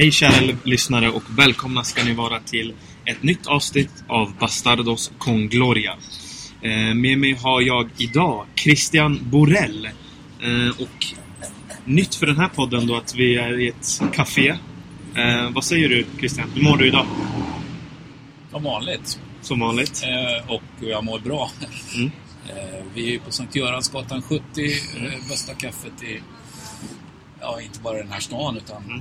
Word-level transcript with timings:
Hej 0.00 0.10
kära 0.10 0.56
lyssnare 0.64 1.10
och 1.10 1.22
välkomna 1.38 1.84
ska 1.84 2.04
ni 2.04 2.14
vara 2.14 2.40
till 2.40 2.74
ett 3.04 3.22
nytt 3.22 3.46
avsnitt 3.46 4.04
av 4.08 4.34
Bastardos 4.38 5.12
con 5.18 5.48
Gloria. 5.48 5.96
Eh, 6.62 6.94
med 6.94 7.18
mig 7.18 7.32
har 7.32 7.60
jag 7.60 7.88
idag 7.96 8.46
Christian 8.54 9.18
Borell. 9.22 9.86
Eh, 9.86 10.80
och 10.82 11.06
nytt 11.84 12.14
för 12.14 12.26
den 12.26 12.36
här 12.36 12.48
podden 12.48 12.86
då 12.86 12.96
att 12.96 13.14
vi 13.14 13.36
är 13.36 13.60
i 13.60 13.68
ett 13.68 14.02
café. 14.12 14.48
Eh, 15.16 15.50
vad 15.50 15.64
säger 15.64 15.88
du 15.88 16.06
Christian? 16.18 16.50
Hur 16.54 16.62
mår 16.62 16.76
du 16.76 16.86
idag? 16.86 17.06
Som 18.50 18.62
vanligt. 18.62 19.20
Som 19.40 19.60
vanligt. 19.60 20.02
Och 20.48 20.62
jag 20.80 21.04
mår 21.04 21.18
bra. 21.18 21.50
Mm. 21.96 22.10
Vi 22.94 23.14
är 23.14 23.18
på 23.18 23.32
Sankt 23.32 23.56
Göransgatan 23.56 24.22
70, 24.22 24.42
eh, 24.96 25.28
bästa 25.28 25.54
kaffet 25.54 26.02
i, 26.02 26.20
ja 27.40 27.60
inte 27.60 27.80
bara 27.80 27.96
den 27.96 28.12
här 28.12 28.20
stan 28.20 28.56
utan 28.56 28.84
Mm. 28.84 29.00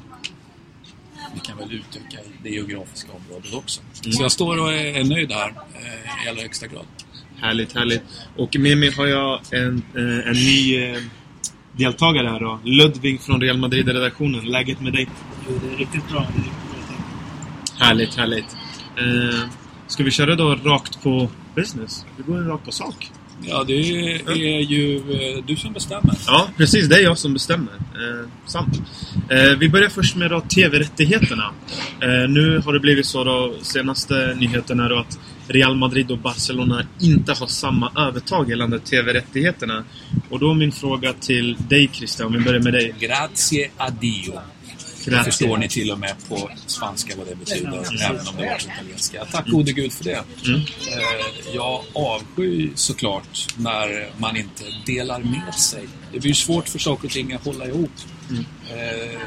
Vi 1.34 1.40
kan 1.40 1.58
väl 1.58 1.74
utöka 1.74 2.18
det 2.44 2.50
geografiska 2.50 3.12
området 3.12 3.54
också. 3.54 3.82
Mm. 3.82 4.14
Så 4.14 4.24
jag 4.24 4.32
står 4.32 4.60
och 4.60 4.74
är, 4.74 5.04
nöjd 5.04 5.32
här 5.32 5.54
eh, 5.76 6.26
i 6.26 6.30
allra 6.30 6.42
högsta 6.42 6.68
grad. 6.68 6.86
Härligt, 7.38 7.76
härligt. 7.76 8.02
Och 8.38 8.56
med 8.60 8.78
mig 8.78 8.92
har 8.92 9.08
jag 9.08 9.40
en, 9.52 9.82
eh, 9.96 10.28
en 10.28 10.34
ny 10.34 10.84
eh, 10.84 11.02
deltagare 11.78 12.28
här 12.28 12.40
då. 12.40 12.60
Ludvig 12.64 13.22
från 13.22 13.42
Real 13.42 13.58
Madrid-redaktionen. 13.58 14.46
Läget 14.46 14.82
med 14.82 14.94
dig? 14.94 15.10
Jo, 15.48 15.60
det 15.64 15.74
är 15.74 15.78
riktigt 15.78 16.10
bra. 16.10 16.20
Det 16.20 16.40
är 16.40 16.44
riktigt 16.44 16.88
bra. 16.88 17.86
Härligt, 17.86 18.16
härligt. 18.16 18.56
Eh, 18.98 19.50
ska 19.88 20.04
vi 20.04 20.12
köra 20.12 20.36
då 20.36 20.56
rakt 20.56 21.04
på 21.04 21.30
business? 21.56 22.06
Vi 22.18 22.24
går 22.24 22.42
rakt 22.42 22.66
på 22.66 22.72
sak. 22.72 23.12
Ja, 23.42 23.64
det 23.64 23.74
är 23.74 24.62
ju 24.62 24.98
eh, 24.98 25.44
du 25.46 25.56
som 25.56 25.74
bestämmer. 25.74 26.16
Ja, 26.28 26.50
precis. 26.58 26.88
Det 26.88 26.96
är 26.96 27.04
jag 27.04 27.18
som 27.18 27.34
bestämmer. 27.34 27.74
Eh, 27.74 28.30
sant. 28.46 28.82
Eh, 29.30 29.58
vi 29.60 29.70
börjar 29.70 29.90
först 29.90 30.16
med 30.16 30.32
då 30.32 30.42
TV-rättigheterna. 30.42 31.52
Eh, 32.02 32.30
nu 32.30 32.62
har 32.66 32.74
det 32.74 32.80
blivit 32.80 33.06
så 33.06 33.24
då, 33.24 33.54
senaste 33.62 34.36
nyheterna 34.40 34.90
då 34.90 34.98
att 34.98 35.20
Real 35.48 35.76
Madrid 35.76 36.12
och 36.12 36.18
Barcelona 36.18 36.86
inte 37.00 37.34
har 37.34 37.48
samma 37.48 37.92
övertag 38.08 38.50
gällande 38.50 38.80
TV-rättigheterna. 38.80 39.84
Och 40.30 40.40
då 40.40 40.54
min 40.54 40.72
fråga 40.72 41.14
till 41.14 41.58
dig 41.70 41.90
Christian, 41.94 42.28
om 42.28 42.34
vi 42.34 42.40
börjar 42.40 42.62
med 42.62 42.74
dig. 42.74 42.96
Grazie 43.00 43.70
a 43.78 43.90
Dio. 44.02 44.40
Det 45.06 45.12
Grazie. 45.12 45.24
förstår 45.32 45.58
ni 45.58 45.70
till 45.70 45.92
och 45.92 46.00
med 46.00 46.16
på 46.30 46.50
spanska 46.66 47.14
vad 47.18 47.28
det 47.28 47.36
betyder, 47.36 47.68
även 48.10 48.28
om 48.28 48.36
det 48.38 48.46
var 48.46 48.56
på 48.58 48.72
italienska. 48.74 49.26
Tack 49.26 49.48
gode 49.48 49.72
gud 49.72 49.94
för 49.94 50.04
det. 50.04 50.24
Mm. 50.46 50.60
Eh, 50.60 51.56
Jag 51.56 51.84
avskyr 51.94 52.72
såklart 52.76 53.48
när 53.58 54.10
man 54.18 54.38
inte 54.38 54.64
delar 54.86 55.20
med 55.20 55.56
sig. 55.56 55.88
Det 56.14 56.20
blir 56.20 56.34
svårt 56.34 56.70
för 56.70 56.80
saker 56.80 57.06
och 57.08 57.12
ting 57.12 57.34
att 57.34 57.46
hålla 57.46 57.66
ihop. 57.68 57.92
Mm. 58.30 58.46
Eh, 58.70 59.20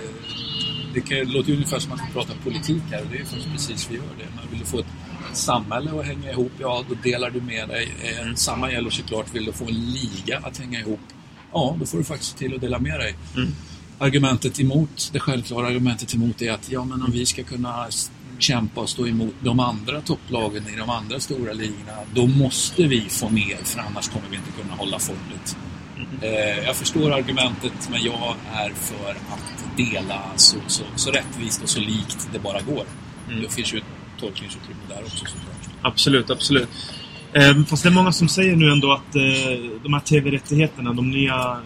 Det 0.95 1.01
kan, 1.01 1.19
det 1.19 1.25
låter 1.25 1.49
ju 1.49 1.55
ungefär 1.57 1.79
som 1.79 1.93
att 1.93 2.01
vi 2.09 2.13
pratar 2.13 2.35
politik 2.45 2.83
här 2.91 3.01
och 3.01 3.07
det 3.13 3.19
är 3.19 3.25
faktiskt 3.25 3.53
precis 3.53 3.91
vi 3.91 3.95
gör 3.95 4.03
det. 4.19 4.27
Men 4.37 4.51
vill 4.51 4.59
du 4.59 4.65
få 4.67 4.79
ett 4.79 4.87
samhälle 5.33 6.01
att 6.01 6.07
hänga 6.07 6.31
ihop, 6.31 6.53
ja 6.61 6.85
då 6.89 6.95
delar 6.95 7.31
du 7.31 7.41
med 7.41 7.69
dig. 7.69 7.93
Eh, 8.03 8.35
Samma 8.35 8.73
gäller 8.73 8.91
såklart, 8.91 9.35
vill 9.35 9.45
du 9.45 9.53
få 9.53 9.65
en 9.65 9.75
liga 9.93 10.39
att 10.43 10.59
hänga 10.59 10.81
ihop, 10.81 11.01
ja 11.53 11.77
då 11.81 11.87
får 11.87 11.99
du 11.99 12.05
faktiskt 12.05 12.39
till 12.39 12.55
att 12.55 12.61
dela 12.61 12.79
med 12.79 13.01
dig 13.01 13.15
Mm. 13.37 13.53
Argumentet 14.03 14.61
emot, 14.61 15.11
det 15.13 15.21
självklara 15.21 15.67
argumentet 15.67 16.15
emot 16.15 16.43
är 16.43 16.53
att 16.53 16.71
ja, 16.71 16.85
men 16.85 17.03
om 17.03 17.11
vi 17.11 17.27
ska 17.27 17.43
kunna 17.43 17.87
kämpa 18.39 18.81
och 18.81 18.89
stå 18.89 19.07
emot 19.07 19.35
de 19.41 19.61
andra 19.61 20.01
topplagen 20.01 20.69
i 20.75 20.77
de 20.77 20.91
andra 20.91 21.21
stora 21.21 21.53
ligorna, 21.53 21.93
då 22.15 22.27
måste 22.27 22.87
vi 22.87 23.01
få 23.01 23.29
mer, 23.29 23.57
för 23.65 23.81
annars 23.81 24.09
kommer 24.09 24.29
vi 24.31 24.37
inte 24.37 24.51
kunna 24.63 24.75
hålla 24.75 24.99
folket. 24.99 25.57
Eh, 26.21 26.65
jag 26.65 26.77
förstår 26.77 27.13
argumentet, 27.13 27.89
men 27.91 28.03
jag 28.03 28.35
är 28.53 28.71
för 28.71 29.11
att 29.11 29.77
dela 29.77 30.23
så, 30.37 30.57
så, 30.67 30.85
så 30.97 31.11
rättvist 31.11 31.63
och 31.63 31.69
så 31.69 31.81
likt 31.81 32.29
det 32.33 32.39
bara 32.39 32.61
går. 32.61 32.85
Mm. 33.29 33.43
Det 33.43 33.49
finns 33.49 33.75
ju 33.75 33.79
ett 33.79 33.85
tolkningsutrymme 34.21 34.81
där 34.89 35.03
också 35.05 35.25
såklart. 35.27 35.69
Absolut, 35.83 36.31
absolut. 36.31 36.69
Eh, 37.33 37.65
fast 37.65 37.83
det 37.83 37.89
är 37.89 37.91
många 37.91 38.13
som 38.13 38.29
säger 38.29 38.57
nu 38.57 38.73
ändå 38.73 38.93
att 38.93 39.17
eh, 39.17 39.23
de 39.83 39.95
här 39.95 40.01
TV-rättigheterna, 40.01 40.93
de 40.93 41.11
nya 41.11 41.61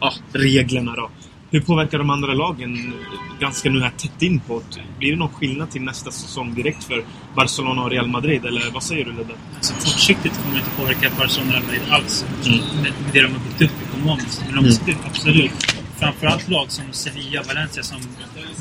ja, 0.00 0.12
reglerna 0.32 0.92
då. 0.96 1.10
Hur 1.52 1.60
påverkar 1.60 1.98
de 1.98 2.10
andra 2.10 2.34
lagen 2.34 2.94
ganska 3.40 3.70
nu 3.70 3.80
här 3.80 3.90
tätt 3.90 4.22
in 4.22 4.40
på? 4.40 4.62
Blir 4.98 5.10
det 5.10 5.18
någon 5.18 5.28
skillnad 5.28 5.70
till 5.70 5.82
nästa 5.82 6.10
säsong 6.10 6.54
direkt 6.54 6.84
för 6.84 7.04
Barcelona 7.36 7.82
och 7.82 7.90
Real 7.90 8.08
Madrid? 8.08 8.44
Eller 8.44 8.70
vad 8.72 8.82
säger 8.82 9.04
du 9.04 9.12
Ludde? 9.12 9.34
Alltså, 9.56 9.74
kortsiktigt 9.74 10.42
kommer 10.42 10.54
det 10.54 10.58
inte 10.58 10.70
påverka 10.76 11.10
Barcelona 11.18 11.50
eller 11.52 11.66
Madrid 11.66 11.82
alls. 11.90 12.24
Mm. 12.46 12.58
Med, 12.58 12.92
med 13.04 13.12
det 13.12 13.20
de 13.22 13.32
har 13.32 13.40
byggt 13.40 13.62
upp 13.62 13.78
ekonomiskt. 13.88 14.42
Men 14.46 14.64
de 14.64 14.70
Mm. 14.88 14.98
absolut. 15.06 15.52
Framförallt 15.98 16.48
lag 16.48 16.70
som 16.70 16.84
Sevilla, 16.90 17.42
Valencia 17.42 17.82
som 17.82 17.98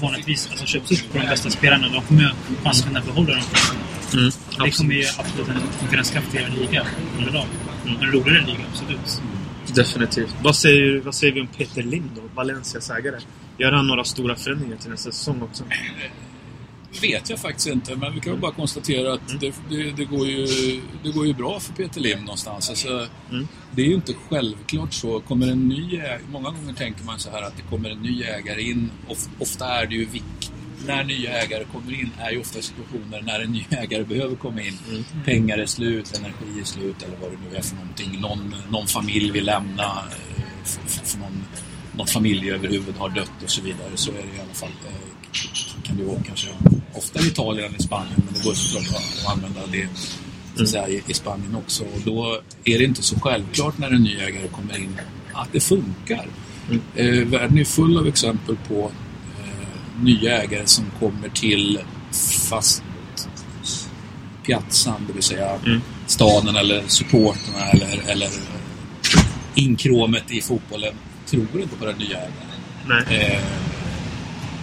vanligtvis 0.01 0.47
alltså, 0.51 0.65
köps 0.65 0.91
upp 0.91 1.11
på 1.11 1.17
de 1.17 1.25
bästa 1.25 1.49
spelarna. 1.49 1.87
De 1.89 2.01
kommer 2.01 2.21
ju 2.21 2.29
fast 2.63 2.87
kunna 2.87 3.01
behålla 3.01 3.33
dem. 3.33 3.43
Mm. 4.13 4.31
Det 4.63 4.71
kommer 4.77 4.93
ju 4.95 5.05
absolut 5.17 5.47
en 5.49 5.61
konkurrenskraftigare 5.79 6.49
liga 6.59 6.85
underlag. 7.17 7.45
Mm. 7.85 8.01
En 8.01 8.11
roligare 8.11 8.45
liga, 8.45 8.59
absolut. 8.71 9.21
Definitivt. 9.75 10.35
Vad 10.43 10.55
säger, 10.55 10.99
vad 10.99 11.15
säger 11.15 11.33
vi 11.33 11.41
om 11.41 11.47
Peter 11.47 11.83
Lim 11.83 12.09
då? 12.15 12.21
Valencias 12.35 12.89
ägare. 12.89 13.19
Gör 13.57 13.71
han 13.71 13.87
några 13.87 14.03
stora 14.03 14.35
förändringar 14.35 14.77
till 14.77 14.89
nästa 14.89 15.11
säsong 15.11 15.41
också? 15.41 15.63
vet 17.01 17.29
jag 17.29 17.39
faktiskt 17.39 17.67
inte, 17.67 17.95
men 17.95 18.13
vi 18.13 18.19
kan 18.19 18.31
väl 18.31 18.41
bara 18.41 18.51
konstatera 18.51 19.13
att 19.13 19.39
det, 19.39 19.53
det, 19.69 19.91
det, 19.91 20.05
går 20.05 20.27
ju, 20.27 20.47
det 21.03 21.11
går 21.11 21.27
ju 21.27 21.33
bra 21.33 21.59
för 21.59 21.73
Peter 21.73 22.01
Lim 22.01 22.19
någonstans. 22.19 22.69
Alltså, 22.69 23.07
Mm. 23.31 23.47
Det 23.71 23.81
är 23.81 23.85
ju 23.85 23.93
inte 23.93 24.13
självklart 24.29 24.93
så. 24.93 25.19
Kommer 25.19 25.47
en 25.47 25.67
ny 25.67 25.95
ägare, 25.95 26.19
många 26.31 26.49
gånger 26.49 26.73
tänker 26.73 27.03
man 27.03 27.19
så 27.19 27.29
här 27.29 27.41
att 27.41 27.57
det 27.57 27.63
kommer 27.69 27.89
en 27.89 28.01
ny 28.01 28.23
ägare 28.23 28.61
in. 28.61 28.91
Of, 29.07 29.27
ofta 29.39 29.65
är 29.65 29.85
det 29.85 29.95
ju 29.95 30.05
när 30.85 31.03
nya 31.03 31.41
ägare 31.41 31.63
kommer 31.63 31.93
in 31.93 32.09
är 32.19 32.31
ju 32.31 32.39
ofta 32.39 32.61
situationer 32.61 33.21
när 33.21 33.39
en 33.39 33.51
ny 33.51 33.65
ägare 33.69 34.03
behöver 34.03 34.35
komma 34.35 34.61
in. 34.61 34.77
Mm. 34.89 35.03
Pengar 35.25 35.57
är 35.57 35.65
slut, 35.65 36.17
energi 36.17 36.59
är 36.61 36.65
slut 36.65 37.03
eller 37.03 37.17
vad 37.17 37.31
det 37.31 37.37
nu 37.49 37.57
är 37.57 37.61
för 37.61 37.75
någonting. 37.75 38.21
Någon, 38.21 38.55
någon 38.69 38.87
familj 38.87 39.31
vill 39.31 39.45
lämna, 39.45 39.83
eh, 39.83 40.43
för, 40.63 40.81
för, 40.89 41.05
för 41.05 41.17
någon, 41.17 41.45
någon 41.95 42.07
familjeöverhuvud 42.07 42.95
har 42.97 43.09
dött 43.09 43.43
och 43.43 43.49
så 43.49 43.61
vidare. 43.61 43.91
Så 43.95 44.11
är 44.11 44.15
det 44.15 44.37
i 44.37 44.41
alla 44.41 44.53
fall. 44.53 44.69
Eh, 44.87 45.11
kan 45.83 45.97
det 45.97 46.03
vara 46.03 46.23
kanske 46.23 46.47
ofta 46.93 47.19
i 47.19 47.27
Italien 47.27 47.69
än 47.69 47.75
i 47.75 47.83
Spanien, 47.83 48.21
men 48.25 48.33
det 48.33 48.43
går 48.43 48.53
såklart 48.53 49.03
att 49.25 49.37
använda 49.37 49.59
det 49.71 49.87
så 50.55 50.65
säga, 50.65 50.87
i, 51.07 51.13
Spanien 51.13 51.55
också. 51.55 51.83
Och 51.83 52.01
då 52.05 52.41
är 52.63 52.77
det 52.77 52.83
inte 52.83 53.03
så 53.03 53.19
självklart 53.19 53.77
när 53.77 53.91
en 53.91 54.03
ny 54.03 54.15
ägare 54.15 54.47
kommer 54.47 54.77
in 54.77 54.99
att 55.33 55.49
det 55.51 55.59
funkar. 55.59 56.27
Mm. 56.69 56.81
Eh, 56.95 57.27
världen 57.27 57.57
är 57.57 57.63
full 57.63 57.97
av 57.97 58.07
exempel 58.07 58.55
på 58.67 58.91
nya 60.01 60.41
ägare 60.43 60.65
som 60.67 60.85
kommer 60.99 61.29
till 61.29 61.79
fast 62.49 62.83
piazzan, 64.45 65.03
det 65.07 65.13
vill 65.13 65.23
säga 65.23 65.55
Mm. 65.65 65.81
staden 66.07 66.55
eller 66.55 66.83
supporterna 66.87 67.65
eller, 67.73 68.01
eller 68.07 68.29
inkråmet 69.55 70.31
i 70.31 70.41
fotbollen 70.41 70.93
tror 71.25 71.61
inte 71.61 71.75
på 71.75 71.85
den 71.85 71.97
nya 71.97 72.17
ägaren. 72.17 73.07
Eh, 73.09 73.41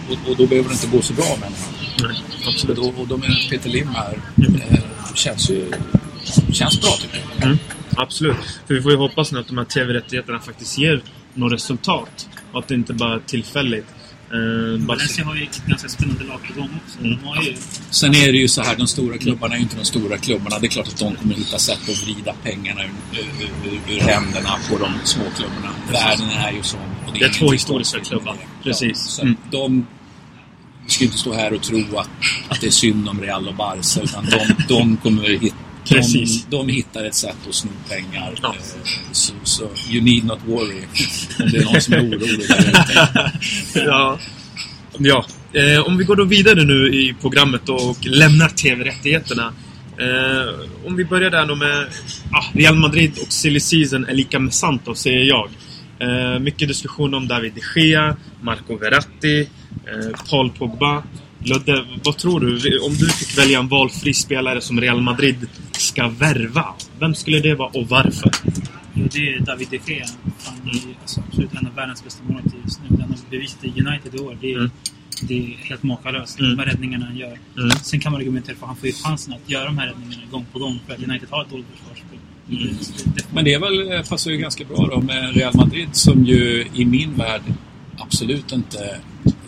och, 0.09 0.29
och 0.31 0.37
då 0.37 0.45
behöver 0.47 0.69
det 0.69 0.73
inte 0.75 0.87
gå 0.97 1.01
så 1.01 1.13
bra 1.13 1.25
med 1.39 1.49
honom. 1.49 2.15
Absolut. 2.47 2.77
Och 2.77 2.83
då, 2.93 3.01
och 3.01 3.07
då 3.07 3.17
med 3.17 3.31
Peter 3.49 3.69
Lim 3.69 3.87
här, 3.87 4.19
Mm. 4.37 4.61
eh, 4.61 4.79
känns 5.15 5.49
ju 5.49 5.71
känns 6.53 6.81
bra 6.81 6.89
tycker 7.01 7.23
jag. 7.35 7.45
Mm, 7.45 7.57
absolut. 7.95 8.35
För 8.67 8.73
vi 8.73 8.81
får 8.81 8.91
ju 8.91 8.97
hoppas 8.97 9.31
nu 9.31 9.39
att 9.39 9.47
de 9.47 9.57
här 9.57 9.65
TV-rättigheterna 9.65 10.39
faktiskt 10.39 10.77
ger 10.77 11.01
något 11.33 11.53
resultat. 11.53 12.29
Och 12.51 12.59
att 12.59 12.67
det 12.67 12.75
inte 12.75 12.93
bara 12.93 13.15
är 13.15 13.19
tillfälligt. 13.19 13.85
Eh, 14.33 14.85
Valencia 14.87 15.25
har 15.25 15.35
ju 15.35 15.43
ett 15.43 15.61
ganska 15.65 15.89
spännande 15.89 16.23
lag 16.23 16.39
på 16.47 16.59
gång 16.61 16.69
också. 16.85 16.99
Mm. 16.99 17.43
Ju... 17.43 17.55
Sen 17.89 18.15
är 18.15 18.31
det 18.31 18.37
ju 18.37 18.47
så 18.47 18.61
här, 18.61 18.75
de 18.75 18.87
stora 18.87 19.17
klubbarna 19.17 19.53
är 19.53 19.57
ju 19.57 19.63
inte 19.63 19.75
de 19.77 19.85
stora 19.85 20.17
klubbarna. 20.17 20.59
Det 20.59 20.67
är 20.67 20.69
klart 20.69 20.87
att 20.87 20.97
de 20.97 21.15
kommer 21.15 21.35
hitta 21.35 21.57
sätt 21.57 21.79
att 21.89 22.03
vrida 22.03 22.33
pengarna 22.43 22.81
ur, 22.83 22.89
ur, 23.19 23.79
ur, 23.95 23.99
händerna 23.99 24.49
på 24.69 24.77
de 24.77 24.91
små 25.03 25.23
klubbarna. 25.37 25.71
Världen 25.91 26.29
är 26.29 26.51
ju 26.51 26.63
sån. 26.63 26.79
och 27.07 27.13
Det 27.13 27.25
är 27.25 27.29
två 27.29 27.51
historiska 27.51 27.99
klubbar. 27.99 28.33
det. 28.33 28.63
Precis. 28.69 29.15
Ja, 29.19 29.23
Mm. 29.23 29.37
de 29.51 29.87
vi 30.85 30.93
ska 30.93 31.03
inte 31.05 31.17
stå 31.17 31.33
här 31.33 31.53
och 31.53 31.61
tro 31.63 31.97
att, 31.97 32.09
att 32.49 32.61
det 32.61 32.67
är 32.67 32.71
synd 32.71 33.09
om 33.09 33.21
Real 33.21 33.47
och 33.47 33.55
Barca, 33.55 34.01
utan 34.03 34.25
de, 34.25 34.55
de 34.67 34.97
kommer 34.97 35.29
hitta 35.39 35.55
Precis. 35.89 36.45
De, 36.45 36.67
de 36.67 36.73
hittar 36.73 37.03
ett 37.03 37.15
sätt 37.15 37.35
att 37.49 37.55
sno 37.55 37.69
pengar. 37.89 38.33
Ja. 38.41 38.49
Eh, 38.55 38.61
Så, 39.11 39.33
så 39.43 39.63
you 39.91 40.03
need 40.03 40.25
not 40.25 40.39
worry. 40.45 40.81
Om 41.39 41.49
det 41.51 41.57
är 41.57 41.63
någon 41.63 41.81
som 41.81 41.93
är 41.93 41.99
orolig 41.99 42.45
ja. 43.73 44.19
ja. 44.97 45.25
Eh, 45.53 45.87
om 45.87 45.97
vi 45.97 46.03
går 46.03 46.15
då 46.15 46.23
vidare 46.23 46.63
nu 46.63 46.93
i 46.93 47.15
programmet 47.21 47.69
och 47.69 48.05
lämnar 48.05 48.49
TV-rättigheterna. 48.49 49.53
Eh, 49.99 50.87
om 50.87 50.95
vi 50.95 51.05
börjar 51.05 51.29
där 51.29 51.45
då 51.45 51.55
med 51.55 51.87
ah, 52.31 52.43
Real 52.53 52.75
Madrid 52.75 53.11
och 53.21 53.33
silly 53.33 53.59
season 53.59 54.05
är 54.05 54.13
lika 54.13 54.39
med 54.39 54.53
Santos, 54.53 54.99
säger 54.99 55.23
jag. 55.23 55.49
Eh, 55.99 56.39
mycket 56.39 56.67
diskussion 56.67 57.13
om 57.13 57.27
David 57.27 57.53
de 57.53 57.81
Gea, 57.81 58.15
Marco 58.41 58.77
Verratti, 58.77 59.39
eh, 59.85 60.29
Paul 60.29 60.49
Pogba. 60.51 61.03
Ludde, 61.43 61.85
vad 62.03 62.17
tror 62.17 62.39
du? 62.39 62.79
Om 62.79 62.93
du 62.93 63.09
fick 63.09 63.37
välja 63.37 63.59
en 63.59 63.67
valfri 63.67 64.13
spelare 64.13 64.61
som 64.61 64.81
Real 64.81 65.01
Madrid 65.01 65.47
ska 65.89 66.07
värva, 66.07 66.65
vem 66.99 67.15
skulle 67.15 67.39
det 67.39 67.55
vara 67.55 67.69
och 67.69 67.87
varför? 67.89 68.31
Jo, 68.93 69.07
det 69.11 69.33
är 69.33 69.39
David 69.39 69.67
de 69.71 69.79
Gea. 69.93 70.05
Han 70.45 70.69
är 70.69 70.95
alltså, 71.01 71.21
absolut 71.27 71.53
en 71.53 71.67
av 71.67 71.75
världens 71.75 72.03
bästa 72.03 72.23
målvakter 72.23 72.57
just 72.63 72.79
nu. 72.81 72.97
Den 72.97 73.09
har 73.09 73.17
bevisat 73.29 73.63
i 73.63 73.67
United 73.67 74.15
i 74.15 74.19
år. 74.19 74.37
Det 74.41 74.51
är, 74.53 74.57
Mm. 74.57 74.71
det 75.21 75.33
är 75.39 75.57
helt 75.69 75.83
makalöst. 75.83 76.39
Mm. 76.39 76.51
De 76.51 76.59
här 76.63 76.69
räddningarna 76.71 77.05
han 77.05 77.17
gör. 77.17 77.37
Mm. 77.57 77.69
Sen 77.83 77.99
kan 77.99 78.11
man 78.11 78.21
argumentera 78.21 78.55
för 78.55 78.63
att 78.65 78.67
han 78.67 78.75
får 78.77 78.87
ju 78.87 78.93
chansen 78.93 79.33
att 79.33 79.49
göra 79.49 79.65
de 79.65 79.77
här 79.77 79.87
räddningarna 79.87 80.23
gång 80.31 80.45
på 80.53 80.59
gång 80.59 80.79
för 80.87 80.93
att 80.93 81.03
United 81.03 81.27
har 81.31 81.41
ett 81.43 81.49
dåligt 81.49 81.65
försvarsspel. 81.73 82.19
Mm. 82.51 82.75
Men 83.33 83.45
det 83.45 83.53
är 83.53 83.59
väl, 83.59 83.91
eh, 83.91 84.09
passar 84.09 84.31
ju 84.31 84.37
ganska 84.37 84.65
bra 84.65 84.87
då 84.91 85.01
med 85.01 85.35
Real 85.35 85.55
Madrid 85.55 85.89
som 85.91 86.25
ju 86.25 86.67
i 86.73 86.85
min 86.85 87.15
värld 87.15 87.41
absolut 87.97 88.51
inte 88.51 88.99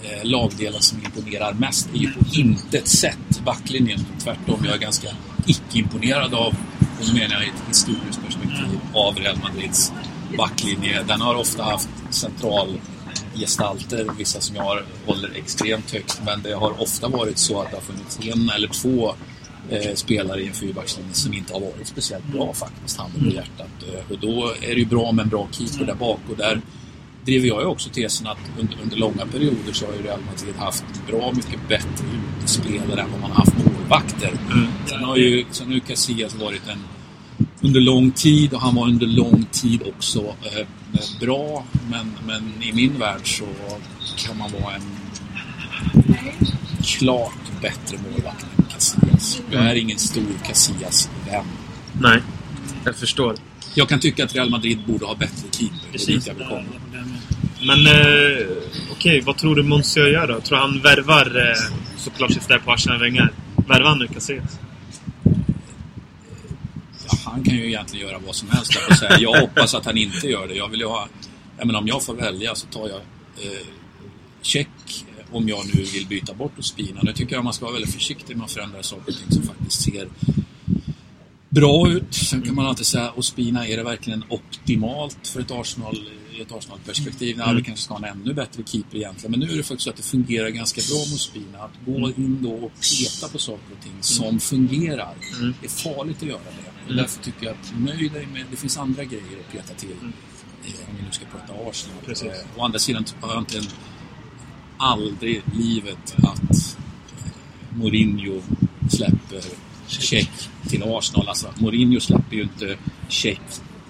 eh, 0.03 0.23
lagdelen 0.23 0.81
som 0.81 0.97
imponerar 1.05 1.53
mest 1.53 1.89
är 1.93 1.97
ju 1.97 2.11
på 2.11 2.19
intet 2.33 2.87
sätt 2.87 3.41
backlinjen. 3.45 3.99
Tvärtom, 4.23 4.59
jag 4.65 4.73
är 4.73 4.79
ganska 4.79 5.07
icke-imponerad 5.45 6.33
av, 6.33 6.55
och 6.99 7.07
nu 7.07 7.13
menar 7.13 7.33
jag 7.33 7.43
i 7.43 7.47
ett 7.47 7.63
historiskt 7.69 8.21
perspektiv, 8.25 8.79
av 8.93 9.15
Real 9.15 9.37
Madrids 9.43 9.91
backlinje. 10.37 11.03
Den 11.07 11.21
har 11.21 11.35
ofta 11.35 11.63
haft 11.63 11.89
centralgestalter, 12.09 14.07
vissa 14.17 14.41
som 14.41 14.55
jag 14.55 14.81
håller 15.05 15.31
extremt 15.35 15.91
högt, 15.91 16.21
men 16.25 16.41
det 16.41 16.53
har 16.53 16.81
ofta 16.81 17.07
varit 17.07 17.37
så 17.37 17.61
att 17.61 17.69
det 17.69 17.77
har 17.77 17.81
funnits 17.81 18.19
en 18.21 18.49
eller 18.49 18.67
två 18.67 19.15
eh, 19.69 19.93
spelare 19.95 20.41
i 20.41 20.47
en 20.47 20.53
fyrbackslinje 20.53 21.13
som 21.13 21.33
inte 21.33 21.53
har 21.53 21.59
varit 21.59 21.87
speciellt 21.87 22.25
bra 22.25 22.53
faktiskt, 22.53 22.97
handen 22.97 23.23
på 23.23 23.35
hjärtat. 23.35 23.69
Eh, 23.93 24.11
och 24.11 24.19
då 24.19 24.53
är 24.61 24.75
det 24.75 24.79
ju 24.79 24.85
bra 24.85 25.11
med 25.11 25.23
en 25.23 25.29
bra 25.29 25.47
keeper 25.51 25.85
där 25.85 25.95
bak 25.95 26.19
och 26.29 26.37
där 26.37 26.61
driver 27.25 27.47
jag 27.47 27.61
ju 27.61 27.67
också 27.67 27.89
tesen 27.89 28.27
att 28.27 28.37
under, 28.59 28.77
under 28.83 28.97
långa 28.97 29.25
perioder 29.25 29.73
så 29.73 29.85
har 29.85 29.93
ju 29.93 30.01
Real 30.01 30.19
Madrid 30.31 30.55
haft 30.55 30.83
bra 31.07 31.31
mycket 31.35 31.67
bättre 31.67 32.05
utespelare 32.43 33.01
än 33.01 33.11
vad 33.11 33.21
man 33.21 33.31
har 33.31 33.37
haft 33.37 33.57
målvakter. 33.65 34.31
Mm. 34.51 34.67
Sen 34.85 35.03
har 35.03 35.17
ju 35.17 35.45
sen 35.51 35.67
har 35.67 35.73
ju 35.73 35.79
Casillas 35.79 36.35
varit 36.35 36.67
en 36.67 36.79
under 37.61 37.81
lång 37.81 38.11
tid 38.11 38.53
och 38.53 38.61
han 38.61 38.75
var 38.75 38.87
under 38.87 39.07
lång 39.07 39.45
tid 39.51 39.81
också 39.95 40.19
eh, 40.19 40.67
bra. 41.19 41.63
Men, 41.89 42.11
men 42.27 42.63
i 42.63 42.73
min 42.73 42.99
värld 42.99 43.37
så 43.37 43.45
kan 44.27 44.37
man 44.37 44.51
vara 44.51 44.75
en 44.75 44.81
klart 46.83 47.61
bättre 47.61 47.97
målvakt 48.11 48.45
än 48.57 48.65
Casillas. 48.65 49.41
Jag 49.51 49.65
är 49.65 49.75
ingen 49.75 49.99
stor 49.99 50.23
Casillas-vän. 50.43 51.45
Nej, 52.01 52.21
jag 52.85 52.95
förstår. 52.95 53.35
Jag 53.73 53.89
kan 53.89 53.99
tycka 53.99 54.23
att 54.23 54.35
Real 54.35 54.49
Madrid 54.49 54.79
borde 54.87 55.05
ha 55.05 55.15
bättre 55.15 55.47
keeper. 55.51 55.77
Det 55.85 55.91
Precis. 55.91 56.27
vill 56.27 56.37
där-. 56.37 56.65
Men 57.67 57.87
eh, 57.87 58.47
okej, 58.91 59.21
vad 59.21 59.37
tror 59.37 59.55
du 59.55 59.63
Monsieur 59.63 60.07
gör 60.07 60.27
då? 60.27 60.41
Tror 60.41 60.57
han 60.57 60.81
värvar, 60.81 61.49
eh, 61.49 61.77
såklart 61.97 62.33
sitter 62.33 62.49
där 62.49 62.59
på 62.59 62.71
Arsenal 62.71 62.99
Wenger, 62.99 63.29
värvar 63.67 63.89
han 63.89 63.99
nu 63.99 64.07
Casillas? 64.07 64.59
Ja, 67.07 67.17
han 67.25 67.43
kan 67.43 67.55
ju 67.55 67.67
egentligen 67.67 68.07
göra 68.07 68.19
vad 68.25 68.35
som 68.35 68.49
helst. 68.49 68.77
Jag, 68.89 68.97
säga. 68.97 69.17
jag 69.19 69.41
hoppas 69.41 69.75
att 69.75 69.85
han 69.85 69.97
inte 69.97 70.27
gör 70.27 70.47
det. 70.47 70.55
Jag 70.55 70.69
vill 70.69 70.79
ju 70.79 70.85
ha... 70.85 71.07
Jag 71.57 71.67
menar, 71.67 71.79
om 71.79 71.87
jag 71.87 72.03
får 72.03 72.13
välja 72.15 72.55
så 72.55 72.67
tar 72.67 72.89
jag 72.89 72.99
eh, 73.45 73.67
check 74.41 74.67
om 75.31 75.49
jag 75.49 75.65
nu 75.73 75.83
vill 75.83 76.07
byta 76.07 76.33
bort 76.33 76.59
Ospina. 76.59 76.99
Nu 77.03 77.13
tycker 77.13 77.35
jag 77.35 77.43
man 77.43 77.53
ska 77.53 77.65
vara 77.65 77.73
väldigt 77.73 77.93
försiktig 77.93 78.37
med 78.37 78.45
att 78.45 78.51
förändra 78.51 78.83
saker 78.83 79.11
och 79.11 79.17
ting 79.17 79.31
som 79.31 79.43
faktiskt 79.43 79.83
ser 79.83 80.07
bra 81.51 81.89
ut. 81.89 82.13
Sen 82.13 82.41
kan 82.41 82.55
man 82.55 82.65
alltid 82.65 82.85
säga, 82.85 83.11
Ospina, 83.11 83.67
är 83.67 83.77
det 83.77 83.83
verkligen 83.83 84.23
optimalt 84.29 85.27
för 85.27 85.39
ett 85.41 85.51
Arsenal 85.51 85.97
i 86.37 86.41
ett 86.41 86.51
Arsenal-perspektiv? 86.51 87.37
Nej, 87.37 87.55
vi 87.55 87.63
kanske 87.63 87.83
ska 87.85 87.93
ha 87.93 88.07
en 88.07 88.19
ännu 88.21 88.33
bättre 88.33 88.63
keeper 88.65 88.97
egentligen. 88.97 89.31
Men 89.31 89.39
nu 89.39 89.53
är 89.53 89.57
det 89.57 89.63
faktiskt 89.63 89.83
så 89.83 89.89
att 89.89 89.95
det 89.97 90.03
fungerar 90.03 90.49
ganska 90.49 90.81
bra 90.89 90.97
med 91.05 91.13
Ospina. 91.15 91.57
Att 91.59 91.71
gå 91.85 92.09
in 92.09 92.39
då 92.43 92.51
och 92.53 92.71
peta 92.99 93.27
på 93.27 93.39
saker 93.39 93.73
och 93.77 93.83
ting 93.83 93.93
som 94.01 94.39
fungerar. 94.39 95.13
Mm. 95.39 95.53
Det 95.61 95.67
är 95.67 95.69
farligt 95.69 96.17
att 96.21 96.27
göra 96.29 96.39
det. 96.39 96.69
Och 96.85 96.91
Mm. 96.91 96.97
därför 97.03 97.23
tycker 97.23 97.45
jag 97.45 97.53
att 97.61 97.73
nöj 97.79 98.09
dig 98.09 98.25
med... 98.33 98.45
Det 98.51 98.57
finns 98.57 98.77
andra 98.77 99.03
grejer 99.03 99.37
att 99.47 99.51
peta 99.51 99.73
till. 99.73 99.89
eh, 99.91 100.89
Om 100.89 100.95
vi 100.97 101.03
nu 101.05 101.11
ska 101.11 101.25
prata 101.25 101.69
Arsenal. 101.69 101.97
Precis. 102.05 102.27
Eh, 102.27 102.57
Å 102.57 102.63
andra 102.65 102.79
sidan 102.79 103.05
har 103.21 103.29
jag 103.33 103.41
inte 103.41 103.57
en, 103.57 103.63
aldrig 104.77 105.41
livet 105.53 106.15
att 106.17 106.51
eh, 106.51 107.31
Mourinho 107.75 108.41
släpper 108.89 109.41
check 109.99 110.29
till 110.67 110.83
Arsenal. 110.83 111.27
Alltså, 111.29 111.53
Mourinho 111.59 111.99
släpper 111.99 112.35
ju 112.35 112.41
inte 112.43 112.77
check 113.09 113.41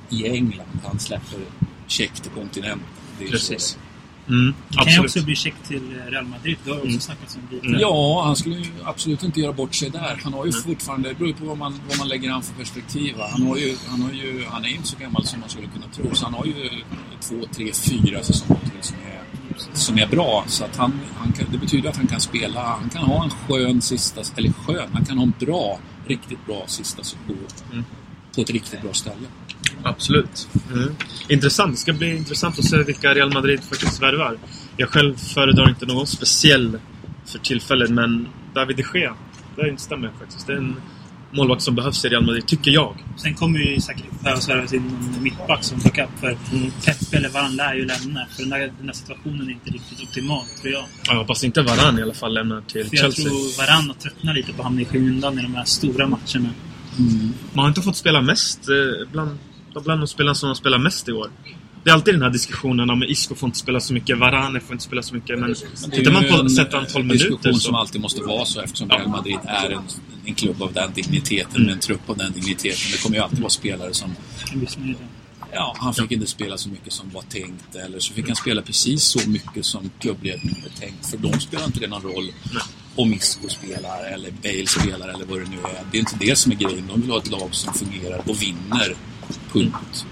i 0.10 0.28
England. 0.28 0.80
Han 0.86 1.00
släpper 1.00 1.40
check 1.88 2.14
till 2.14 2.32
kontinenten. 2.32 2.88
Precis. 3.32 3.78
Mm, 4.28 4.54
Det 4.70 4.78
kan 4.78 4.94
ju 4.94 5.00
också 5.00 5.24
bli 5.24 5.36
check 5.36 5.54
till 5.68 5.82
Real 6.10 6.26
Madrid. 6.26 6.58
Det 6.64 6.70
har 6.70 6.78
också 6.78 6.88
Mm. 6.88 7.00
snackats 7.02 7.36
om 7.36 7.42
lite. 7.52 7.68
Mm. 7.68 7.80
Ja, 7.82 8.22
han 8.26 8.36
skulle 8.36 8.56
ju 8.56 8.66
absolut 8.84 9.24
inte 9.24 9.40
göra 9.40 9.54
bort 9.54 9.76
sig 9.76 9.90
där. 9.90 10.20
Han 10.24 10.34
har 10.34 10.46
ju 10.46 10.52
fortfarande, 10.52 11.10
det 11.10 11.16
beror 11.16 11.28
ju 11.28 11.34
på 11.34 11.46
vad 11.46 11.58
man, 11.58 11.80
vad 11.90 11.98
man 11.98 12.08
lägger 12.08 12.32
an 12.32 12.44
för 12.44 12.54
perspektiv. 12.54 13.16
va. 13.18 13.28
Han, 13.32 13.42
har 13.48 13.58
ju, 13.58 13.76
han, 13.88 14.02
har 14.02 14.12
ju, 14.12 14.46
han 14.48 14.66
är 14.66 14.70
ju 14.70 14.76
inte 14.76 14.88
så 14.88 14.98
gammal 14.98 15.26
som 15.26 15.40
man 15.40 15.50
skulle 15.50 15.68
kunna 15.68 15.86
tro, 15.96 16.16
så 16.16 16.26
han 16.26 16.34
har 16.34 16.46
ju 16.46 16.70
två, 17.20 17.36
tre, 17.56 17.72
fyra 17.74 18.24
säsonger 18.24 18.62
till 18.62 18.72
som 18.82 18.98
är, 18.98 19.22
som 19.74 19.98
är 19.98 20.08
bra. 20.08 20.44
Så 20.48 20.64
att 20.66 20.76
han, 20.76 21.00
han 21.18 21.32
kan, 21.32 21.46
det 21.52 21.58
betyder 21.58 21.90
att 21.90 21.98
han 21.98 22.08
kan 22.08 22.20
spela, 22.20 22.62
han 22.62 22.90
kan 22.90 23.04
ha 23.04 23.24
en 23.24 23.30
skön 23.30 23.82
sista, 23.82 24.22
eller 24.36 24.52
skön, 24.54 24.90
han 24.94 25.06
kan 25.06 25.18
ha 25.18 25.24
en 25.24 25.34
bra, 25.40 25.80
riktigt 26.08 26.46
bra 26.46 26.64
sista 26.68 27.04
session 27.04 27.38
Mm. 27.72 27.86
på 28.36 28.42
ett 28.42 28.50
riktigt 28.50 28.82
bra 28.82 28.94
ställe. 28.94 29.28
Absolut. 29.84 30.48
Mm. 30.74 30.96
Intressant. 31.28 31.72
Det 31.72 31.78
ska 31.78 31.94
bli 31.94 32.18
intressant 32.18 32.60
att 32.60 32.66
se 32.66 32.84
vilka 32.84 33.14
Real 33.14 33.34
Madrid 33.34 33.64
faktiskt 33.64 34.02
värvar. 34.02 34.38
Jag 34.78 34.90
själv 34.90 35.16
föredrar 35.16 35.70
inte 35.70 35.86
någon 35.86 36.08
speciell 36.08 36.80
för 37.26 37.40
tillfället, 37.40 37.90
men 37.90 38.28
David 38.54 38.78
de 38.78 39.00
Gea, 39.00 39.16
det 39.56 39.70
instämmer 39.70 40.08
jag 40.08 40.16
faktiskt. 40.20 40.48
Det 40.48 40.54
är 40.54 40.58
en 40.58 40.76
målvakt 41.34 41.62
som 41.62 41.76
behövs 41.76 42.06
i 42.06 42.10
Real 42.10 42.26
Madrid, 42.26 42.48
tycker 42.48 42.72
jag. 42.72 42.96
Sen 43.18 43.34
kommer 43.34 43.60
ju 43.60 43.82
säkert 43.82 44.06
behövas 44.24 44.50
värvas 44.50 44.74
in 44.74 44.82
någon 45.14 45.24
mittback 45.24 45.64
som 45.64 45.80
backup. 45.80 46.10
För 46.20 46.38
Mm. 46.52 46.72
Pep 46.86 47.14
eller 47.14 47.30
Varane 47.30 47.56
lär 47.56 47.74
ju 47.74 47.86
lämna. 47.86 48.26
För 48.36 48.42
den 48.42 48.50
där, 48.50 48.60
den 48.78 48.88
där 48.88 48.94
situationen 48.94 49.48
är 49.48 49.52
inte 49.52 49.70
riktigt 49.70 50.02
optimal, 50.04 50.46
tror 50.62 50.74
jag. 50.74 50.84
Jag 51.08 51.16
hoppas 51.16 51.44
inte 51.44 51.62
Varan 51.62 52.00
i 52.00 52.02
alla 52.02 52.14
fall 52.14 52.34
lämnar 52.34 52.62
till 52.62 52.86
För 52.86 52.96
jag 52.98 53.02
Chelsea. 53.14 53.26
tror 53.26 53.58
Varane 53.58 53.88
har 53.88 53.94
tröttnat 53.94 54.36
lite 54.36 54.54
på 54.54 54.58
att 54.62 54.64
hamna 54.64 54.82
i 54.82 54.86
skymundan 54.86 55.40
i 55.40 55.42
de 55.42 55.56
här 55.56 55.66
stora 55.66 56.08
matcherna. 56.08 56.50
Man 57.54 57.64
har 57.64 57.68
inte 57.68 57.82
fått 57.82 57.96
spela 57.96 58.22
mest 58.22 58.60
eh, 58.70 59.08
bland, 59.12 59.38
bland 59.84 60.02
de 60.02 60.08
spelarna 60.08 60.36
som 60.36 60.48
har 60.48 60.56
spelat 60.56 60.82
mest 60.82 61.10
i 61.10 61.12
år. 61.12 61.30
Det 61.84 61.90
är 61.90 61.94
alltid 61.94 62.14
den 62.14 62.22
här 62.22 62.30
diskussionen 62.30 62.90
om 62.90 63.04
Isco 63.04 63.36
får 63.36 63.48
inte 63.48 63.60
spela 63.60 63.80
så 63.80 63.94
mycket, 63.94 64.18
Varane 64.18 64.60
får 64.60 64.74
inte 64.74 64.84
spela 64.84 65.02
så 65.02 65.16
mycket. 65.16 65.40
Men 65.40 65.50
Det 65.50 65.86
är 65.86 65.92
tittar 65.92 66.12
man 66.12 66.24
på 66.24 66.36
en 66.36 66.50
sett 66.50 66.74
antal 66.74 67.04
minuter 67.04 67.30
diskussion 67.30 67.54
så... 67.54 67.60
som 67.60 67.76
alltid 67.76 68.02
måste 68.02 68.22
vara 68.22 68.46
så 68.46 68.62
eftersom 68.62 68.90
Real 68.90 69.10
Madrid 69.10 69.40
är 69.46 69.70
en, 69.70 69.82
en 70.26 70.36
klubb 70.36 70.62
av 70.62 70.74
den 70.74 70.94
digniteten, 70.94 71.64
med 71.64 71.74
en 71.74 71.80
trupp 71.80 72.10
av 72.10 72.18
den 72.18 72.34
digniteten. 72.34 72.92
Det 72.92 73.04
kommer 73.04 73.18
ju 73.18 73.24
alltid 73.24 73.40
vara 73.40 73.50
spelare 73.50 73.94
som 73.94 74.16
En. 74.54 74.96
Ja, 75.54 75.76
han 75.80 75.94
fick 75.94 76.12
inte 76.12 76.28
spela 76.28 76.58
så 76.58 76.70
mycket 76.70 76.94
som 76.94 77.10
var 77.10 77.22
tänkt 77.22 77.76
eller 77.76 78.00
så 78.00 78.14
fick 78.14 78.28
han 78.28 78.36
spela 78.36 78.62
precis 78.62 79.04
så 79.04 79.30
mycket 79.30 79.66
som 79.66 79.90
klubbledningen 80.00 80.56
hade 80.62 80.76
tänkt. 80.76 81.10
För 81.10 81.18
de 81.18 81.40
spelar 81.40 81.66
inte 81.66 81.80
det 81.80 81.88
någon 81.88 82.02
roll 82.02 82.32
om 82.96 83.14
Isco 83.14 83.50
spelar 83.50 84.04
eller 84.14 84.32
Bale 84.32 84.68
spelar 84.68 85.08
eller 85.08 85.26
vad 85.26 85.40
det 85.40 85.50
nu 85.50 85.58
är. 85.58 85.84
Det 85.92 85.98
är 85.98 86.00
inte 86.00 86.16
det 86.20 86.36
som 86.36 86.52
är 86.52 86.56
grejen. 86.56 86.88
De 86.88 87.02
vill 87.02 87.12
ha 87.12 87.18
ett 87.18 87.32
lag 87.32 87.50
som 87.56 87.74
fungerar 87.74 88.22
och 88.30 88.42
vinner. 88.42 88.96
Punkt. 89.52 90.06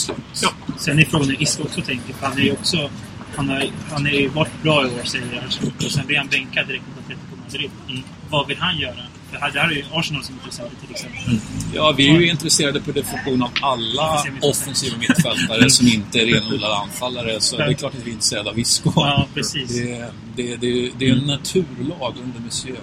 Slut. 0.00 0.18
Ja. 0.42 0.50
Sen 0.78 0.98
är 0.98 1.04
frågan 1.04 1.28
hur 1.28 1.42
Isco 1.42 1.62
också 1.62 1.80
tänker. 1.80 2.14
För 2.14 2.26
han 2.26 2.38
är 2.38 2.42
ju 2.42 2.52
också... 2.52 2.90
Han 3.36 3.48
har, 3.48 3.70
han 3.90 4.06
är 4.06 4.10
ju 4.10 4.28
varit 4.28 4.62
bra 4.62 4.82
i 4.82 4.86
år, 4.86 5.04
säger 5.04 5.44
Arsenal. 5.48 5.72
Och 5.84 5.92
sen 5.92 6.06
blir 6.06 6.16
han 6.16 6.28
bänkad 6.28 6.66
direkt 6.66 6.84
mot 6.86 7.04
Atletico 7.04 7.36
Madrid. 7.44 7.70
Mm. 7.88 8.02
Vad 8.30 8.46
vill 8.48 8.58
han 8.58 8.78
göra? 8.78 9.02
För 9.30 9.38
här, 9.38 9.50
där 9.50 9.60
har 9.60 9.70
ju 9.70 9.84
Arsenal 9.92 10.24
som 10.24 10.34
intressant 10.34 10.70
till 10.80 10.90
exempel. 10.90 11.40
Ja, 11.74 11.94
vi 11.96 12.08
är 12.08 12.20
ju 12.20 12.30
intresserade 12.30 12.80
på 12.80 12.92
definition 12.92 13.42
av 13.42 13.50
alla 13.62 14.24
offensiva 14.42 14.96
mittfältare 14.96 15.70
som 15.70 15.86
inte 15.86 16.18
är 16.18 16.26
renodlade 16.26 16.74
anfallare. 16.74 17.40
Så 17.40 17.56
det 17.56 17.62
är 17.62 17.72
klart 17.72 17.94
att 17.94 18.06
vi 18.06 18.10
är 18.10 18.12
intresserade 18.12 18.50
av 18.50 18.58
Isco. 18.58 18.92
Ja, 18.96 19.26
precis. 19.34 19.68
Det, 19.76 20.12
det, 20.36 20.56
det, 20.56 20.90
det 20.98 21.08
är 21.08 21.12
en 21.12 21.26
naturlag 21.26 22.14
under 22.22 22.40
Monsieur. 22.40 22.78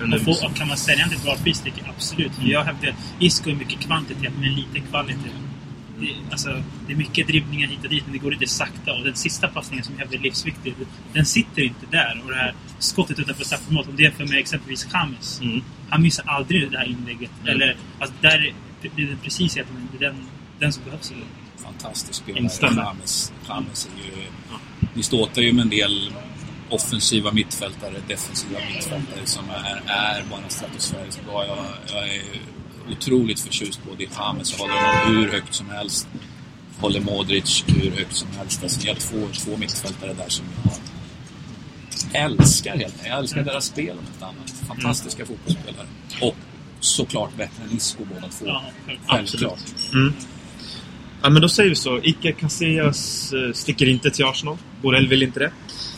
Är. 0.00 0.28
Och 0.28 0.44
och 0.44 0.56
kan 0.56 0.68
man 0.68 0.76
sälja 0.76 1.08
till 1.08 1.16
ett 1.16 1.22
bra 1.22 1.36
pris, 1.36 1.60
tycker 1.60 1.78
jag 1.78 1.88
absolut. 1.96 2.32
Jag 2.44 2.64
hävdar 2.64 2.88
att 2.88 2.94
Isco 3.18 3.50
är 3.50 3.54
mycket 3.54 3.80
kvantitet, 3.80 4.32
men 4.40 4.54
lite 4.54 4.80
kvalitet. 4.90 5.30
Det, 6.00 6.14
alltså, 6.30 6.62
det 6.86 6.92
är 6.92 6.96
mycket 6.96 7.26
dribblingar 7.26 7.68
hit 7.68 7.78
och 7.82 7.88
dit, 7.88 8.02
men 8.06 8.12
det 8.12 8.18
går 8.18 8.30
lite 8.30 8.46
sakta. 8.46 8.92
Och 8.92 9.04
den 9.04 9.14
sista 9.14 9.48
passningen 9.48 9.84
som 9.84 9.94
jag 9.98 10.14
är 10.14 10.18
livsviktig, 10.18 10.74
den 11.12 11.26
sitter 11.26 11.62
inte 11.62 11.86
där. 11.90 12.20
Och 12.24 12.30
det 12.30 12.36
här 12.36 12.54
skottet 12.78 13.18
utanför 13.18 13.44
straffområdet, 13.44 13.90
om 13.90 13.96
det 13.96 14.02
jämför 14.02 14.26
med 14.26 14.38
exempelvis 14.38 14.88
James. 14.92 15.40
Mm. 15.40 15.62
Han 15.88 16.02
missar 16.02 16.24
aldrig 16.26 16.70
det 16.70 16.78
här 16.78 16.86
inlägget. 16.86 17.30
Mm. 17.42 17.54
Eller, 17.54 17.76
alltså, 17.98 18.14
där, 18.20 18.52
det 18.82 19.02
är 19.02 19.06
den 19.06 19.18
precis 19.22 19.54
det 19.54 19.60
är 19.60 19.66
den, 20.00 20.16
den 20.58 20.72
som 20.72 20.84
behövs. 20.84 21.08
det. 21.08 21.62
fantastisk 21.62 22.22
spelare. 22.22 22.74
James, 22.76 23.32
James 23.48 23.88
är 23.96 24.06
ju... 24.06 24.26
Vi 24.94 25.02
ståtar 25.02 25.42
ju 25.42 25.52
med 25.52 25.62
en 25.62 25.70
del 25.70 26.12
offensiva 26.70 27.32
mittfältare, 27.32 27.94
defensiva 28.08 28.58
mittfältare 28.74 29.20
som 29.24 29.44
är, 29.50 29.82
är 29.86 30.24
bara 30.30 30.48
stratosfäriskt 30.48 31.24
bra. 31.24 31.46
Jag, 31.46 31.58
jag 31.92 32.14
är 32.14 32.22
otroligt 32.90 33.40
förtjust 33.40 33.80
både 33.90 34.02
i 34.02 34.08
James 34.18 34.58
håller 34.58 34.74
honom 34.74 35.16
hur 35.16 35.32
högt 35.32 35.54
som 35.54 35.70
helst. 35.70 36.08
Håller 36.80 37.00
Modric 37.00 37.64
hur 37.66 37.90
högt 37.90 38.16
som 38.16 38.28
helst. 38.38 38.62
Alltså, 38.62 38.80
ni 38.80 38.88
har 38.88 38.94
två, 38.94 39.28
två 39.32 39.56
mittfältare 39.56 40.12
där 40.12 40.28
som 40.28 40.44
jag 40.64 40.72
älskar 42.12 42.70
helt 42.70 42.94
enkelt. 42.94 43.08
Jag 43.08 43.18
älskar 43.18 43.42
deras 43.42 43.64
spel 43.64 43.90
om 43.90 44.04
inte 44.14 44.24
annat. 44.24 44.54
Fantastiska 44.68 45.26
fotbollsspelare. 45.26 45.86
Och 46.20 46.36
såklart 46.80 47.36
bättre 47.36 47.62
än 47.70 47.76
Isco 47.76 48.04
båda 48.14 48.28
två. 48.28 48.46
Ja, 48.46 48.64
Självklart. 49.06 49.58
Mm. 49.92 50.12
Ja, 51.22 51.30
men 51.30 51.42
då 51.42 51.48
säger 51.48 51.68
vi 51.70 51.76
så. 51.76 52.00
Ike 52.02 52.32
Casillas 52.32 53.32
eh, 53.32 53.52
sticker 53.52 53.88
inte 53.88 54.10
till 54.10 54.24
Arsenal. 54.24 54.56
Borrell 54.82 55.08
vill 55.08 55.22
inte 55.22 55.40
det. 55.40 55.50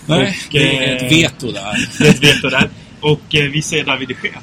Nej, 0.07 0.39
Och, 0.47 0.53
det 0.53 0.79
är 0.79 0.97
ett 0.97 1.03
eh, 1.03 1.09
veto 1.09 1.53
där. 1.53 1.89
Det 1.99 2.07
är 2.07 2.11
ett 2.11 2.23
veto 2.23 2.49
där. 2.49 2.71
Och 3.01 3.35
eh, 3.35 3.51
vi 3.51 3.63
säger 3.63 3.85
David 3.85 4.09
de 4.09 4.29
Gea. 4.29 4.43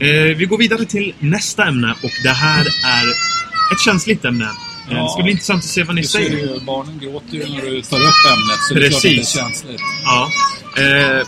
Eh, 0.00 0.36
vi 0.36 0.44
går 0.44 0.58
vidare 0.58 0.84
till 0.84 1.14
nästa 1.18 1.64
ämne 1.66 1.94
och 2.02 2.10
det 2.22 2.28
här 2.32 2.60
är 2.84 3.08
ett 3.72 3.80
känsligt 3.84 4.24
ämne. 4.24 4.44
Eh, 4.90 5.02
Det 5.04 5.10
ska 5.10 5.22
bli 5.22 5.32
intressant 5.32 5.58
att 5.58 5.70
se 5.70 5.82
vad 5.84 5.94
ni 5.96 6.04
säger. 6.04 6.30
ju, 6.30 6.60
barnen 6.60 6.98
gråter 6.98 7.34
ju 7.34 7.48
när 7.48 7.60
du 7.60 7.82
tar 7.82 7.96
upp 7.96 8.24
ämnet, 8.32 8.58
så 8.68 8.74
det 8.74 8.86
är 8.86 8.90
klart 8.90 8.96
att 8.96 9.02
det 9.02 9.08
Precis. 9.16 9.36
är 9.36 9.40
känsligt. 9.40 9.80
Ja. 10.04 10.30
Eh, 10.82 11.26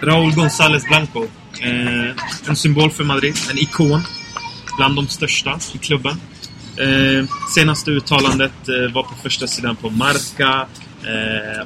Raúl 0.00 0.32
González 0.32 0.88
Blanco. 0.88 1.24
Eh, 1.62 2.48
en 2.48 2.56
symbol 2.56 2.90
för 2.90 3.04
Madrid. 3.04 3.34
En 3.50 3.58
ikon. 3.58 4.02
Bland 4.76 4.96
de 4.96 5.08
största 5.08 5.58
i 5.74 5.78
klubben. 5.78 6.20
Eh, 6.76 7.24
senaste 7.54 7.90
uttalandet 7.90 8.52
var 8.92 9.02
på 9.02 9.14
första 9.22 9.46
sidan 9.46 9.76
på 9.76 9.90
Marca, 9.90 10.66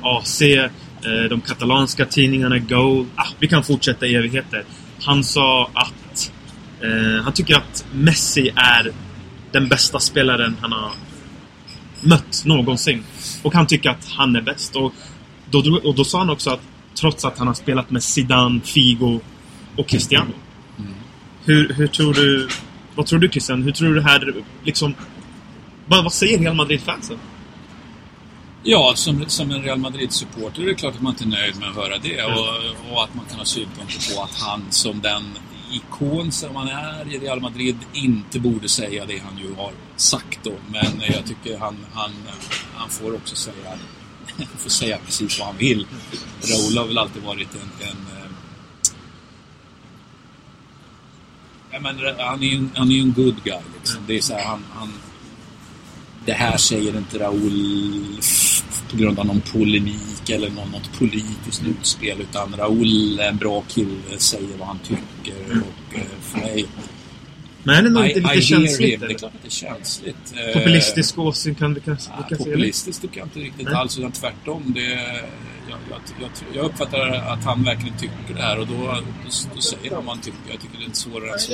AC, 0.02 0.42
de 1.30 1.40
katalanska 1.40 2.04
tidningarna, 2.06 2.58
Goal. 2.58 3.06
Ah, 3.16 3.26
vi 3.38 3.48
kan 3.48 3.64
fortsätta 3.64 4.06
i 4.06 4.14
evigheter. 4.14 4.64
Han 5.04 5.24
sa 5.24 5.70
att 5.74 5.92
han 7.24 7.32
tycker 7.32 7.56
att 7.56 7.86
Messi 7.92 8.52
är 8.56 8.92
den 9.52 9.68
bästa 9.68 10.00
spelaren 10.00 10.56
han 10.60 10.72
har 10.72 10.92
mött 12.00 12.42
någonsin. 12.44 13.02
Och 13.42 13.54
han 13.54 13.66
tycker 13.66 13.90
att 13.90 14.08
han 14.08 14.36
är 14.36 14.42
bäst. 14.42 14.76
Och 14.76 14.94
då, 15.50 15.80
och 15.84 15.94
då 15.94 16.04
sa 16.04 16.18
han 16.18 16.30
också 16.30 16.50
att 16.50 16.60
trots 16.94 17.24
att 17.24 17.38
han 17.38 17.46
har 17.46 17.54
spelat 17.54 17.90
med 17.90 18.02
Zidane, 18.02 18.60
Figo 18.60 19.20
och 19.76 19.88
Cristiano. 19.88 20.32
Hur, 21.44 21.72
hur 21.72 21.86
tror 21.86 22.14
du... 22.14 22.48
Vad 22.94 23.06
tror 23.06 23.18
du 23.18 23.28
Christian? 23.28 23.62
Hur 23.62 23.72
tror 23.72 23.88
du 23.88 23.94
det 23.94 24.02
här 24.02 24.34
liksom... 24.64 24.94
Vad, 25.86 26.04
vad 26.04 26.12
säger 26.12 26.38
Real 26.38 26.54
Madrid-fansen? 26.54 27.18
Ja, 28.62 28.92
som, 28.96 29.24
som 29.28 29.50
en 29.50 29.62
Real 29.62 29.78
Madrid-supporter 29.78 30.62
är 30.62 30.66
det 30.66 30.74
klart 30.74 30.94
att 30.94 31.02
man 31.02 31.12
inte 31.12 31.24
är 31.24 31.28
nöjd 31.28 31.58
med 31.58 31.68
att 31.68 31.76
höra 31.76 31.98
det. 31.98 32.24
Och, 32.24 32.92
och 32.92 33.04
att 33.04 33.14
man 33.14 33.24
kan 33.24 33.38
ha 33.38 33.44
synpunkter 33.44 34.14
på 34.14 34.22
att 34.22 34.34
han 34.34 34.62
som 34.70 35.00
den 35.00 35.22
ikon 35.76 36.32
som 36.32 36.56
han 36.56 36.68
är 36.68 37.14
i 37.14 37.18
Real 37.18 37.40
Madrid 37.40 37.76
inte 37.92 38.40
borde 38.40 38.68
säga 38.68 39.06
det 39.06 39.18
han 39.18 39.38
ju 39.38 39.54
har 39.54 39.72
sagt 39.96 40.38
då. 40.42 40.52
Men 40.68 41.00
eh, 41.02 41.12
jag 41.12 41.26
tycker 41.26 41.58
han, 41.58 41.76
han, 41.92 42.10
eh, 42.10 42.34
han 42.74 42.90
får 42.90 43.14
också 43.14 43.36
säga, 43.36 43.56
han 43.68 44.46
får 44.58 44.70
säga 44.70 44.98
precis 45.06 45.38
vad 45.38 45.48
han 45.48 45.56
vill. 45.56 45.86
Raúl 46.42 46.78
har 46.78 46.86
väl 46.86 46.98
alltid 46.98 47.22
varit 47.22 47.54
en, 47.54 47.88
en 47.88 47.96
eh, 48.16 48.30
Ja, 51.70 51.80
men 51.80 51.98
han 52.18 52.42
är 52.42 52.46
ju 52.46 52.56
en, 52.56 52.70
han 52.74 52.92
är 52.92 53.00
en 53.00 53.12
good 53.12 53.44
guy. 53.44 53.60
Liksom. 53.78 54.00
Det 54.06 54.16
är 54.16 54.20
så 54.20 54.34
här, 54.34 54.44
han, 54.44 54.64
han, 54.74 54.92
det 56.24 56.32
här 56.32 56.56
säger 56.56 56.96
inte 56.96 57.18
Raúl 57.18 58.18
på 58.94 59.02
grund 59.02 59.18
av 59.18 59.26
någon 59.26 59.40
polemik 59.40 60.30
eller 60.30 60.50
någon, 60.50 60.70
något 60.70 60.98
politiskt 60.98 61.62
utspel. 61.66 62.20
Utan 62.20 62.54
Raúl 62.58 63.20
är 63.20 63.28
en 63.28 63.36
bra 63.36 63.62
kille, 63.68 64.18
säger 64.18 64.56
vad 64.58 64.68
han 64.68 64.78
tycker. 64.78 65.34
Och 65.50 65.98
eh, 65.98 66.02
för 66.20 66.38
mig... 66.38 66.66
Men 67.62 67.74
är 67.74 67.82
det 67.82 67.90
nog 67.90 68.06
I, 68.06 68.08
inte 68.08 68.18
I 68.18 68.22
lite 68.22 68.32
hear 68.34 68.40
känsligt? 68.40 69.00
Det 69.00 69.06
är 69.06 69.18
klart 69.18 69.34
att 69.34 69.42
det 69.42 69.48
är 69.48 69.50
känsligt. 69.50 70.34
Eh, 70.34 70.60
Populistisk 70.60 71.18
åsikt 71.18 71.58
kan 71.58 71.74
vi 71.74 71.80
kan, 71.80 71.96
Ja, 72.18 72.22
kan 72.28 72.38
populistiskt 72.38 73.02
tycker 73.02 73.18
jag 73.18 73.26
inte 73.26 73.38
riktigt 73.38 73.66
Nej. 73.66 73.74
alls, 73.74 73.98
utan 73.98 74.12
tvärtom. 74.12 74.72
Det, 74.74 74.90
jag, 75.70 75.78
jag, 75.90 76.00
jag, 76.20 76.30
jag 76.54 76.64
uppfattar 76.64 77.10
att 77.10 77.44
han 77.44 77.64
verkligen 77.64 77.98
tycker 77.98 78.34
det 78.34 78.42
här 78.42 78.58
och 78.58 78.66
då, 78.66 78.74
då, 78.74 79.00
då 79.54 79.60
säger 79.60 79.94
han 79.94 80.04
vad 80.04 80.14
han 80.14 80.24
tycker. 80.24 80.38
Jag 80.50 80.60
tycker 80.60 80.78
det 80.78 80.82
är 80.82 80.86
inte 80.86 80.98
svårare 80.98 81.32
än 81.32 81.38
så. 81.38 81.52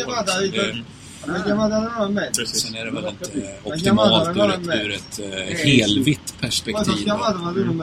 Precis. 2.37 2.63
sen 2.63 2.75
är 2.75 2.85
det 2.85 2.91
väl 2.91 3.05
inte 3.09 3.39
La 3.39 3.47
optimalt 3.75 4.37
ur 4.37 4.51
ett, 4.51 4.69
ur 4.85 4.91
ett 4.93 5.19
eh, 5.19 5.57
helvitt 5.67 6.35
perspektiv. 6.41 6.95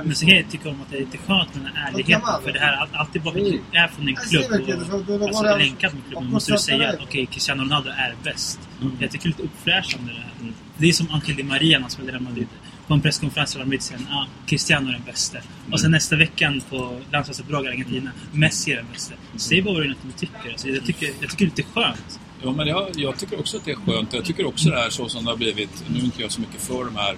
Men 0.06 0.16
så 0.16 0.26
kan 0.26 0.36
jag 0.36 0.52
tycka 0.52 0.70
om 0.70 0.82
att 0.82 0.92
det 0.92 0.96
är 0.98 1.00
lite 1.00 1.18
skönt 1.18 1.56
med 1.56 1.64
den 1.66 1.76
här 1.76 1.92
ärligheten. 1.92 2.22
För 2.44 2.52
det 2.52 2.60
här 2.60 2.74
all- 2.74 2.90
alltid 2.94 3.22
bara 3.22 3.34
Mm. 3.40 3.60
är 3.72 3.88
från 3.88 4.08
en 4.08 4.14
Eh, 4.16 4.20
klubb 4.30 5.22
och 5.22 5.28
alltså, 5.28 5.58
länkat 5.58 5.94
med 5.94 6.02
klubben. 6.10 6.32
måste 6.32 6.52
du 6.52 6.58
säga 6.58 6.90
att 6.90 7.00
okej, 7.04 7.26
Cristiano 7.26 7.64
Ronaldo 7.64 7.90
är 7.90 8.16
bäst. 8.24 8.60
Jag 9.00 9.12
tycker 9.12 9.30
det 9.30 9.36
är 9.36 9.38
lite 9.38 9.44
uppfräschande 9.44 10.12
det 10.14 10.20
här. 10.20 10.54
Det 10.78 10.88
är 10.90 10.94
som 10.94 11.12
Angel 11.12 11.36
Di 11.36 11.44
Maria 11.44 11.78
när 11.78 11.82
han 11.82 11.90
spelade 11.92 12.12
i 12.12 12.14
Real 12.16 12.24
Madrid. 12.24 12.48
På 12.88 12.94
en 12.94 13.02
presskonferens 13.02 13.56
i 13.56 13.60
Madrid 13.60 13.82
säger 13.82 14.02
han 14.10 14.18
ah, 14.18 14.28
Cristiano 14.46 14.88
är 14.90 14.92
den 14.94 15.04
bästa. 15.06 15.38
Och 15.72 15.80
sen 15.80 15.92
nästa 15.92 16.16
veckan 16.16 16.62
på 16.70 17.00
landslagsuppdrag 17.12 17.66
i 17.66 17.68
Argentina, 17.68 18.12
Messi 18.32 18.72
är 18.72 18.76
den 18.76 18.86
bästa. 18.94 19.14
Säg 19.38 19.62
bara 19.62 19.74
vad 19.74 19.84
du 19.84 19.96
tycker. 20.18 20.50
Alltså, 20.52 20.68
jag, 20.68 20.86
tycker 20.86 21.06
jag 21.22 21.30
tycker 21.30 21.46
det 21.46 21.52
är 21.52 21.56
lite 21.58 21.64
skönt. 21.64 22.20
Ja, 22.44 22.52
men 22.52 22.68
jag, 22.68 22.88
jag 22.96 23.20
tycker 23.20 23.40
också 23.40 23.58
att 23.58 23.66
det 23.66 23.72
är 23.72 23.76
skönt. 23.76 24.14
Jag 24.14 24.26
tycker 24.26 24.46
också 24.46 24.70
det 24.70 24.76
här 24.76 24.90
så 24.90 25.10
som 25.10 25.26
det 25.26 25.32
har 25.32 25.38
blivit. 25.38 25.84
Nu 25.90 26.00
är 26.00 26.04
inte 26.04 26.22
jag 26.22 26.32
så 26.32 26.42
mycket 26.42 26.62
för 26.62 26.86
de 26.86 26.96
här 26.96 27.18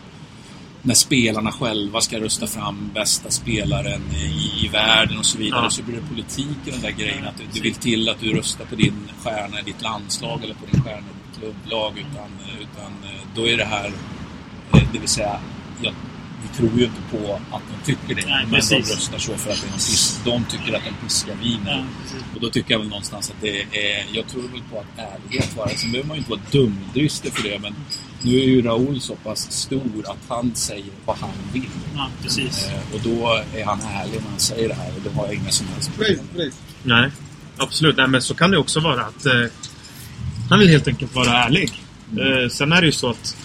när 0.82 0.94
spelarna 0.94 1.52
själva 1.52 2.02
ska 2.02 2.20
rösta 2.20 2.48
fram 2.48 2.92
bästa 2.94 3.30
spelaren 3.30 4.02
i, 4.16 4.66
i 4.66 4.68
världen 4.68 5.18
och 5.18 5.26
så 5.26 5.38
vidare. 5.38 5.64
Ja. 5.64 5.70
Så 5.70 5.84
blir 5.84 5.96
det 5.96 6.08
politik 6.08 6.58
i 6.66 6.72
den 6.72 6.82
där 6.82 6.92
grejen. 6.92 7.28
Att 7.28 7.42
det 7.54 7.62
vill 7.62 7.76
till 7.76 8.10
att 8.10 8.20
du 8.20 8.34
röstar 8.34 8.66
på 8.66 8.76
din 8.76 9.10
stjärna 9.24 9.60
i 9.60 9.64
ditt 9.64 9.82
landslag 9.82 10.44
eller 10.44 10.54
på 10.54 10.66
din 10.72 10.82
stjärna 10.82 10.98
i 10.98 11.30
ditt 11.30 11.40
klubblag. 11.40 11.94
Utan, 11.98 12.30
utan 12.60 12.92
eh, 13.04 13.22
då 13.36 13.48
är 13.48 13.58
det 13.58 13.66
här, 13.66 13.92
eh, 14.74 14.84
det 14.94 15.00
vill 15.00 15.10
säga, 15.10 15.40
jag, 15.82 15.94
vi 16.52 16.58
tror 16.58 16.80
ju 16.80 16.86
inte 16.86 17.02
på 17.12 17.40
att 17.52 17.62
de 17.70 17.86
tycker 17.86 18.16
det. 18.16 18.30
Nej, 18.30 18.44
men 18.44 18.52
de 18.52 18.56
precis. 18.56 18.92
röstar 18.92 19.18
så 19.18 19.38
för 19.38 19.52
att 19.52 19.62
det 19.62 19.68
är 19.68 19.72
pisk, 19.72 20.26
de 20.26 20.46
tycker 20.46 20.78
att 20.78 20.88
en 20.88 20.94
piska 21.04 21.32
viner. 21.42 21.86
Ja. 22.14 22.18
Och 22.36 22.42
då 22.42 22.50
tycker 22.50 22.72
jag 22.72 22.80
väl 22.80 22.90
någonstans 22.90 23.30
att 23.30 23.42
det 23.42 23.62
är... 23.62 24.06
Jag 24.12 24.28
tror 24.28 24.42
väl 24.42 24.62
på 24.72 24.80
att 24.80 24.86
ärlighet 24.98 25.58
vara... 25.58 25.70
Sen 25.70 25.92
behöver 25.92 26.08
man 26.08 26.18
ju 26.18 26.20
inte 26.20 26.32
vara 26.32 26.42
dumdristig 26.52 27.34
för 27.34 27.44
det, 27.44 27.60
men 27.60 27.76
nu 28.22 28.40
är 28.40 28.46
ju 28.46 28.62
Raoul 28.62 29.02
så 29.02 29.16
pass 29.16 29.52
stor 29.52 30.04
att 30.06 30.18
han 30.28 30.56
säger 30.56 30.92
vad 31.06 31.18
han 31.18 31.30
vill. 31.54 31.70
Ja, 31.96 32.10
precis. 32.24 32.68
Eh, 32.68 32.96
och 32.96 33.02
då 33.04 33.44
är 33.56 33.66
han 33.66 33.82
ärlig 33.82 34.22
när 34.22 34.30
han 34.30 34.40
säger 34.40 34.68
det 34.68 34.76
här 34.76 34.88
och 34.96 35.02
då 35.04 35.10
har 35.10 35.26
jag 35.26 35.36
inga 35.36 35.52
som 35.52 35.68
helst 35.68 35.92
problem. 35.96 36.20
Please. 36.34 36.58
Nej, 36.84 37.12
absolut. 37.58 37.98
Nej, 37.98 38.08
men 38.08 38.22
så 38.22 38.36
kan 38.36 38.52
det 38.52 38.58
också 38.58 38.80
vara 38.80 39.02
att 39.02 39.26
eh, 39.26 39.46
han 40.50 40.60
vill 40.60 40.70
helt 40.70 40.88
enkelt 40.88 41.16
vara 41.16 41.44
ärlig. 41.44 41.72
Eh, 42.12 42.50
sen 42.50 42.72
är 42.72 42.82
det 42.82 42.86
ju 42.86 42.92
så 42.92 43.10
att 43.10 43.36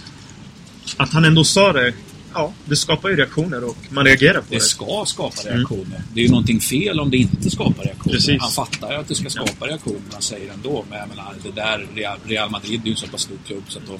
att 0.96 1.12
han 1.12 1.24
ändå 1.24 1.44
sa 1.44 1.72
det, 1.72 1.92
ja, 2.34 2.52
det 2.64 2.76
skapar 2.76 3.08
ju 3.08 3.16
reaktioner 3.16 3.64
och 3.64 3.76
man 3.90 4.04
reagerar 4.04 4.40
på 4.40 4.46
det. 4.48 4.56
Det 4.56 4.60
ska 4.60 5.04
skapa 5.06 5.40
reaktioner. 5.44 6.02
Det 6.14 6.20
är 6.20 6.24
ju 6.24 6.30
någonting 6.30 6.60
fel 6.60 7.00
om 7.00 7.10
det 7.10 7.16
inte 7.16 7.50
skapar 7.50 7.84
reaktioner. 7.84 8.14
Precis. 8.16 8.40
Han 8.40 8.50
fattar 8.52 8.92
ju 8.92 8.98
att 8.98 9.08
det 9.08 9.14
ska 9.14 9.30
skapa 9.30 9.66
reaktioner, 9.66 10.00
han 10.12 10.22
säger 10.22 10.52
ändå. 10.52 10.84
Men 10.90 10.98
jag 10.98 11.08
menar, 11.08 11.34
det 11.42 11.50
där 11.50 11.86
Real- 12.26 12.50
Madrid 12.50 12.80
är 12.80 12.84
ju 12.86 12.90
en 12.90 12.96
så 12.96 13.06
pass 13.06 13.20
stor 13.22 13.38
klubb 13.46 13.62
så 13.68 13.78
att 13.78 13.86
de, 13.86 13.98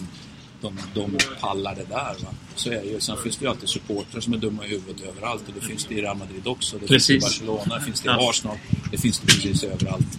de, 0.60 0.78
de 0.94 1.16
pallar 1.40 1.74
det 1.74 1.84
där. 1.88 2.14
Va? 2.24 2.28
Så 2.56 2.70
är 2.70 2.74
det 2.82 2.88
ju. 2.88 3.00
Sen 3.00 3.16
finns 3.22 3.36
det 3.36 3.44
ju 3.44 3.50
alltid 3.50 3.68
supportrar 3.68 4.20
som 4.20 4.32
är 4.32 4.36
dumma 4.38 4.66
i 4.66 4.68
huvudet 4.68 5.02
överallt. 5.02 5.42
Och 5.48 5.54
det 5.60 5.66
finns 5.66 5.84
det 5.84 5.94
i 5.94 6.02
Real 6.02 6.16
Madrid 6.16 6.46
också. 6.46 6.76
Det 6.78 6.86
finns 6.88 7.06
det 7.06 7.14
i 7.14 7.20
Precis. 7.20 7.40
Barcelona, 7.40 7.78
det 7.78 7.84
finns 7.84 8.00
det 8.00 8.08
i 8.08 8.12
Ja. 8.18 8.30
Arsenal. 8.30 8.56
Det 8.90 8.98
finns 8.98 9.18
det 9.20 9.26
precis 9.26 9.62
överallt. 9.64 10.18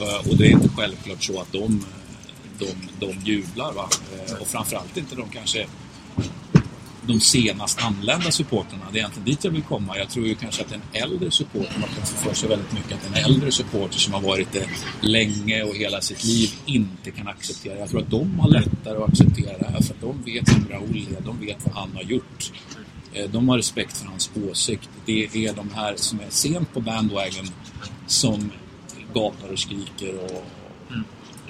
Eh, 0.00 0.30
Och 0.30 0.36
det 0.36 0.46
är 0.46 0.50
inte 0.50 0.68
självklart 0.76 1.22
så 1.24 1.40
att 1.40 1.52
de, 1.52 1.84
de, 2.58 2.66
de 3.06 3.30
jublar. 3.30 3.72
Va? 3.72 3.88
Eh, 4.28 4.34
Och 4.40 4.46
framförallt 4.46 4.96
inte 4.96 5.16
de 5.16 5.28
kanske 5.28 5.66
de 7.06 7.20
senast 7.20 7.82
anlända 7.82 8.30
supporterna. 8.30 8.84
Det 8.92 8.98
är 8.98 9.00
egentligen 9.00 9.26
dit 9.26 9.44
jag 9.44 9.50
vill 9.50 9.62
komma. 9.62 9.98
Jag 9.98 10.08
tror 10.10 10.26
ju 10.26 10.34
kanske 10.34 10.62
att 10.62 10.72
en 10.72 10.82
äldre 10.92 11.30
supporter, 11.30 11.78
man 11.80 11.88
kan 11.88 12.06
få 12.06 12.16
för 12.16 12.34
sig 12.34 12.48
väldigt 12.48 12.72
mycket 12.72 12.92
att 12.92 13.06
en 13.06 13.24
äldre 13.24 13.52
supporter 13.52 13.98
som 13.98 14.14
har 14.14 14.20
varit 14.20 14.52
det 14.52 14.66
länge 15.00 15.62
och 15.62 15.76
hela 15.76 16.00
sitt 16.00 16.24
liv 16.24 16.50
inte 16.66 17.10
kan 17.10 17.28
acceptera. 17.28 17.78
Jag 17.78 17.90
tror 17.90 18.00
att 18.00 18.10
de 18.10 18.40
har 18.40 18.48
lättare 18.48 18.96
att 18.96 19.08
acceptera 19.08 19.58
det 19.58 19.66
här 19.72 19.82
för 19.82 19.94
att 19.94 20.00
de 20.00 20.22
vet 20.22 20.48
vem 20.48 20.68
Raoul 20.70 21.06
är, 21.18 21.20
de 21.24 21.40
vet 21.40 21.66
vad 21.66 21.74
han 21.74 21.90
har 21.94 22.02
gjort. 22.02 22.52
Eh, 23.12 23.30
de 23.30 23.48
har 23.48 23.56
respekt 23.56 23.96
för 23.96 24.06
hans 24.06 24.30
åsikt. 24.50 24.88
Det 25.06 25.46
är 25.46 25.54
de 25.54 25.70
här 25.74 25.94
som 25.96 26.20
är 26.20 26.30
sent 26.30 26.72
på 26.72 26.80
bandwagon 26.80 27.46
som 28.06 28.50
gapar 29.14 29.52
och 29.52 29.58
skriker 29.58 30.14
och, 30.24 30.44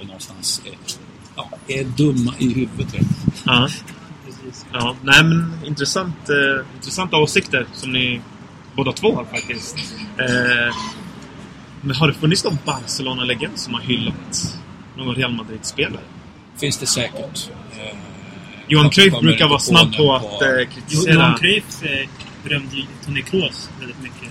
och 0.00 0.06
någonstans 0.06 0.62
är, 0.64 0.96
ja, 1.36 1.50
är 1.68 1.84
dumma 1.84 2.34
i 2.38 2.48
huvudet. 2.52 3.06
Ja, 3.44 3.68
precis. 4.44 4.66
ja. 4.72 4.96
Nej, 5.02 5.24
men 5.24 5.52
intressant, 5.66 6.28
eh, 6.28 6.66
intressanta 6.76 7.16
åsikter 7.16 7.66
som 7.72 7.92
ni 7.92 8.20
båda 8.76 8.92
två 8.92 9.14
har 9.16 9.24
faktiskt. 9.24 9.76
Eh, 10.18 10.76
men 11.80 11.96
har 11.96 12.08
det 12.08 12.14
funnits 12.14 12.44
någon 12.44 12.58
Barcelona-legend 12.64 13.58
som 13.58 13.74
har 13.74 13.80
hyllat 13.80 14.58
någon 14.96 15.14
Real 15.14 15.32
Madrid-spelare? 15.34 16.02
Finns 16.56 16.78
det 16.78 16.86
säkert. 16.86 17.50
Eh, 17.72 17.96
Johan 18.68 18.90
Cruyff 18.90 19.20
brukar 19.20 19.48
vara 19.48 19.58
snabb 19.58 19.96
på 19.96 20.14
att 20.14 20.42
eh, 20.42 20.48
kritisera... 20.74 21.14
Johan 21.14 21.34
Cruyff 21.38 21.82
eh, 21.82 22.08
berömde 22.44 22.76
ju 22.76 22.82
Toni 23.06 23.22
Kroos 23.22 23.70
väldigt 23.80 24.02
mycket. 24.02 24.28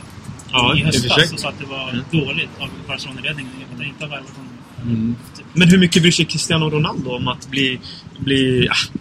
Ja, 0.51 0.75
I 0.75 0.83
höstas 0.83 1.31
och 1.33 1.39
sa 1.39 1.49
att 1.49 1.59
det 1.59 1.65
var 1.65 1.89
Mm. 1.89 2.03
dåligt 2.11 2.49
av 2.59 2.69
Barcelona-ledningen. 2.87 3.51
Jag 3.59 3.69
fattar 3.69 3.83
inte 3.85 4.05
Everton. 4.05 4.49
Mm. 4.81 5.15
Men 5.53 5.69
hur 5.69 5.77
mycket 5.77 6.01
bryr 6.01 6.11
sig 6.11 6.25
Cristiano 6.25 6.69
Ronaldo 6.69 7.09
om 7.11 7.27
att 7.27 7.49
bli, 7.49 7.79
bli 8.19 8.67
ah, 8.71 8.97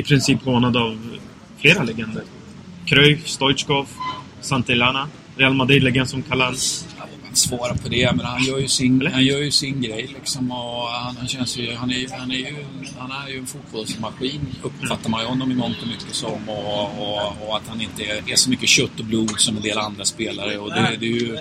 i 0.00 0.02
princip 0.02 0.44
hånad 0.44 0.76
av 0.76 1.18
flera 1.58 1.82
legender? 1.82 2.22
Cruyff, 2.86 3.28
Stoichkov, 3.28 3.88
Santillana, 4.40 5.08
Real 5.36 5.54
Madrid-legend 5.54 6.08
som 6.08 6.22
Kalan. 6.22 6.54
att 7.30 7.36
svara 7.36 7.74
på 7.74 7.88
det, 7.88 8.12
men 8.16 8.26
han 8.26 8.44
gör 8.44 8.58
ju 8.58 8.68
sin, 8.68 9.06
han 9.12 9.24
gör 9.24 9.38
ju 9.38 9.50
sin 9.50 9.82
grej 9.82 10.10
liksom. 10.14 10.50
Och 10.50 10.88
han, 10.88 11.16
han 11.16 11.28
känns 11.28 11.58
ju, 11.58 11.74
han 11.74 11.90
är, 11.90 12.18
han 12.18 12.30
är 12.30 12.36
ju, 12.36 12.56
han 12.98 13.10
är 13.10 13.28
ju 13.32 13.38
en 13.38 13.46
fotbollsmaskin 13.46 14.40
uppfattar 14.62 15.10
man 15.10 15.20
ju 15.20 15.26
honom 15.26 15.52
i 15.52 15.54
mångt 15.54 15.82
och 15.82 15.88
mycket 15.88 16.14
som. 16.14 16.48
Och, 16.48 16.84
och, 16.98 17.48
och 17.48 17.56
att 17.56 17.68
han 17.68 17.80
inte 17.80 18.02
är, 18.02 18.32
är 18.32 18.36
så 18.36 18.50
mycket 18.50 18.68
kött 18.68 18.98
och 18.98 19.04
blod 19.04 19.40
som 19.40 19.56
en 19.56 19.62
del 19.62 19.78
andra 19.78 20.04
spelare. 20.04 20.58
Och 20.58 20.70
det, 20.70 20.96
det 21.00 21.06
är 21.06 21.10
ju, 21.10 21.38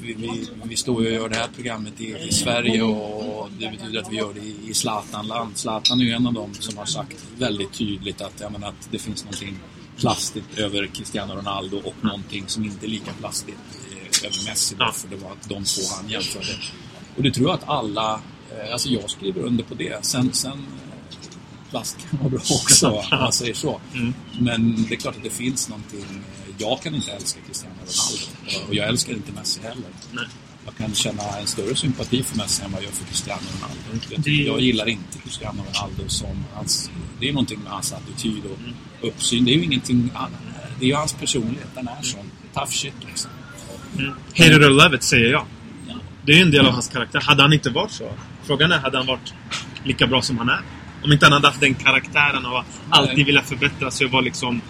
vi, 0.00 0.14
vi, 0.14 0.48
vi 0.62 0.76
står 0.76 1.02
ju 1.02 1.08
och 1.08 1.14
gör 1.14 1.28
det 1.28 1.36
här 1.36 1.48
programmet 1.54 2.00
i, 2.00 2.16
i 2.28 2.32
Sverige 2.32 2.82
och 2.82 3.48
det 3.58 3.70
betyder 3.70 4.00
att 4.00 4.12
vi 4.12 4.16
gör 4.16 4.34
det 4.34 4.40
i, 4.40 4.70
i 4.70 4.74
Zlatan-land. 4.74 5.56
Zlatan 5.56 6.00
är 6.00 6.04
ju 6.04 6.12
en 6.12 6.26
av 6.26 6.32
dem 6.32 6.54
som 6.54 6.78
har 6.78 6.84
sagt 6.84 7.24
väldigt 7.38 7.72
tydligt 7.72 8.20
att, 8.20 8.40
jag 8.40 8.52
menar, 8.52 8.68
att 8.68 8.88
det 8.90 8.98
finns 8.98 9.24
någonting 9.24 9.58
plastigt 9.96 10.58
över 10.58 10.86
Cristiano 10.86 11.34
Ronaldo 11.34 11.76
och 11.84 11.94
någonting 12.00 12.44
som 12.46 12.64
inte 12.64 12.86
är 12.86 12.88
lika 12.88 13.12
plastigt 13.12 13.58
eh, 13.90 14.26
över 14.26 14.50
Messi. 14.50 14.74
Då, 14.78 14.92
för 14.92 15.08
det 15.08 15.16
var 15.16 15.32
de 15.48 15.64
två 15.64 15.82
han 15.96 16.10
jämförde. 16.10 16.58
Och 17.16 17.22
det 17.22 17.30
tror 17.30 17.48
jag 17.48 17.54
att 17.54 17.68
alla, 17.68 18.20
eh, 18.50 18.72
alltså 18.72 18.88
jag 18.88 19.10
skriver 19.10 19.40
under 19.40 19.64
på 19.64 19.74
det. 19.74 20.04
Sen, 20.04 20.32
sen 20.32 20.52
eh, 20.52 20.58
plast 21.70 21.98
kan 22.10 22.18
vara 22.18 22.28
bra 22.28 22.40
också, 22.40 22.88
om 22.88 23.04
man 23.10 23.32
säger 23.32 23.54
så. 23.54 23.80
Mm. 23.94 24.14
Men 24.40 24.86
det 24.88 24.94
är 24.94 24.96
klart 24.96 25.16
att 25.16 25.22
det 25.22 25.30
finns 25.30 25.68
någonting. 25.68 26.04
Jag 26.58 26.82
kan 26.82 26.94
inte 26.94 27.12
älska 27.12 27.40
Cristiano 27.46 27.74
Ronaldo 27.74 28.68
och 28.68 28.74
jag 28.74 28.88
älskar 28.88 29.12
inte 29.12 29.32
Messi 29.32 29.60
heller. 29.62 29.84
Nej. 30.12 30.24
Jag 30.64 30.76
kan 30.76 30.94
känna 30.94 31.22
en 31.40 31.46
större 31.46 31.76
sympati 31.76 32.22
för 32.22 32.36
Messi 32.36 32.62
än 32.64 32.72
vad 32.72 32.80
jag 32.80 32.84
gör 32.84 32.92
för 32.92 33.04
Cristiano 33.04 33.40
Ronaldo. 33.56 34.06
Jag, 34.10 34.20
Det- 34.20 34.30
jag 34.30 34.60
gillar 34.60 34.88
inte 34.88 35.18
Cristiano 35.24 35.62
Ronaldo 35.72 36.08
som 36.08 36.44
hans... 36.54 36.90
Det 37.20 37.28
är 37.28 37.32
någonting 37.32 37.58
med 37.60 37.72
hans 37.72 37.92
attityd 37.92 38.44
och 38.44 38.58
Mm. 38.58 38.74
uppsyn. 39.02 39.44
Det 39.44 39.50
är 39.50 39.54
ju 39.56 39.64
ingenting 39.64 40.10
annat. 40.14 40.30
Det 40.78 40.84
är 40.84 40.88
ju 40.88 40.94
hans 40.94 41.12
personlighet. 41.14 41.68
Den 41.74 41.88
är 41.88 42.02
sån. 42.02 42.30
Tough 42.54 42.70
shit 42.70 42.94
liksom. 43.06 43.30
Mm. 43.98 44.12
Hate 44.36 44.44
it 44.50 44.56
or 44.56 44.70
love 44.70 44.96
it, 44.96 45.02
säger 45.02 45.30
jag. 45.32 45.46
Ja. 45.88 45.94
Det 46.26 46.32
är 46.32 46.36
ju 46.36 46.42
en 46.42 46.50
del 46.50 46.66
av 46.66 46.72
hans 46.72 46.88
karaktär. 46.88 47.20
Hade 47.20 47.42
han 47.42 47.52
inte 47.52 47.70
varit 47.70 47.90
så? 47.92 48.12
Frågan 48.44 48.72
är, 48.72 48.78
hade 48.78 48.96
han 48.98 49.06
varit 49.06 49.34
lika 49.84 50.06
bra 50.06 50.22
som 50.22 50.38
han 50.38 50.48
är? 50.48 50.60
Om 51.04 51.12
inte 51.12 51.26
han 51.26 51.32
hade 51.32 51.46
haft 51.48 51.60
den 51.60 51.74
karaktären 51.74 52.46
att 52.46 52.66
alltid 52.90 53.26
vilja 53.26 53.42
förbättra 53.42 53.90
sig 53.90 54.04
och 54.06 54.12
vara 54.12 54.22
liksom... 54.22 54.60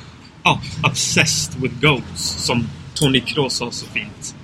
Ja, 0.49 0.61
obsessed 0.91 1.63
with 1.63 1.75
goals. 1.81 2.21
Som 2.39 2.69
Tony 2.95 3.21
Kroos 3.21 3.53
sa 3.57 3.71
så 3.71 3.87
fint. 3.87 4.35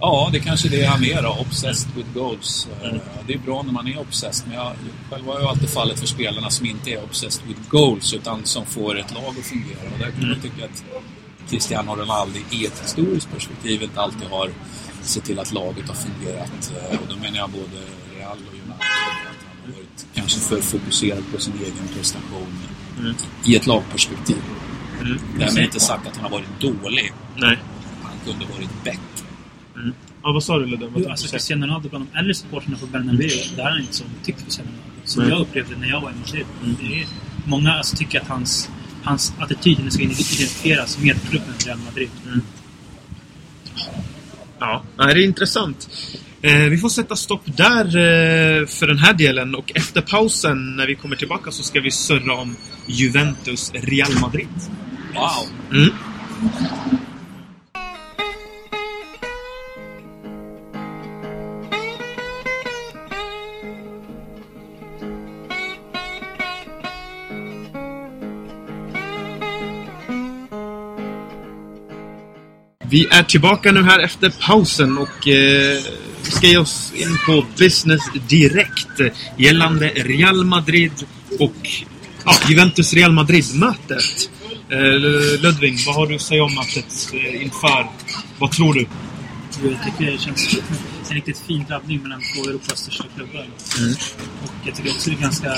Ja, 0.00 0.28
det 0.32 0.40
kanske 0.40 0.68
det 0.68 0.82
är 0.82 1.22
då. 1.22 1.36
Obsessed 1.40 1.88
with 1.96 2.08
goals. 2.14 2.68
Eh, 2.82 2.88
Mm. 2.88 3.00
Det 3.26 3.34
är 3.34 3.38
bra 3.38 3.62
när 3.62 3.72
man 3.72 3.88
är 3.88 3.98
obsessed, 4.00 4.48
men 4.48 4.56
jag 4.56 4.72
själv 5.10 5.26
har 5.26 5.40
ju 5.40 5.46
alltid 5.46 5.68
fallit 5.70 5.98
för 6.00 6.06
spelarna 6.06 6.50
som 6.50 6.66
inte 6.66 6.90
är 6.90 7.02
obsessed 7.04 7.46
with 7.48 7.60
goals, 7.68 8.14
utan 8.14 8.44
som 8.44 8.66
får 8.66 8.98
ett 8.98 9.14
lag 9.14 9.34
att 9.38 9.46
fungera. 9.46 9.92
Och 9.92 9.98
där 9.98 10.10
kan 10.10 10.18
Mm. 10.24 10.30
jag 10.30 10.42
tycka 10.42 10.64
att 10.64 10.84
Cristiano 11.50 11.94
Ronaldo 11.94 12.38
i 12.50 12.66
ett 12.66 12.80
historiskt 12.82 13.30
perspektiv 13.32 13.82
inte 13.82 14.00
alltid 14.00 14.28
har 14.28 14.50
sett 15.02 15.24
till 15.24 15.38
att 15.38 15.52
laget 15.52 15.88
har 15.88 15.94
fungerat. 15.94 16.72
Eh, 16.92 16.98
Och 17.00 17.06
då 17.08 17.16
menar 17.16 17.36
jag 17.38 17.50
både 17.50 17.78
Real 18.18 18.38
och 18.48 18.54
United. 18.54 18.70
Att 18.70 19.44
han 19.64 19.66
har 19.66 19.72
varit 19.76 20.06
kanske 20.14 20.40
för 20.40 20.60
fokuserad 20.60 21.22
på 21.34 21.40
sin 21.40 21.54
egen 21.60 21.88
prestation 21.96 22.58
Mm. 22.98 23.14
i 23.44 23.56
ett 23.56 23.66
lagperspektiv. 23.66 24.36
Mm. 25.00 25.18
Därmed 25.38 25.64
inte 25.64 25.80
sagt 25.80 26.06
att 26.06 26.16
han 26.16 26.24
har 26.24 26.30
varit 26.30 26.60
dålig. 26.60 27.12
Nej. 27.36 27.58
Han 28.02 28.12
kunde 28.24 28.44
varit 28.44 28.84
bättre. 28.84 29.26
Ja, 30.22 30.32
vad 30.32 30.44
sa 30.44 30.58
du 30.58 30.66
Ludde? 30.66 30.90
Jo, 30.96 31.10
alltså? 31.10 31.28
Cristiano 31.28 31.66
Ronaldo 31.66 31.88
bland 31.88 32.06
de 32.12 32.18
äldre 32.18 32.34
supportrarna 32.34 32.76
på 32.76 32.86
Bernabéu, 32.86 33.28
där 33.56 33.62
är 33.62 33.70
han 33.70 33.80
inte 33.80 33.94
så 33.94 34.04
tyckt 34.24 34.44
Cristiano 34.44 34.70
Ronaldo. 34.70 34.90
Som 35.04 35.22
Nej. 35.22 35.32
jag 35.32 35.40
upplevde 35.40 35.76
när 35.76 35.88
jag 35.88 36.00
var 36.00 36.10
i 36.10 36.14
Madrid. 36.14 36.46
Mm. 36.62 36.76
Det 36.80 37.00
är, 37.00 37.06
många 37.44 37.72
alltså, 37.72 37.96
tycker 37.96 38.20
att 38.20 38.28
hans, 38.28 38.70
hans 39.02 39.34
attityd 39.38 39.92
ska 39.92 40.02
identifieras 40.02 40.98
med 40.98 41.16
klubben 41.30 41.54
Real 41.66 41.78
Madrid. 41.78 42.10
Ja, 44.58 44.82
nej, 44.98 45.14
det 45.14 45.20
är 45.20 45.24
intressant. 45.24 45.88
Eh, 46.42 46.56
vi 46.56 46.78
får 46.78 46.88
sätta 46.88 47.16
stopp 47.16 47.42
där 47.44 47.86
eh, 47.86 48.66
för 48.66 48.86
den 48.86 48.98
här 48.98 49.14
delen 49.14 49.54
och 49.54 49.72
efter 49.74 50.00
pausen 50.00 50.76
när 50.76 50.86
vi 50.86 50.94
kommer 50.94 51.16
tillbaka 51.16 51.50
så 51.50 51.62
ska 51.62 51.80
vi 51.80 51.90
surra 51.90 52.34
om 52.34 52.56
Juventus 52.86 53.72
Real 53.74 54.18
Madrid. 54.20 54.48
Wow! 55.14 55.46
Mm. 55.72 55.92
Vi 72.90 73.06
är 73.10 73.22
tillbaka 73.22 73.72
nu 73.72 73.82
här 73.82 73.98
efter 73.98 74.32
pausen 74.40 74.98
och 74.98 75.28
eh, 75.28 75.82
vi 76.24 76.30
ska 76.30 76.46
ge 76.46 76.58
oss 76.58 76.92
in 76.94 77.18
på 77.26 77.46
business 77.58 78.00
direkt 78.28 79.00
gällande 79.36 79.88
Real 79.88 80.44
Madrid 80.44 80.92
och 81.38 81.68
ja, 82.24 82.34
Juventus 82.48 82.94
Real 82.94 83.12
Madrid-mötet. 83.12 84.30
Eh, 84.70 85.40
Ludvig, 85.42 85.78
vad 85.86 85.94
har 85.94 86.06
du 86.06 86.14
att 86.14 86.20
säga 86.20 86.44
om 86.44 86.54
mötet 86.54 87.10
eh, 87.14 87.42
inför? 87.42 87.86
Vad 88.38 88.50
tror 88.50 88.74
du? 88.74 88.86
Jag 89.62 89.84
tycker 89.84 90.12
det 90.12 90.18
känns 90.18 90.58
en 91.08 91.14
riktigt 91.14 91.38
fin 91.38 91.64
drabbning 91.68 92.02
mellan 92.02 92.20
två 92.34 92.50
Europas 92.50 92.78
största 92.78 93.04
klubbar. 93.16 93.40
Mm. 93.78 93.92
Och 94.42 94.52
jag 94.66 94.74
tycker 94.74 94.90
också 94.90 95.10
det 95.10 95.16
är 95.16 95.20
ganska... 95.20 95.52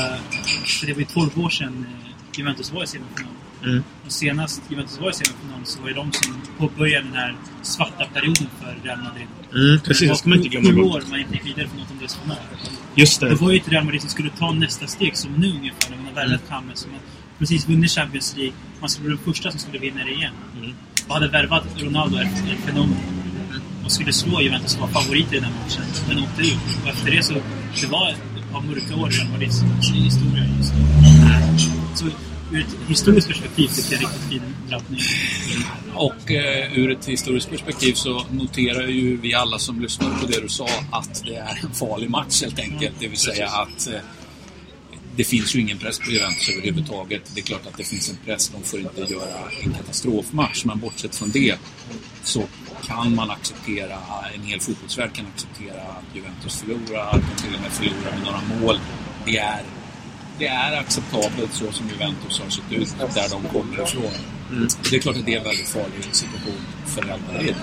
För 0.81 0.87
det 0.87 0.93
var 0.93 1.01
ju 1.01 1.07
12 1.07 1.41
år 1.45 1.51
sedan 1.51 1.87
eh, 1.89 2.39
Juventus 2.39 2.73
var 2.73 2.85
i 2.85 2.87
semifinal. 2.87 3.33
Mm. 3.65 3.83
Och 4.07 4.13
senast 4.13 4.63
Juventus 4.71 5.01
var 5.01 5.11
i 5.11 5.13
semifinal 5.13 5.61
så 5.65 5.81
var 5.81 5.89
det 5.89 5.95
de 5.95 6.13
som 6.13 6.35
påbörjade 6.59 7.07
den 7.07 7.15
här 7.17 7.37
svarta 7.63 8.05
perioden 8.15 8.47
för 8.61 8.79
Real 8.85 8.99
Madrid. 8.99 9.27
Mm, 9.55 9.81
precis, 9.81 10.09
det 10.09 10.17
ska 10.17 10.29
man 10.29 10.39
inte 10.39 10.49
glömma 10.49 10.83
bort. 10.83 10.95
år 10.95 11.03
man 11.11 11.21
inte 11.21 11.35
gick 11.35 11.47
vidare 11.47 11.69
från 11.69 11.81
åttondelsfinal. 11.81 12.37
Just 12.95 13.21
Det 13.21 13.29
det. 13.29 13.35
var 13.35 13.51
ju 13.51 13.57
ett 13.59 13.69
Real 13.69 13.85
Madrid 13.85 14.01
som 14.01 14.11
skulle 14.11 14.31
ta 14.31 14.53
nästa 14.53 14.87
steg 14.87 15.17
som 15.17 15.33
nu 15.33 15.49
ungefär 15.49 15.91
när 15.91 15.97
man 15.97 16.07
har 16.07 16.13
värvat 16.13 16.43
James. 16.51 16.87
Precis 17.43 17.69
vunnit 17.69 17.91
Champions 17.91 18.37
League. 18.37 18.55
Man 18.81 18.91
skulle 18.91 19.09
bli 19.09 19.17
den 19.17 19.25
första 19.25 19.51
som 19.51 19.61
skulle 19.61 19.79
vinna 19.79 20.05
det 20.05 20.11
igen. 20.11 20.33
Mm. 20.57 20.75
Och 21.09 21.15
hade 21.15 21.29
värvat 21.29 21.65
Ronaldo 21.77 22.17
efter 22.19 22.51
en 22.51 22.59
fenomen. 22.67 22.97
Och 23.85 23.93
skulle 23.93 24.13
slå 24.13 24.41
Juventus 24.41 24.71
som 24.71 24.81
var 24.81 24.89
favoriter 24.89 25.37
i 25.37 25.41
den 25.41 25.53
matchen. 25.53 25.83
Men 26.09 26.19
åkte 26.19 26.43
ut. 26.43 26.83
Och 26.83 26.89
efter 26.89 27.11
det 27.11 27.23
så... 27.23 27.35
Det 27.81 27.87
var 27.87 28.11
ett 28.11 28.53
par 28.53 28.61
mörka 28.61 28.97
år 28.97 29.13
i 29.13 29.31
Madrids 29.33 29.63
historia 29.93 30.45
just. 30.59 30.73
Så 31.95 32.05
ur 32.53 32.61
ett 32.61 32.77
historiskt 32.89 33.29
perspektiv 33.29 33.69
tycker 33.69 33.93
jag 33.93 34.03
en 34.03 34.09
riktigt 34.09 34.29
fin 34.29 34.43
drabbning. 34.69 35.01
Och 35.95 36.31
eh, 36.31 36.79
ur 36.79 36.91
ett 36.91 37.09
historiskt 37.09 37.51
perspektiv 37.51 37.95
så 37.95 38.27
noterar 38.31 38.89
ju 38.89 39.17
vi 39.17 39.35
alla 39.35 39.59
som 39.59 39.81
lyssnar 39.81 40.21
på 40.21 40.27
det 40.27 40.41
du 40.41 40.49
sa 40.49 40.69
att 40.91 41.23
det 41.25 41.35
är 41.35 41.65
en 41.65 41.75
farlig 41.75 42.11
match 42.11 42.43
helt 42.43 42.59
enkelt. 42.59 42.95
Det 42.99 43.09
vill 43.09 43.19
säga 43.19 43.47
att 43.47 43.89
eh, 43.89 44.01
det 45.17 45.25
finns 45.25 45.57
ju 45.57 45.61
ingen 45.61 45.79
press 45.79 45.99
på 45.99 46.11
Juventus 46.11 46.49
överhuvudtaget. 46.49 47.31
Det 47.35 47.41
är 47.41 47.45
klart 47.45 47.67
att 47.67 47.77
det 47.77 47.85
finns 47.85 48.11
en 48.11 48.17
press. 48.25 48.49
De 48.49 48.63
får 48.63 48.81
inte 48.81 49.01
göra 49.01 49.51
en 49.63 49.73
katastrofmatch. 49.73 50.65
Men 50.65 50.81
bortsett 50.81 51.17
från 51.17 51.31
det 51.31 51.59
så 52.23 52.43
kan 52.87 53.15
man 53.15 53.31
acceptera, 53.31 53.99
en 54.35 54.43
hel 54.43 54.61
fotbollsvärld 54.61 55.13
kan 55.13 55.27
acceptera 55.27 55.83
att 55.83 56.17
Juventus 56.17 56.61
förlorar, 56.61 57.07
att 57.07 57.21
de 57.37 57.43
till 57.43 57.55
och 57.55 57.61
med 57.61 57.73
förlorar 57.73 58.17
med 58.17 58.25
några 58.25 58.61
mål. 58.61 58.79
Det 59.25 59.39
är, 59.39 59.63
det 60.39 60.47
är 60.47 60.81
acceptabelt 60.81 61.53
så 61.53 61.73
som 61.73 61.89
Juventus 61.89 62.41
har 62.41 62.51
sett 62.51 62.73
ut, 62.73 62.95
där 63.15 63.31
de 63.31 63.43
kommer 63.49 63.83
ifrån. 63.83 64.13
Det 64.91 64.97
är 64.97 65.01
klart 65.01 65.17
att 65.17 65.27
det 65.27 65.35
är 65.35 65.39
en 65.39 65.45
väldigt 65.45 65.69
farlig 65.69 66.05
situation 66.13 66.61
för 66.87 67.03
Real. 67.03 67.55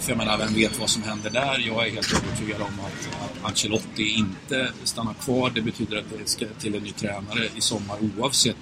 För 0.00 0.10
jag 0.10 0.18
menar, 0.18 0.38
vem 0.38 0.54
vet 0.54 0.80
vad 0.80 0.90
som 0.90 1.02
händer 1.02 1.30
där? 1.30 1.62
Jag 1.66 1.86
är 1.86 1.90
helt 1.90 2.12
övertygad 2.12 2.60
om 2.60 2.80
att, 2.80 3.08
Ancelotti 3.42 4.02
inte 4.02 4.72
stannar 4.84 5.14
kvar. 5.14 5.50
Det 5.54 5.60
betyder 5.60 5.96
att 5.96 6.04
det 6.18 6.28
ska 6.28 6.46
till 6.58 6.74
en 6.74 6.82
ny 6.82 6.92
tränare 6.92 7.48
i 7.56 7.60
sommar 7.60 7.96
oavsett 8.18 8.56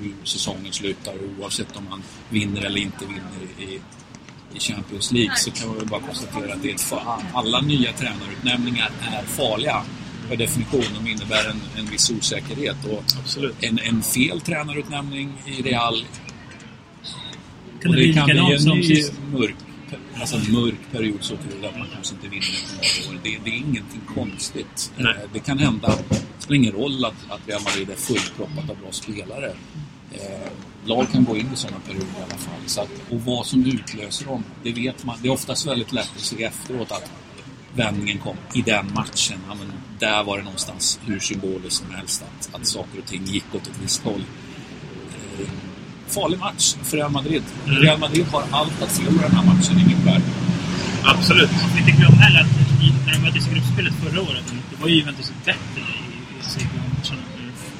hur 0.00 0.14
säsongen 0.24 0.72
slutar 0.72 1.12
och 1.12 1.40
oavsett 1.42 1.76
om 1.76 1.84
man 1.90 2.02
vinner 2.28 2.64
eller 2.64 2.80
inte 2.80 3.06
vinner 3.06 3.70
i, 3.72 3.80
i 4.54 4.60
Champions 4.60 5.12
League 5.12 5.36
så 5.36 5.50
kan 5.50 5.68
man 5.68 5.76
väl 5.76 5.86
bara 5.86 6.00
konstatera 6.00 6.54
att 6.54 6.62
det 6.62 6.70
är 6.70 6.74
ett 6.74 6.94
alla 7.32 7.60
nya 7.60 7.92
tränarutnämningar 7.92 8.90
är 9.00 9.22
farliga 9.22 9.82
per 10.28 10.36
definition. 10.36 10.84
De 11.04 11.10
innebär 11.10 11.50
en, 11.50 11.60
en 11.78 11.90
viss 11.90 12.10
osäkerhet. 12.10 12.76
Och 12.84 13.02
Absolut. 13.20 13.56
en, 13.60 13.78
en 13.78 14.02
fel 14.02 14.40
tränarutnämning 14.40 15.42
i 15.46 15.62
Real 15.62 16.04
Kan 17.82 17.90
och 17.90 17.96
det 17.96 18.06
det 18.06 18.12
kan 18.12 18.26
bli 18.26 18.52
en 18.52 18.60
som 18.60 18.78
ny 18.78 18.82
sist? 18.82 19.12
mörk, 19.32 19.54
alltså 20.20 20.36
en 20.36 20.52
mörk 20.52 20.80
period 20.92 21.18
så 21.20 21.36
till 21.36 21.64
att 21.64 21.78
man 21.78 21.86
kanske 21.94 22.14
inte 22.14 22.28
vinner 22.28 22.46
på 22.46 22.74
några 22.74 23.16
år. 23.16 23.20
Det, 23.24 23.38
det 23.44 23.50
är 23.50 23.56
ingenting 23.56 24.00
konstigt. 24.14 24.92
Nej. 24.96 25.14
Eh, 25.14 25.30
Det 25.32 25.40
kan 25.40 25.58
hända. 25.58 25.88
Det 26.08 26.16
spelar 26.38 26.56
ingen 26.56 26.72
roll 26.72 27.04
att, 27.04 27.14
att 27.28 27.48
Real 27.48 27.62
Madrid 27.62 27.90
är 27.90 27.94
fullproppat 27.94 28.70
av 28.70 28.76
bra 28.76 28.92
spelare. 28.92 29.52
Eh, 30.12 30.50
lag 30.84 31.06
kan 31.12 31.24
gå 31.24 31.36
in 31.36 31.48
i 31.54 31.56
sådana 31.56 31.80
perioder 31.86 32.06
i 32.20 32.22
alla 32.22 32.38
fall. 32.38 32.60
Så 32.66 32.80
att, 32.80 32.88
och 33.10 33.20
vad 33.20 33.46
som 33.46 33.64
utlöser 33.66 34.26
dem, 34.26 34.44
det 34.62 34.72
vet 34.72 35.04
man. 35.04 35.18
Det 35.22 35.28
är 35.28 35.32
oftast 35.32 35.66
väldigt 35.66 35.92
lätt 35.92 36.10
att 36.16 36.22
se 36.22 36.44
efteråt 36.44 36.92
att 36.92 37.10
vändningen 37.74 38.18
kom 38.18 38.36
i 38.54 38.62
den 38.62 38.86
matchen. 38.94 39.38
Ja, 39.48 39.54
men 39.54 39.72
där 39.98 40.24
var 40.24 40.38
det 40.38 40.44
någonstans 40.44 41.00
hur 41.06 41.18
symboliskt 41.18 41.76
som 41.76 41.90
helst 41.94 42.22
att, 42.22 42.54
att 42.54 42.66
saker 42.66 42.98
och 42.98 43.06
ting 43.06 43.24
gick 43.24 43.54
åt 43.54 43.62
ett 43.66 43.78
visst 43.82 44.02
håll. 44.02 44.24
Eh, 45.40 45.48
farlig 46.08 46.38
match 46.38 46.74
för 46.82 46.96
Real 46.96 47.10
Madrid. 47.10 47.42
Mm. 47.66 47.78
Real 47.82 47.98
Madrid 47.98 48.26
har 48.32 48.42
allt 48.50 48.82
att 48.82 48.92
förlora 48.92 49.22
den 49.28 49.36
här 49.36 49.44
matchen 49.44 49.78
i 49.78 49.84
min 49.86 50.04
värld. 50.04 50.22
Absolut. 51.04 51.50
Man 51.50 51.70
får 51.70 51.78
inte 51.78 51.90
glömma 51.90 52.16
heller 52.16 52.40
att 52.40 52.46
när 53.06 53.12
de 53.12 53.18
möttes 53.18 53.48
i 53.48 53.54
gruppspelet 53.54 53.94
förra 53.94 54.20
året, 54.22 54.44
då 54.70 54.76
var 54.82 54.88
ju 54.88 54.94
Juventus 54.94 55.32
bättre 55.44 55.80
i, 55.80 55.82
i 56.40 56.42
seriematcherna. 56.50 57.22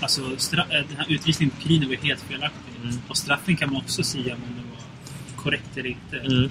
Alltså, 0.00 0.20
stra- 0.20 0.58
äh, 0.76 0.86
den 0.88 0.96
här 0.98 1.06
utvisningen 1.08 1.54
på 1.54 1.62
Chiellini 1.62 1.86
var 1.86 1.92
ju 1.92 2.08
helt 2.08 2.20
felaktig. 2.28 2.72
Mm. 2.84 2.98
Och 3.08 3.16
straffen 3.16 3.56
kan 3.56 3.72
man 3.72 3.82
också 3.82 4.02
säga 4.02 4.34
om 4.34 4.40
det 4.40 4.62
var 4.70 5.42
korrekt 5.42 5.76
eller 5.76 5.88
inte. 5.88 6.16
Mm, 6.18 6.32
mm, 6.38 6.50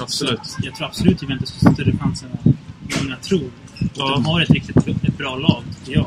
absolut. 0.00 0.40
Så 0.44 0.58
jag 0.62 0.74
tror 0.74 0.86
absolut 0.86 1.22
Juventus 1.22 1.62
har 1.64 1.72
större 1.74 1.92
chanser 2.00 2.26
än 2.44 2.56
många 3.02 3.16
tror. 3.16 3.44
Och 3.80 3.90
Ja. 3.94 4.08
de 4.10 4.24
har 4.26 4.40
ett 4.40 4.50
riktigt 4.50 4.74
bra- 4.84 4.94
ett 5.02 5.18
bra 5.18 5.36
lag, 5.36 5.62
tycker 5.84 5.98
jag. 5.98 6.06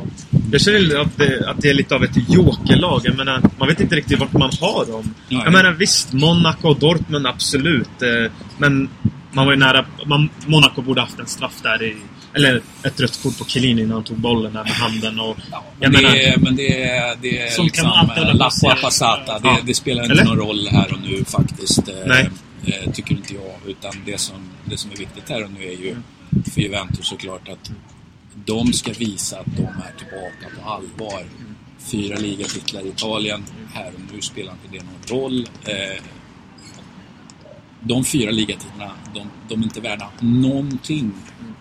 Jag 0.52 0.62
känner 0.62 1.00
att 1.02 1.18
det, 1.18 1.50
att 1.50 1.62
det 1.62 1.70
är 1.70 1.74
lite 1.74 1.96
av 1.96 2.04
ett 2.04 2.30
jokerlag. 2.30 3.02
Jag 3.04 3.16
menar, 3.18 3.42
man 3.60 3.68
vet 3.68 3.80
inte 3.80 3.96
riktigt 3.96 4.20
vart 4.20 4.34
man 4.34 4.52
har 4.62 4.86
dem. 4.86 5.14
Nej. 5.30 5.42
Jag 5.44 5.54
menar 5.54 5.72
visst, 5.72 6.14
Monaco 6.14 6.68
och 6.70 6.80
Dortmund 6.80 7.28
absolut. 7.28 8.02
eh, 8.02 8.32
Men 8.58 8.90
man 9.32 9.46
var 9.46 9.54
ju 9.54 9.60
nära... 9.60 9.86
Man, 10.06 10.30
Monaco 10.46 10.82
borde 10.82 11.02
haft 11.02 11.20
en 11.20 11.28
straff 11.28 11.60
där 11.64 11.84
i... 11.84 11.96
Eller 12.34 12.62
ett 12.84 13.00
rött 13.00 13.20
kort 13.24 13.38
på 13.38 13.46
Chiellini 13.46 13.86
när 13.86 13.94
han 13.94 14.04
tog 14.04 14.18
bollen 14.18 14.54
där 14.54 14.64
med 14.64 14.72
handen. 14.74 15.20
Och, 15.20 15.38
jag 15.52 15.64
Men 15.80 15.92
menar, 15.92 16.12
det, 16.16 16.28
är, 16.28 16.38
men 16.38 16.56
det 16.56 16.84
är, 16.84 17.16
det 17.22 17.42
är 17.42 17.56
kan 17.56 17.66
liksom 17.66 17.88
och 18.28 18.36
lappa 18.36 18.76
passata. 18.82 19.40
Det, 19.40 19.48
Ja. 19.48 19.58
det 19.66 19.74
spelar 19.74 20.04
inte 20.04 20.14
Eller? 20.14 20.26
någon 20.26 20.38
roll 20.38 20.68
här 20.72 20.94
och 20.94 21.00
nu 21.10 21.24
faktiskt. 21.26 21.88
eh, 21.88 21.96
Nej. 22.06 22.30
eh, 22.66 22.92
tycker 22.92 23.12
inte 23.16 23.34
jag. 23.34 23.72
Utan 23.72 23.92
det 24.06 24.20
som, 24.20 24.36
det 24.66 24.78
som 24.78 24.92
är 24.92 24.96
viktigt 24.98 25.30
här 25.30 25.44
och 25.44 25.52
nu 25.52 25.66
är 25.66 25.78
ju 25.86 25.96
Mm. 26.32 26.44
för 26.54 26.62
Juventus 26.62 27.08
såklart 27.08 27.50
att 27.50 27.72
de 28.46 28.74
ska 28.74 28.94
visa 28.94 29.40
att 29.40 29.56
de 29.58 29.64
är 29.64 29.94
tillbaka 29.98 30.62
på 30.62 30.70
allvar. 30.70 31.26
Fyra 31.80 32.18
ligatitlar 32.18 32.82
i 32.82 32.88
Italien. 32.88 33.44
Här 33.74 33.88
och 33.88 34.14
nu 34.14 34.22
spelar 34.22 34.54
inte 34.54 34.78
det 34.78 34.84
någon 34.84 35.22
roll. 35.22 35.50
Eh, 35.66 36.04
de 37.82 38.04
fyra 38.04 38.32
ligatitlarna, 38.32 38.92
de, 39.14 39.28
de 39.50 39.60
är 39.60 39.64
inte 39.64 39.82
värda 39.82 40.10
någonting 40.20 41.12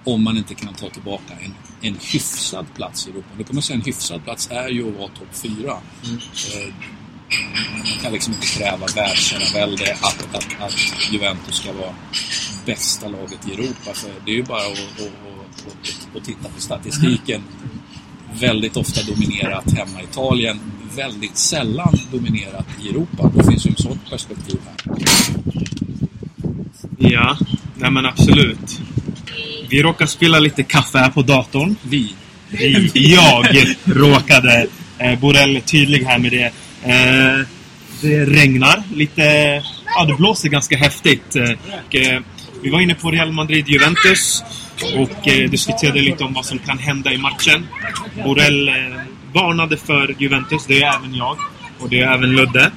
om 0.05 0.25
man 0.25 0.37
inte 0.37 0.55
kan 0.55 0.75
ta 0.75 0.91
tillbaka 0.91 1.35
en, 1.41 1.55
en 1.81 1.99
hyfsad 2.13 2.67
plats 2.75 3.07
i 3.07 3.11
Europa. 3.11 3.29
Då 3.39 3.45
kan 3.45 3.57
man 3.57 3.63
säga 3.63 3.75
en 3.75 3.85
hyfsad 3.85 4.25
plats 4.25 4.49
är 4.51 4.69
ju 4.69 4.89
att 4.89 4.97
vara 4.99 5.09
topp 5.09 5.29
fyra. 5.33 5.73
Eh, 5.73 6.75
man 7.83 8.03
kan 8.03 8.13
liksom 8.13 8.35
inte 8.35 8.47
kräva 8.47 8.87
världsherravälde 8.97 9.97
att, 10.01 10.35
att, 10.35 10.47
att 10.61 11.13
Juventus 11.13 11.57
ska 11.57 11.73
vara 11.73 11.95
bästa 12.67 13.09
laget 13.09 13.49
i 13.49 13.53
Europa. 13.53 13.95
För 13.95 14.11
det 14.25 14.31
är 14.31 14.35
ju 14.35 14.43
bara 14.43 14.59
att, 14.59 14.73
att, 14.73 15.01
att, 15.01 15.36
att, 15.67 16.17
att 16.17 16.25
titta 16.25 16.49
på 16.49 16.61
statistiken. 16.61 17.43
Väldigt 18.41 18.77
ofta 18.77 19.13
dominerat 19.13 19.73
hemma 19.73 20.01
i 20.01 20.05
Italien. 20.05 20.61
Väldigt 20.97 21.37
sällan 21.37 21.99
dominerat 22.13 22.67
i 22.85 22.89
Europa. 22.89 23.31
Det 23.35 23.45
finns 23.45 23.67
ju 23.67 23.71
ett 23.71 23.81
sådant 23.81 24.11
perspektiv 24.11 24.59
här. 24.65 24.97
ja, 26.99 27.39
nej 27.75 27.91
men 27.91 28.07
absolut. 28.07 28.81
Vi 29.71 29.83
råkar 29.83 30.07
spela 30.07 30.39
lite 30.39 30.63
kaffe 30.63 30.99
här 30.99 31.11
på 31.11 31.23
datorn. 31.23 31.77
Vi. 31.83 32.15
Vi, 32.51 33.15
jag 33.15 33.47
råkade. 33.85 34.67
Eh, 34.99 35.19
Borrell 35.19 35.57
är 35.57 35.61
tydlig 35.61 36.05
här 36.05 36.19
med 36.19 36.33
det. 36.33 36.53
Eh, 36.83 37.47
det 38.01 38.25
regnar 38.25 38.83
lite. 38.95 39.23
Ja, 39.97 40.05
det 40.05 40.15
blåser 40.15 40.49
ganska 40.49 40.77
häftigt. 40.77 41.37
Eh, 41.37 41.51
och, 41.87 41.95
eh, 41.95 42.21
vi 42.63 42.71
var 42.71 42.81
inne 42.81 42.95
på 42.95 43.11
Real 43.11 43.33
Madrid-Juventus 43.33 44.43
och 44.83 45.29
eh, 45.29 45.51
diskuterade 45.51 46.01
lite 46.01 46.25
om 46.25 46.33
vad 46.33 46.45
som 46.47 46.59
kan 46.59 46.79
hända 46.79 47.13
i 47.13 47.19
matchen. 47.19 47.67
Borrell 48.25 48.69
eh, 48.69 48.75
varnade 49.33 49.77
för 49.77 50.15
Juventus, 50.19 50.65
det 50.67 50.83
är 50.83 50.97
även 50.99 51.15
jag. 51.15 51.37
Och 51.79 51.89
det 51.89 52.01
är 52.01 52.13
även 52.15 52.31
Ludde. 52.31 52.71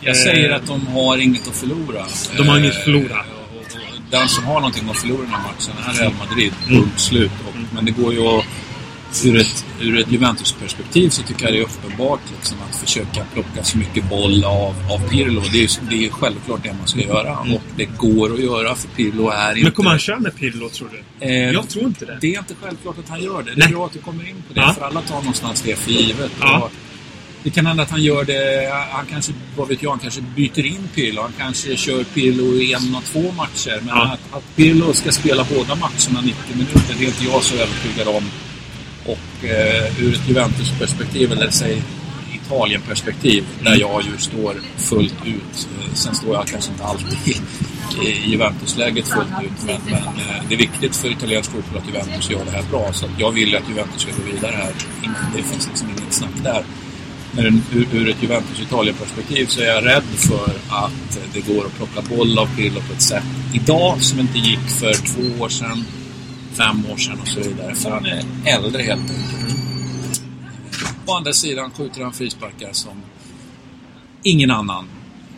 Jag 0.00 0.16
säger 0.16 0.50
att 0.50 0.66
de 0.66 0.86
har 0.86 1.18
inget 1.18 1.48
att 1.48 1.56
förlora. 1.56 2.04
De 2.36 2.48
har 2.48 2.58
inget 2.58 2.70
att 2.70 2.76
Eh, 2.78 2.84
förlora. 2.84 3.20
och 3.20 4.00
Den 4.10 4.28
som 4.28 4.44
har 4.44 4.54
någonting 4.54 4.90
att 4.90 4.96
förlora 4.96 5.18
i 5.18 5.26
den 5.26 5.30
här 5.30 5.42
matchen 5.42 5.74
är 5.88 6.00
Real 6.00 6.12
Madrid. 6.28 6.52
Mm. 6.68 6.80
Punkt 6.80 7.00
slut. 7.00 7.30
Och, 7.48 7.54
men 7.74 7.84
det 7.84 7.90
går 7.90 8.12
ju 8.14 8.20
att... 8.20 8.44
Ur 9.24 9.36
ett, 9.36 9.64
ur 9.80 9.98
ett 9.98 10.12
Juventus-perspektiv 10.12 11.08
så 11.10 11.22
tycker 11.22 11.44
jag 11.44 11.52
det 11.54 11.58
är 11.58 11.62
uppenbart 11.62 12.20
liksom, 12.36 12.56
att 12.70 12.76
försöka 12.76 13.24
plocka 13.32 13.64
så 13.64 13.78
mycket 13.78 14.08
boll 14.08 14.44
av, 14.44 14.74
av 14.92 15.08
Pirlo. 15.08 15.42
Det 15.52 15.62
är, 15.64 15.70
det 15.90 16.06
är 16.06 16.10
självklart 16.10 16.62
det 16.62 16.72
man 16.78 16.86
ska 16.88 17.00
göra. 17.00 17.38
Och 17.38 17.62
det 17.76 17.84
går 17.84 18.34
att 18.34 18.40
göra 18.40 18.74
för 18.74 18.88
Pirlo 18.88 19.28
är 19.28 19.48
inte... 19.48 19.50
Mm. 19.52 19.62
Men 19.62 19.72
kommer 19.72 19.90
han 19.90 19.98
köra 19.98 20.18
med 20.20 20.36
Pirlo, 20.36 20.68
tror 20.68 20.88
du? 21.18 21.26
Eh, 21.26 21.32
Jag 21.52 21.68
tror 21.68 21.84
inte 21.84 22.04
det. 22.04 22.18
Det 22.20 22.34
är 22.34 22.38
inte 22.38 22.54
självklart 22.62 22.98
att 22.98 23.08
han 23.08 23.22
gör 23.22 23.42
det. 23.42 23.50
Det 23.50 23.56
Nej. 23.56 23.66
är 23.68 23.72
bra 23.72 23.86
att 23.86 23.92
du 23.92 23.98
kommer 23.98 24.28
in 24.28 24.42
på 24.48 24.54
det. 24.54 24.60
Ja. 24.60 24.74
För 24.78 24.84
alla 24.86 25.00
tar 25.00 25.16
någonstans 25.16 25.62
det 25.62 25.76
för 25.76 25.90
givet. 25.90 26.30
Ja. 26.40 26.70
Det 27.42 27.50
kan 27.50 27.66
hända 27.66 27.82
att 27.82 27.90
han 27.90 28.02
gör 28.02 28.24
det... 28.24 28.70
Han 28.92 29.06
kanske, 29.06 29.32
vad 29.56 29.68
vet 29.68 29.82
jag, 29.82 29.90
han 29.90 29.98
kanske 29.98 30.20
byter 30.36 30.66
in 30.66 30.88
Pirlo. 30.94 31.22
Han 31.22 31.32
kanske 31.38 31.76
kör 31.76 32.04
Pirlo 32.04 32.44
i 32.54 32.72
en 32.72 32.94
och 32.94 33.04
två 33.04 33.32
matcher. 33.32 33.78
Men 33.80 33.88
Ja. 33.96 34.04
att, 34.12 34.36
att 34.36 34.56
Pirlo 34.56 34.92
ska 34.92 35.12
spela 35.12 35.46
båda 35.54 35.74
matcherna 35.74 36.20
90 36.22 36.34
minuter, 36.54 36.94
det 36.98 37.04
är 37.04 37.08
inte 37.08 37.24
jag 37.24 37.42
så 37.42 37.54
övertygad 37.54 38.08
om. 38.08 38.24
Och 39.06 39.44
eh, 39.44 40.02
ur 40.02 40.14
ett 40.14 40.28
Juventus-perspektiv, 40.28 41.32
eller 41.32 41.50
säg 41.50 41.82
Italien-perspektiv, 42.34 43.44
där 43.64 43.76
jag 43.76 44.02
ju 44.02 44.18
står 44.18 44.54
fullt 44.76 45.26
ut. 45.26 45.68
Eh, 45.78 45.94
sen 45.94 46.14
står 46.14 46.34
jag 46.34 46.46
kanske 46.46 46.70
inte 46.70 46.84
alltid 46.84 47.36
i 48.02 48.30
Juventus-läget 48.30 49.08
fullt 49.08 49.42
ut, 49.44 49.66
men, 49.66 49.80
men 49.84 50.02
eh, 50.02 50.42
det 50.48 50.54
är 50.54 50.58
viktigt 50.58 50.96
för 50.96 51.08
italiensk 51.08 51.50
fotboll 51.50 51.82
att 51.82 51.88
Juventus 51.88 52.30
gör 52.30 52.44
det 52.44 52.50
här 52.50 52.64
bra. 52.70 52.92
Så 52.92 53.06
jag 53.18 53.30
vill 53.30 53.48
ju 53.48 53.56
att 53.56 53.68
Juventus 53.68 54.02
ska 54.02 54.10
gå 54.10 54.32
vidare 54.32 54.56
här. 54.56 54.72
Det 55.36 55.42
finns 55.42 55.66
liksom 55.66 55.88
inget 55.88 56.12
snack 56.12 56.30
där. 56.42 56.64
Men 57.32 57.62
ur, 57.72 57.86
ur 57.92 58.08
ett 58.08 58.22
Juventus-Italien-perspektiv 58.22 59.46
så 59.46 59.60
är 59.60 59.66
jag 59.66 59.84
rädd 59.86 60.02
för 60.16 60.50
att 60.68 61.18
det 61.32 61.40
går 61.40 61.66
att 61.66 61.76
plocka 61.76 62.08
boll 62.16 62.38
av 62.38 62.56
Pirlo 62.56 62.80
på 62.80 62.92
ett 62.92 63.02
sätt 63.02 63.24
idag 63.52 64.02
som 64.02 64.20
inte 64.20 64.38
gick 64.38 64.70
för 64.80 64.92
två 64.92 65.42
år 65.44 65.48
sedan, 65.48 65.84
fem 66.56 66.86
år 66.92 66.96
sedan 66.96 67.20
och 67.20 67.28
så 67.28 67.40
vidare. 67.40 67.74
För 67.74 67.90
han 67.90 68.06
är 68.06 68.22
äldre 68.44 68.82
helt 68.82 69.00
enkelt. 69.00 70.22
Å 71.06 71.12
andra 71.14 71.32
sidan 71.32 71.70
skjuter 71.70 72.02
han 72.02 72.12
frisparkar 72.12 72.68
som 72.72 73.02
ingen 74.22 74.50
annan. 74.50 74.84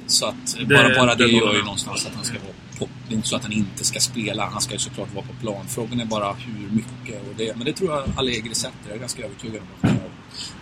Så 0.07 0.27
att 0.27 0.57
Det- 0.59 0.65
bara, 0.65 0.95
bara 0.95 1.15
det, 1.15 1.25
det 1.27 1.31
gör 1.33 1.55
ju 1.55 1.63
någonstans 1.63 2.07
att 2.07 2.13
han 2.15 2.25
ska 2.25 2.35
vara 2.39 2.53
på... 2.79 2.89
Det 3.09 3.15
är 3.15 3.17
inte 3.17 3.29
så 3.29 3.37
att 3.37 3.43
han 3.43 3.53
inte 3.53 3.85
ska 3.85 4.01
spela. 4.01 4.49
Han 4.53 4.61
ska 4.61 4.73
ju 4.73 4.79
såklart 4.79 5.15
vara 5.15 5.25
på 5.27 5.33
plan. 5.41 5.65
Frågan 5.69 6.01
är 6.01 6.05
bara 6.05 6.33
hur 6.33 6.69
mycket. 6.71 7.23
Och 7.29 7.35
det, 7.37 7.57
men 7.57 7.65
det 7.65 7.73
tror 7.73 7.91
jag 7.91 8.05
Allegri 8.17 8.55
sätter. 8.55 8.75
Jag 8.87 8.95
är 8.97 9.01
ganska 9.01 9.23
övertygad 9.25 9.61
om. 9.83 9.91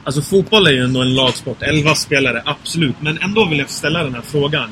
Alltså 0.05 0.23
fotboll 0.23 0.67
är 0.67 0.71
ju 0.73 0.85
ändå 0.85 1.01
en 1.03 1.15
lagsport. 1.15 1.63
11 1.63 1.95
spelare, 1.95 2.43
absolut. 2.47 2.97
Men 3.01 3.19
ändå 3.19 3.47
vill 3.49 3.59
jag 3.59 3.71
ställa 3.71 4.03
den 4.05 4.15
här 4.15 4.23
frågan. 4.23 4.71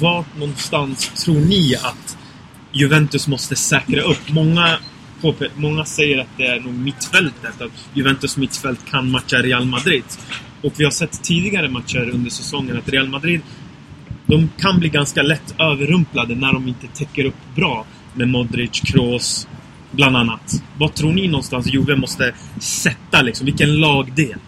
Vart 0.00 0.36
någonstans 0.38 1.08
tror 1.24 1.34
ni 1.40 1.74
att 1.82 2.16
Juventus 2.72 3.28
måste 3.28 3.56
säkra 3.56 4.02
upp? 4.02 4.28
Många, 4.30 4.78
påpe- 5.20 5.50
många 5.56 5.84
säger 5.84 6.18
att 6.18 6.28
det 6.36 6.46
är 6.46 6.60
nog 6.60 6.74
mittfältet. 6.74 7.60
Att 7.60 7.88
Juventus 7.94 8.36
mittfält 8.36 8.80
kan 8.90 9.10
matcha 9.10 9.36
Real 9.36 9.64
Madrid. 9.64 10.04
Och 10.62 10.72
vi 10.76 10.84
har 10.84 10.90
sett 10.90 11.22
tidigare 11.22 11.68
matcher 11.68 12.10
under 12.12 12.30
säsongen 12.30 12.78
att 12.78 12.88
Real 12.88 13.08
Madrid 13.08 13.40
de 14.26 14.48
kan 14.58 14.78
bli 14.78 14.88
ganska 14.88 15.22
lätt 15.22 15.54
överrumplade 15.58 16.34
när 16.34 16.52
de 16.52 16.68
inte 16.68 16.86
täcker 16.86 17.24
upp 17.24 17.54
bra 17.56 17.86
med 18.14 18.28
Modric, 18.28 18.80
Kroos, 18.80 19.48
bland 19.90 20.16
annat. 20.16 20.62
Vad 20.78 20.94
tror 20.94 21.12
ni 21.12 21.28
någonstans 21.28 21.66
Juve 21.66 21.96
måste 21.96 22.34
sätta 22.60 23.22
liksom? 23.22 23.44
Vilken 23.46 23.76
lagdel? 23.76 24.38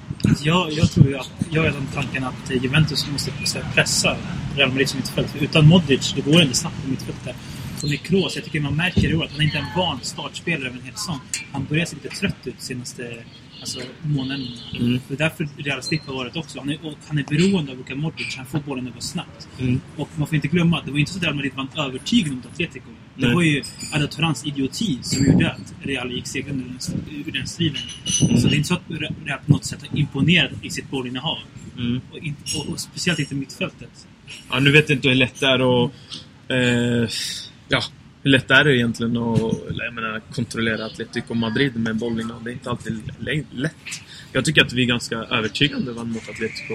Jag, 0.42 0.72
jag 0.72 0.90
tror 0.90 1.09
ju 1.09 1.18
att, 1.18 1.31
jag 1.50 1.66
är 1.66 1.72
den 1.72 1.87
tanken 1.94 2.24
att 2.24 2.50
Juventus 2.62 3.07
måste 3.12 3.31
pressa 3.74 4.16
Real 4.57 4.68
Madrid 4.68 4.88
som 4.88 4.98
mittfält. 4.98 5.37
Utan 5.40 5.66
Modric, 5.66 6.12
det 6.16 6.20
går 6.31 6.42
inte 6.42 6.57
snabbt 6.57 6.83
på 6.85 6.90
mittfältet. 6.90 7.37
Med 7.88 8.03
Kroos, 8.03 8.37
jag 8.37 8.44
tycker 8.44 8.61
man 8.61 8.77
märker 8.77 9.11
i 9.11 9.14
år 9.14 9.25
att 9.25 9.33
han 9.33 9.42
inte 9.42 9.57
är 9.57 9.61
en 9.61 9.66
van 9.77 9.99
startspelare 10.03 10.68
över 10.68 10.79
en 10.79 10.85
hel 10.85 10.94
säsong. 10.94 11.20
Han 11.53 11.64
börjar 11.64 11.85
se 11.85 11.96
lite 11.96 12.09
trött 12.09 12.46
ut 12.46 12.55
senaste 12.59 13.16
alltså, 13.61 13.81
månaden. 14.03 14.46
Mm. 14.81 15.01
Det 15.09 15.14
är 15.14 15.18
därför 15.18 15.49
Real 15.57 15.83
stick 15.83 16.03
har 16.07 16.14
varit 16.14 16.37
också. 16.37 16.59
Han 16.59 16.68
är, 16.68 16.87
och 16.87 16.94
han 17.07 17.18
är 17.18 17.25
beroende 17.25 17.72
av 17.72 17.79
Luka 17.79 17.94
Modric. 17.94 18.37
Han 18.37 18.46
får 18.46 18.59
bollen 18.59 18.87
över 18.87 19.01
snabbt. 19.01 19.49
Mm. 19.61 19.81
Och 19.96 20.09
man 20.16 20.29
får 20.29 20.35
inte 20.35 20.49
glömma 20.49 20.79
att 20.79 20.85
det 20.85 20.90
var 20.90 20.99
inte 20.99 21.12
så 21.12 21.18
att 21.18 21.25
Real 21.25 21.35
Madrid 21.35 21.53
vann 21.55 21.68
övertygande 21.77 22.37
mot 22.37 22.46
Atletico. 22.46 22.90
Det 23.14 23.35
var 23.35 23.42
ju 23.42 23.62
Ada 23.92 24.07
Turans 24.07 24.46
idioti 24.46 24.99
som 25.03 25.27
gjorde 25.27 25.51
att 25.51 25.75
Real 25.83 26.12
gick 26.12 26.27
segrande 26.27 26.64
ur 27.27 27.33
den, 27.33 27.46
striden. 27.46 27.83
Mm. 28.22 28.40
Så 28.40 28.49
det 28.49 28.55
är 28.55 28.57
inte 28.57 28.68
så 28.68 28.75
att 28.75 28.83
Real 29.25 29.38
på 29.46 29.53
något 29.53 29.64
sätt 29.64 29.79
har 29.88 29.99
imponerat 29.99 30.53
i 30.62 30.70
sitt 30.70 30.90
bollinnehav. 30.90 31.38
Mm. 31.79 32.01
Och, 32.11 32.18
och, 32.59 32.72
och 32.72 32.81
speciellt 32.81 33.18
inte 33.18 33.35
mittfältet. 33.35 34.07
Ja, 34.51 34.61
nu 34.61 34.72
vet 34.72 34.88
jag 34.88 34.96
inte 34.96 35.09
hur 35.09 35.14
lätt 35.14 35.40
det 35.40 35.46
är 35.46 35.85
att... 35.85 35.92
Eh, 36.49 37.09
ja, 37.68 37.83
hur 38.22 38.31
lätt 38.31 38.50
är 38.50 38.64
det 38.64 38.76
egentligen 38.76 39.16
att 39.16 39.38
jag 39.68 39.94
menar, 39.94 40.20
kontrollera 40.35 40.87
Atletico 40.87 41.35
Madrid 41.35 41.76
med 41.76 41.96
bollen? 41.96 42.33
Det 42.44 42.50
är 42.50 42.52
inte 42.52 42.70
alltid 42.70 43.02
lätt. 43.50 43.72
Jag 44.33 44.44
tycker 44.44 44.64
att 44.64 44.72
vi 44.72 44.83
är 44.83 44.87
ganska 44.87 45.16
övertygande 45.16 45.92
vann 45.92 46.11
mot 46.11 46.29
Atletico. 46.29 46.74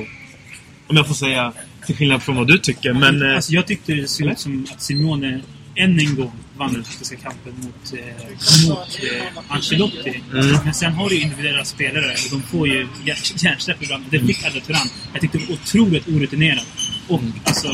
Om 0.87 0.97
jag 0.97 1.07
får 1.07 1.15
säga, 1.15 1.53
till 1.85 1.95
skillnad 1.95 2.23
från 2.23 2.35
vad 2.35 2.47
du 2.47 2.57
tycker. 2.57 2.93
Men... 2.93 3.35
Alltså 3.35 3.53
jag 3.53 3.67
tyckte 3.67 3.93
det 3.93 4.07
såg 4.07 4.27
ut 4.27 4.39
som 4.39 4.67
att 4.71 4.81
Simone 4.81 5.41
än 5.75 5.99
en 5.99 6.15
gång 6.15 6.33
vann 6.61 6.73
den 6.73 6.83
taktiska 6.83 7.15
kampen 7.15 7.53
mot, 7.63 7.93
eh, 7.93 8.69
mot 8.69 8.99
eh, 9.03 9.55
Ancelotti. 9.55 10.21
Mm. 10.33 10.57
Men 10.65 10.73
sen 10.73 10.93
har 10.93 11.09
du 11.09 11.15
ju 11.15 11.21
individuella 11.21 11.65
spelare 11.65 12.05
och 12.11 12.29
de 12.31 12.41
får 12.41 12.67
ju 12.67 12.87
hjär- 13.05 13.43
hjärnsläpp 13.45 13.83
ibland. 13.83 14.03
Det 14.09 14.19
fick 14.19 14.45
Ada 14.45 14.59
Turan. 14.67 14.87
Jag 15.13 15.21
tyckte 15.21 15.37
det 15.37 15.45
var 15.45 15.53
otroligt 15.53 16.07
orutinerat. 16.07 16.67
Och 17.07 17.19
Mm. 17.19 17.33
alltså 17.43 17.67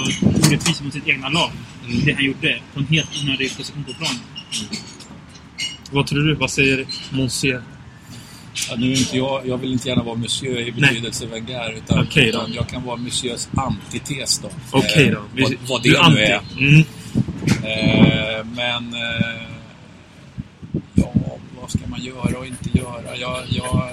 orättvist 0.48 0.84
mot 0.84 0.94
sitt 0.94 1.08
egna 1.08 1.30
lag. 1.30 1.52
Det 2.06 2.14
han 2.14 2.26
gjorde 2.26 2.60
på 2.74 2.80
en 2.80 2.88
helt 2.88 3.10
onödig 3.24 3.58
position 3.58 3.84
på 3.84 3.94
planen. 3.94 4.20
Vad 5.92 6.08
tror 6.08 6.20
du? 6.20 6.36
Vad 6.36 6.52
säger 6.52 6.86
Monsieur? 7.12 7.62
Ja, 8.70 8.76
nu 8.78 8.94
inte 8.94 9.18
jag, 9.18 9.48
jag 9.48 9.58
vill 9.58 9.72
inte 9.72 9.88
gärna 9.90 10.04
vara 10.04 10.16
monsieur 10.16 10.60
i 10.68 10.72
betydelse 10.72 11.26
Wenger. 11.26 11.72
Utan, 11.78 12.08
då. 12.16 12.22
utan 12.22 12.54
jag 12.54 12.70
kan 12.70 12.84
vara 12.84 12.96
monsieurs 12.96 13.48
antites 13.56 14.40
då. 14.40 14.50
Okej 14.72 15.06
då. 15.12 15.18
Eh, 15.18 15.24
Vi- 15.34 15.42
vad, 15.44 15.54
vad 15.70 15.84
du 15.84 15.92
det 15.92 15.98
nu 15.98 16.04
anti. 16.04 16.22
är. 16.22 16.42
Mm. 16.58 16.84
Eh, 17.64 18.17
men... 18.44 18.94
Eh, 18.94 19.42
ja, 20.94 21.14
vad 21.62 21.72
ska 21.72 21.80
man 21.88 22.02
göra 22.02 22.38
och 22.40 22.46
inte 22.46 22.78
göra? 22.78 23.16
Jag... 23.16 23.38
jag 23.50 23.92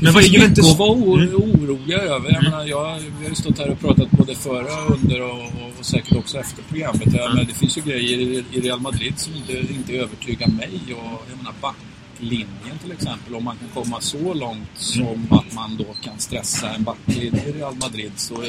Men 0.00 0.12
vad 0.14 0.22
Juventus... 0.22 0.72
att 0.72 0.78
vara 0.78 1.22
Mm. 1.22 1.34
oroliga 1.34 1.98
över. 1.98 2.32
Jag 2.32 2.42
menar, 2.44 2.64
jag, 2.64 2.98
vi 3.18 3.22
har 3.22 3.28
ju 3.28 3.34
stått 3.34 3.58
här 3.58 3.70
och 3.70 3.80
pratat 3.80 4.10
både 4.10 4.34
före, 4.34 4.68
under 4.94 5.22
och, 5.22 5.38
och, 5.38 5.72
och 5.78 5.86
säkert 5.86 6.16
också 6.16 6.38
efter 6.38 6.62
programmet. 6.62 7.08
Ja, 7.12 7.32
men 7.34 7.46
det 7.46 7.54
finns 7.54 7.78
ju 7.78 7.82
grejer 7.82 8.18
i, 8.18 8.44
i 8.52 8.60
Real 8.60 8.80
Madrid 8.80 9.14
som 9.16 9.34
inte, 9.34 9.72
inte 9.72 9.92
övertygar 9.92 10.48
mig. 10.48 10.80
Och, 10.88 11.22
jag 11.30 11.36
menar, 11.36 11.52
backlinjen 11.60 12.78
till 12.82 12.92
exempel. 12.92 13.34
Om 13.34 13.44
man 13.44 13.56
kan 13.56 13.84
komma 13.84 14.00
så 14.00 14.34
långt 14.34 14.70
som 14.74 15.26
att 15.30 15.54
man 15.54 15.76
då 15.76 15.86
kan 16.00 16.18
stressa 16.18 16.70
en 16.70 16.84
backlinje 16.84 17.48
i 17.48 17.52
Real 17.52 17.74
Madrid 17.80 18.12
så 18.16 18.42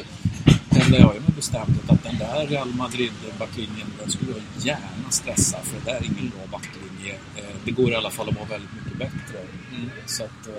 hävdar 0.76 1.00
jag 1.00 1.14
ju 1.16 1.20
med 1.22 1.34
bestämdhet 1.36 1.90
att 1.90 2.04
den 2.04 2.18
där 2.18 2.48
Real 2.48 2.68
Madrid-backlinjen 2.68 3.88
den 4.02 4.12
skulle 4.12 4.32
jag 4.32 4.66
gärna 4.66 5.10
stressa 5.10 5.58
för 5.64 5.80
det 5.86 5.92
där 5.92 5.98
är 6.00 6.04
ingen 6.06 6.30
bra 6.30 6.42
backlinje. 6.52 7.14
Eh, 7.36 7.44
Det 7.66 7.72
går 7.72 7.92
i 7.92 7.96
alla 7.96 8.10
fall 8.12 8.30
att 8.30 8.36
vara 8.36 8.46
väldigt 8.46 8.70
mycket 8.84 8.98
bättre. 9.00 9.40
Så 10.06 10.24
att, 10.24 10.48
eh, 10.48 10.54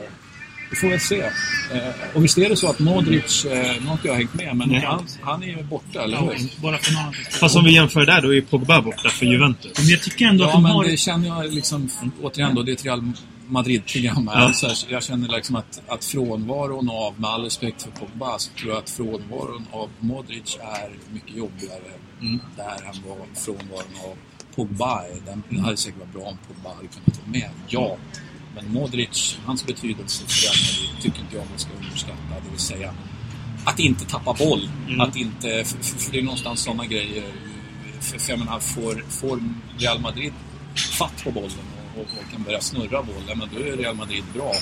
vi 0.71 0.77
får 0.77 0.89
väl 0.89 1.01
se. 1.01 1.21
Eh, 1.21 1.81
Och 2.15 2.25
visst 2.25 2.39
är 2.39 2.49
det 2.49 2.57
så 2.57 2.71
att 2.71 2.79
Modric, 2.79 3.45
nu 3.45 3.87
har 3.87 3.93
inte 3.93 4.09
jag 4.09 4.15
hängt 4.15 4.35
med, 4.35 4.57
men 4.57 4.69
Nej. 4.69 4.81
han, 4.87 5.07
han 5.23 5.43
är 5.43 5.47
ju 5.47 5.63
borta, 5.63 6.03
eller 6.05 6.17
Ja, 6.17 6.23
hur? 6.37 6.63
bara 6.63 6.79
för 6.79 6.93
någon. 6.93 7.15
Fast 7.31 7.57
om 7.57 7.65
vi 7.65 7.73
jämför 7.75 8.07
där, 8.07 8.23
då 8.23 8.35
är 8.35 8.41
Pogba 8.41 8.83
borta 8.83 9.09
för 9.09 9.27
Juventus. 9.27 9.73
Men 9.79 9.87
jag 9.89 10.03
tycker 10.03 10.27
ändå 10.27 10.45
att 10.45 10.51
Ja, 10.51 10.57
de 10.57 10.63
men 10.63 10.73
har... 10.73 10.85
det 10.85 10.97
känner 10.97 11.29
jag 11.29 11.55
liksom, 11.55 11.91
återigen 12.23 12.55
då, 12.55 12.63
det 12.63 12.71
är 12.73 12.75
ett 12.75 12.85
Real 12.85 13.13
Madrid-program 13.47 14.29
här. 14.29 14.41
Ja. 14.41 14.53
Så 14.53 14.67
här, 14.67 14.77
jag 14.89 15.03
känner 15.03 15.29
liksom 15.29 15.57
att, 15.57 15.83
att 15.87 16.05
frånvaron 16.05 16.91
av, 16.91 17.21
med 17.21 17.31
all 17.31 17.45
respekt 17.45 17.83
för 17.83 17.91
Pogba, 17.91 18.39
så 18.39 18.51
tror 18.53 18.71
jag 18.71 18.79
att 18.79 18.91
frånvaron 18.91 19.67
av 19.73 19.91
Modric 20.01 20.59
är 20.61 20.91
mycket 21.13 21.37
jobbigare 21.37 21.93
där 22.57 22.87
än 22.89 23.03
vad 23.09 23.45
frånvaron 23.45 23.97
av 24.05 24.17
Pogba 24.55 25.03
är. 25.03 25.43
Den 25.51 25.61
hade 25.61 25.77
säkert 25.77 26.01
varit 26.01 26.13
bra 26.13 26.23
om 26.23 26.39
Pogba 26.49 26.75
hade 26.75 26.89
kunnat 26.89 27.19
vara 27.19 27.31
med, 27.31 27.51
ja. 27.69 27.97
Men 28.55 28.73
Modric, 28.73 29.39
hans 29.45 29.67
betydelse 29.67 30.25
för 30.27 30.49
Madrid 30.49 31.03
tycker 31.03 31.21
inte 31.21 31.37
jag 31.37 31.47
man 31.51 31.59
ska 31.59 31.71
underskatta. 31.73 32.35
Det 32.45 32.51
vill 32.51 32.59
säga 32.59 32.95
att 33.65 33.79
inte 33.79 34.05
tappa 34.05 34.33
boll. 34.33 34.71
Att 35.01 35.17
inte, 35.17 35.65
för 35.65 35.83
för 35.83 36.13
det 36.13 36.19
är 36.19 36.23
någonstans 36.23 36.61
sådana 36.61 36.87
grejer. 36.87 37.25
För, 38.01 38.19
för 38.19 38.31
jag 38.31 38.39
menar, 38.39 38.61
får, 38.61 39.05
får 39.09 39.41
Real 39.79 40.01
Madrid 40.01 40.33
fatt 40.99 41.25
på 41.25 41.31
bollen 41.31 41.76
och, 41.97 42.03
och, 42.03 42.31
kan 42.33 42.43
börja 42.43 42.61
snurra 42.61 43.03
bollen, 43.03 43.39
men 43.39 43.49
då 43.55 43.61
är 43.61 43.77
Real 43.77 43.97
Madrid 43.97 44.25
bra. 44.35 44.53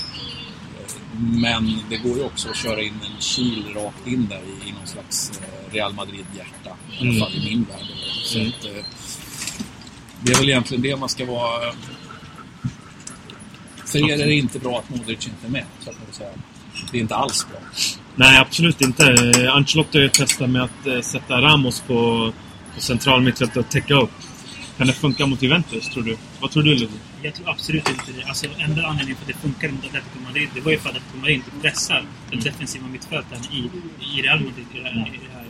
Men 1.16 1.78
det 1.90 1.96
går 1.96 2.16
ju 2.16 2.24
också 2.24 2.48
att 2.50 2.56
köra 2.56 2.82
in 2.82 2.94
en 3.04 3.20
kil 3.20 3.64
rakt 3.74 4.06
in 4.06 4.26
där 4.28 4.40
i, 4.40 4.68
i 4.68 4.72
någon 4.72 4.86
slags 4.86 5.32
eh, 5.40 5.72
Real 5.74 5.92
Madrid-hjärta. 5.94 6.76
I 6.90 7.00
alla 7.00 7.10
Mm. 7.10 7.20
fall 7.20 7.32
i 7.34 7.44
min 7.50 7.64
värld. 7.64 7.86
Så 8.24 8.38
att, 8.38 8.64
eh, 8.64 8.84
det 10.22 10.32
är 10.32 10.36
väl 10.36 10.48
egentligen 10.48 10.82
det 10.82 10.96
man 10.96 11.08
ska 11.08 11.24
vara... 11.26 11.72
För 13.86 14.10
er 14.10 14.22
är 14.22 14.26
det 14.26 14.34
inte 14.34 14.58
bra 14.58 14.78
att 14.78 14.90
Modric 14.90 15.26
inte 15.26 15.46
är 15.46 15.50
med, 15.50 15.64
så 15.80 15.90
att 15.90 15.96
man 15.96 16.06
vill 16.06 16.14
säga. 16.14 16.30
Det 16.92 16.98
är 16.98 17.00
inte 17.02 17.14
alls 17.14 17.46
bra. 17.50 17.58
Nej, 18.16 18.38
absolut 18.38 18.80
inte. 18.80 19.12
Eh, 19.12 19.54
Ancelotti 19.54 19.98
har 19.98 20.02
ju 20.02 20.08
testat 20.08 20.50
med 20.50 20.62
att 20.62 21.04
sätta 21.04 21.42
Ramos 21.42 21.80
på, 21.80 22.32
på 22.74 22.80
central 22.80 23.22
mittfält 23.22 23.56
och 23.56 23.68
täcka 23.68 23.94
upp. 23.94 24.10
Kan 24.76 24.86
det 24.86 24.92
funka 24.92 25.26
mot 25.26 25.42
Juventus, 25.42 25.88
tror 25.88 26.02
du? 26.02 26.16
Vad 26.40 26.50
tror 26.50 26.62
du, 26.62 26.70
Ludvig? 26.70 27.00
Jag 27.24 27.34
tror 27.34 27.50
absolut 27.50 27.88
inte 27.88 28.12
det. 28.18 28.24
Alltså, 28.24 28.46
enda 28.58 28.87
anledningen 28.87 29.16
för 29.16 29.22
att 29.22 29.28
det 29.37 29.48
funkade 29.48 29.72
mot 29.72 29.84
Atletico 29.84 30.18
Madrid, 30.26 30.48
det 30.54 30.60
var 30.60 30.72
ju 30.72 30.78
för 30.78 30.88
att 30.88 30.96
Atletico 30.96 31.18
Madrid 31.18 31.34
inte 31.37 31.50
pressar 31.62 32.04
den 32.30 32.40
defensiva 32.40 32.87
mittfältaren 32.88 33.42
i, 33.52 33.58
i 34.18 34.22
Real 34.22 34.40
Madrid 34.40 34.66
i, 34.74 34.78
här, 34.80 34.90
i, 34.90 35.18
här, 35.34 35.44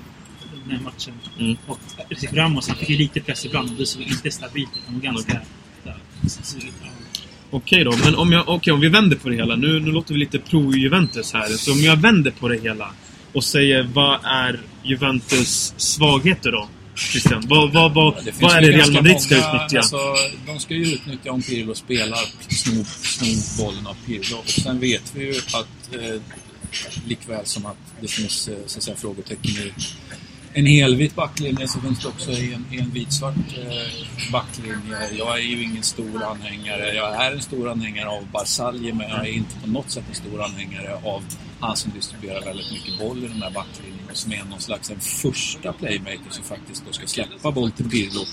den 0.66 0.76
här 0.76 0.84
matchen. 0.84 1.14
Mm. 1.38 1.56
Och 1.66 1.78
Ramos, 2.32 2.68
han 2.68 2.76
fick 2.76 2.88
ju 2.90 2.96
lite 2.96 3.20
press 3.20 3.44
ibland, 3.44 3.68
men 3.68 3.78
det 3.78 3.86
såg 3.86 4.02
inte 4.02 4.30
stabilt 4.30 4.70
ut. 4.76 4.82
Han 4.86 4.94
var 4.94 5.00
ganska... 5.02 5.40
där, 5.84 5.96
så- 6.28 6.42
så- 6.42 6.58
ja. 6.82 6.88
Okej 7.50 7.84
då, 7.84 7.96
men 8.04 8.14
om, 8.14 8.32
jag, 8.32 8.48
okej, 8.48 8.72
om 8.72 8.80
vi 8.80 8.88
vänder 8.88 9.16
på 9.16 9.28
det 9.28 9.34
hela. 9.34 9.56
Nu, 9.56 9.80
nu 9.80 9.90
låter 9.92 10.14
vi 10.14 10.20
lite 10.20 10.38
pro-Juventus 10.38 11.32
här. 11.32 11.48
Så 11.48 11.72
om 11.72 11.78
jag 11.80 11.96
vänder 11.96 12.30
på 12.30 12.48
det 12.48 12.58
hela 12.62 12.90
och 13.32 13.44
säger 13.44 13.82
vad 13.82 14.20
är 14.24 14.60
Juventus 14.82 15.74
svagheter 15.76 16.52
då? 16.52 16.68
Christian, 16.94 17.42
vad, 17.48 17.72
vad, 17.72 17.94
vad, 17.94 18.22
finns 18.24 18.40
vad 18.40 18.56
är 18.56 18.60
det 18.60 18.68
Real 18.68 18.92
Madrid 18.92 19.20
ska 19.20 19.34
många- 19.34 19.46
utnyttja? 19.64 19.78
Alltså, 19.78 19.96
de 20.46 20.60
ska 20.60 20.74
ju 20.74 20.94
utnyttja 20.94 21.32
om 21.32 21.42
Pirlo 21.42 21.74
spelar 21.74 22.18
snor, 22.48 22.84
snor 22.84 23.64
bollen 23.64 23.86
av 23.86 23.96
Pirlo. 24.06 24.36
Och 24.36 24.48
sen 24.48 24.80
vet 24.80 25.12
vi 25.14 25.24
ju 25.24 25.36
att 25.38 25.94
eh, 25.94 26.20
likväl 27.06 27.46
som 27.46 27.66
att 27.66 27.76
det 28.00 28.08
finns 28.08 28.48
eh, 28.48 28.54
så 28.66 28.78
att 28.78 28.82
säga, 28.82 28.96
frågetecken 28.96 29.50
i 29.50 29.72
en 30.56 30.66
helvit 30.66 31.14
backlinje 31.14 31.68
så 31.68 31.80
finns 31.80 32.02
det 32.02 32.08
också 32.08 32.30
en, 32.30 32.64
en 32.70 32.90
vitsvart 32.90 33.34
eh, 33.36 34.32
backlinje. 34.32 35.10
Jag 35.18 35.38
är 35.38 35.42
ju 35.42 35.62
ingen 35.62 35.82
stor 35.82 36.22
anhängare. 36.22 36.94
Jag 36.94 37.24
är 37.24 37.32
en 37.32 37.42
stor 37.42 37.68
anhängare 37.68 38.08
av 38.08 38.26
Barzalji 38.32 38.92
men 38.92 39.08
jag 39.08 39.18
är 39.18 39.32
inte 39.32 39.60
på 39.60 39.70
något 39.70 39.90
sätt 39.90 40.04
en 40.08 40.14
stor 40.14 40.42
anhängare 40.42 40.94
av 40.94 41.22
han 41.60 41.76
som 41.76 41.92
distribuerar 41.92 42.44
väldigt 42.44 42.72
mycket 42.72 42.98
boll 42.98 43.24
i 43.24 43.28
den 43.28 43.42
här 43.42 43.50
backlinjen 43.50 44.08
och 44.10 44.16
som 44.16 44.32
är 44.32 44.44
någon 44.44 44.60
slags 44.60 44.90
en 44.90 45.00
första 45.00 45.72
playmaker 45.72 46.30
som 46.30 46.44
faktiskt 46.44 46.86
då 46.86 46.92
ska 46.92 47.06
släppa 47.06 47.50
boll 47.50 47.70
till 47.70 47.90
Pirlo. 47.90 48.24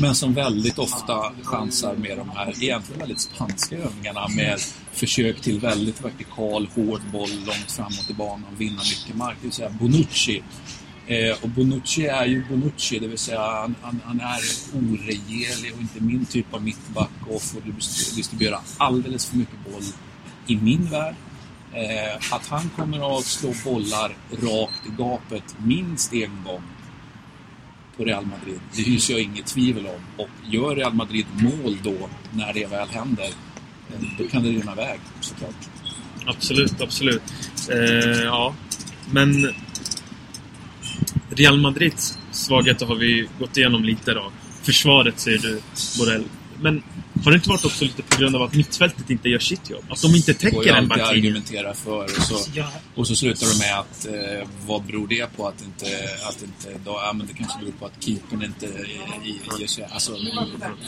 Men 0.00 0.14
som 0.14 0.34
väldigt 0.34 0.78
ofta 0.78 1.32
chansar 1.42 1.94
med 1.94 2.18
de 2.18 2.30
här 2.30 2.64
egentligen 2.64 2.98
väldigt 2.98 3.20
spanska 3.20 3.76
övningarna 3.76 4.28
med 4.36 4.60
försök 4.92 5.40
till 5.40 5.60
väldigt 5.60 6.04
vertikal, 6.04 6.68
hård 6.74 7.00
boll 7.12 7.30
långt 7.46 7.72
framåt 7.72 8.10
i 8.10 8.14
banan 8.14 8.56
vinna 8.58 8.82
mycket 8.82 9.16
mark. 9.16 9.36
Det 9.40 9.46
vill 9.46 9.52
säga 9.52 9.70
Bonucci. 9.70 10.42
Eh, 11.06 11.36
och 11.42 11.48
Bonucci 11.48 12.06
är 12.06 12.26
ju 12.26 12.44
Bonucci, 12.48 12.98
det 12.98 13.06
vill 13.06 13.18
säga 13.18 13.40
han, 13.40 13.74
han, 13.82 14.00
han 14.04 14.20
är 14.20 14.40
oregerlig 14.74 15.74
och 15.74 15.80
inte 15.80 16.00
min 16.00 16.26
typ 16.26 16.54
av 16.54 16.62
mittback 16.62 17.10
och 17.28 17.42
får 17.42 17.60
distribuera 18.16 18.60
alldeles 18.76 19.26
för 19.26 19.36
mycket 19.36 19.64
boll 19.64 19.82
i 20.46 20.56
min 20.56 20.84
värld. 20.90 21.14
Eh, 21.72 22.34
att 22.34 22.46
han 22.46 22.70
kommer 22.76 23.18
att 23.18 23.24
slå 23.24 23.54
bollar 23.64 24.16
rakt 24.30 24.86
i 24.86 24.90
gapet 24.98 25.56
minst 25.58 26.12
en 26.12 26.44
gång 26.44 26.62
på 27.96 28.04
Real 28.04 28.26
Madrid. 28.26 28.60
Det 28.76 28.82
hyser 28.82 29.14
jag 29.14 29.22
inget 29.22 29.46
tvivel 29.46 29.86
om. 29.86 30.24
Och 30.24 30.30
gör 30.50 30.76
Real 30.76 30.94
Madrid 30.94 31.26
mål 31.32 31.78
då, 31.82 32.08
när 32.32 32.52
det 32.52 32.66
väl 32.66 32.88
händer, 32.88 33.28
eh, 33.92 34.00
då 34.18 34.28
kan 34.28 34.42
det 34.42 34.48
rinna 34.48 34.72
iväg 34.72 35.00
såklart. 35.20 35.68
Absolut, 36.26 36.80
absolut. 36.80 37.22
Eh, 37.70 38.22
ja, 38.22 38.54
men 39.10 39.54
Real 41.36 41.60
Madrids 41.60 42.18
svagheter 42.32 42.86
har 42.86 42.94
vi 42.94 43.28
gått 43.38 43.56
igenom 43.56 43.84
lite 43.84 44.14
då. 44.14 44.32
Försvaret 44.62 45.20
säger 45.20 45.38
du, 45.38 45.60
Borrell. 45.98 46.24
Men 46.60 46.82
har 47.24 47.30
det 47.30 47.34
inte 47.36 47.48
varit 47.48 47.64
också 47.64 47.84
lite 47.84 48.02
på 48.02 48.16
grund 48.20 48.36
av 48.36 48.42
att 48.42 48.54
mittfältet 48.54 49.10
inte 49.10 49.28
gör 49.28 49.38
sitt 49.38 49.70
jobb? 49.70 49.84
Att 49.88 50.02
de 50.02 50.14
inte 50.14 50.32
Det 50.32 50.38
täcker 50.38 50.72
en 50.74 50.88
backlinje? 50.88 51.10
argumentera 51.30 51.74
för. 51.74 52.04
Och 52.04 52.10
så, 52.10 52.62
och 52.94 53.06
så 53.06 53.16
slutar 53.16 53.46
de 53.46 53.58
med 53.58 53.78
att 53.78 54.06
eh, 54.06 54.48
vad 54.66 54.82
beror 54.82 55.08
det 55.08 55.36
på 55.36 55.48
att 55.48 55.62
inte... 55.64 55.86
Att 56.28 56.42
inte 56.42 56.78
då, 56.84 56.90
ja, 56.90 57.12
men 57.12 57.26
det 57.26 57.32
kanske 57.32 57.58
beror 57.58 57.72
på 57.72 57.86
att 57.86 58.04
keepern 58.04 58.42
inte 58.44 58.66
i- 58.66 59.28
i- 59.28 59.40
ger 59.60 59.66
sig... 59.66 59.84
Alltså, 59.90 60.16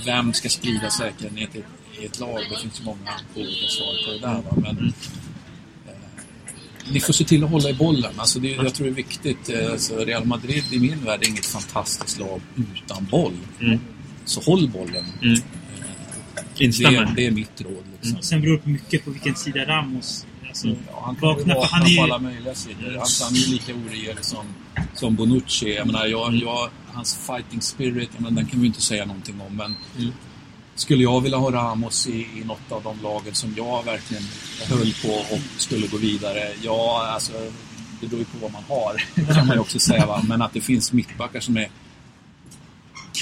vem 0.04 0.32
ska 0.32 0.48
sprida 0.48 0.90
säkerhet 0.90 1.56
i, 1.56 1.62
i 2.02 2.06
ett 2.06 2.20
lag? 2.20 2.40
Det 2.50 2.60
finns 2.60 2.82
många 2.82 3.10
olika 3.34 3.68
svar 3.68 3.94
på 4.06 4.12
det 4.12 4.18
där. 4.18 4.34
Va? 4.42 4.56
Men, 4.56 4.86
eh, 4.86 4.92
ni 6.92 7.00
får 7.00 7.12
se 7.12 7.24
till 7.24 7.44
att 7.44 7.50
hålla 7.50 7.70
i 7.70 7.74
bollen. 7.74 8.12
Alltså 8.16 8.38
det, 8.38 8.48
jag 8.48 8.74
tror 8.74 8.86
det 8.86 8.92
är 8.92 8.94
viktigt. 8.94 9.48
Eh, 9.48 9.72
Alltså 9.72 9.96
Real 9.96 10.24
Madrid 10.24 10.64
i 10.72 10.78
min 10.78 11.04
värld 11.04 11.22
är 11.22 11.28
inget 11.28 11.46
fantastiskt 11.46 12.18
lag 12.18 12.40
utan 12.76 13.06
boll. 13.10 13.32
Mm. 13.60 13.78
Så 14.24 14.40
håll 14.40 14.68
bollen. 14.68 15.04
Mm. 15.22 15.40
Det, 16.58 16.64
Instämmer. 16.64 17.12
det 17.16 17.26
är 17.26 17.30
mitt 17.30 17.60
råd. 17.60 17.84
Liksom. 18.00 18.22
sen 18.22 18.40
beror 18.40 18.56
det 18.56 18.62
på 18.62 18.68
mycket 18.68 19.04
på 19.04 19.10
vilken 19.10 19.34
sida 19.34 19.64
Ramos... 19.64 20.26
Alltså, 20.48 20.68
Ja, 20.68 21.02
han 21.04 21.16
vaknar, 21.20 21.54
för 21.54 21.60
vakna 21.60 21.78
han 21.78 21.86
är 21.86 21.96
på 21.96 22.02
alla 22.02 22.18
möjliga 22.18 22.54
sidor. 22.54 22.96
Alltså, 23.00 23.24
han 23.24 23.34
är 23.34 23.38
ju 23.38 23.52
lika 23.52 23.72
oregerlig 23.74 24.24
som, 24.24 24.44
som 24.94 25.14
Bonucci. 25.14 25.74
Jag 25.74 25.86
menar, 25.86 26.06
jag, 26.06 26.34
jag, 26.34 26.70
hans 26.92 27.18
fighting 27.26 27.60
spirit, 27.60 28.10
jag 28.14 28.22
menar, 28.22 28.36
den 28.36 28.46
kan 28.50 28.60
vi 28.60 28.66
inte 28.66 28.80
säga 28.82 29.04
någonting 29.04 29.40
om. 29.40 29.56
Men 29.56 29.74
Mm. 29.98 30.12
Skulle 30.76 31.02
jag 31.02 31.20
vilja 31.20 31.38
ha 31.38 31.50
Ramos 31.52 32.06
i, 32.06 32.20
i 32.20 32.44
något 32.44 32.72
av 32.72 32.82
de 32.82 33.02
lagen 33.02 33.34
som 33.34 33.54
jag 33.56 33.84
verkligen 33.84 34.22
höll 34.68 34.92
på 35.02 35.08
och 35.34 35.40
skulle 35.56 35.86
gå 35.86 35.96
vidare? 35.96 36.52
Ja, 36.62 37.06
alltså, 37.10 37.32
det 38.00 38.06
beror 38.06 38.18
ju 38.18 38.24
på 38.24 38.38
vad 38.38 38.52
man 38.52 38.62
har, 38.68 39.02
kan 39.34 39.46
man 39.46 39.56
ju 39.56 39.60
också 39.60 39.78
säga. 39.78 40.06
Va? 40.06 40.22
Men 40.28 40.42
att 40.42 40.52
det 40.52 40.60
finns 40.60 40.92
mittbackar 40.92 41.40
som 41.40 41.56
är 41.56 41.68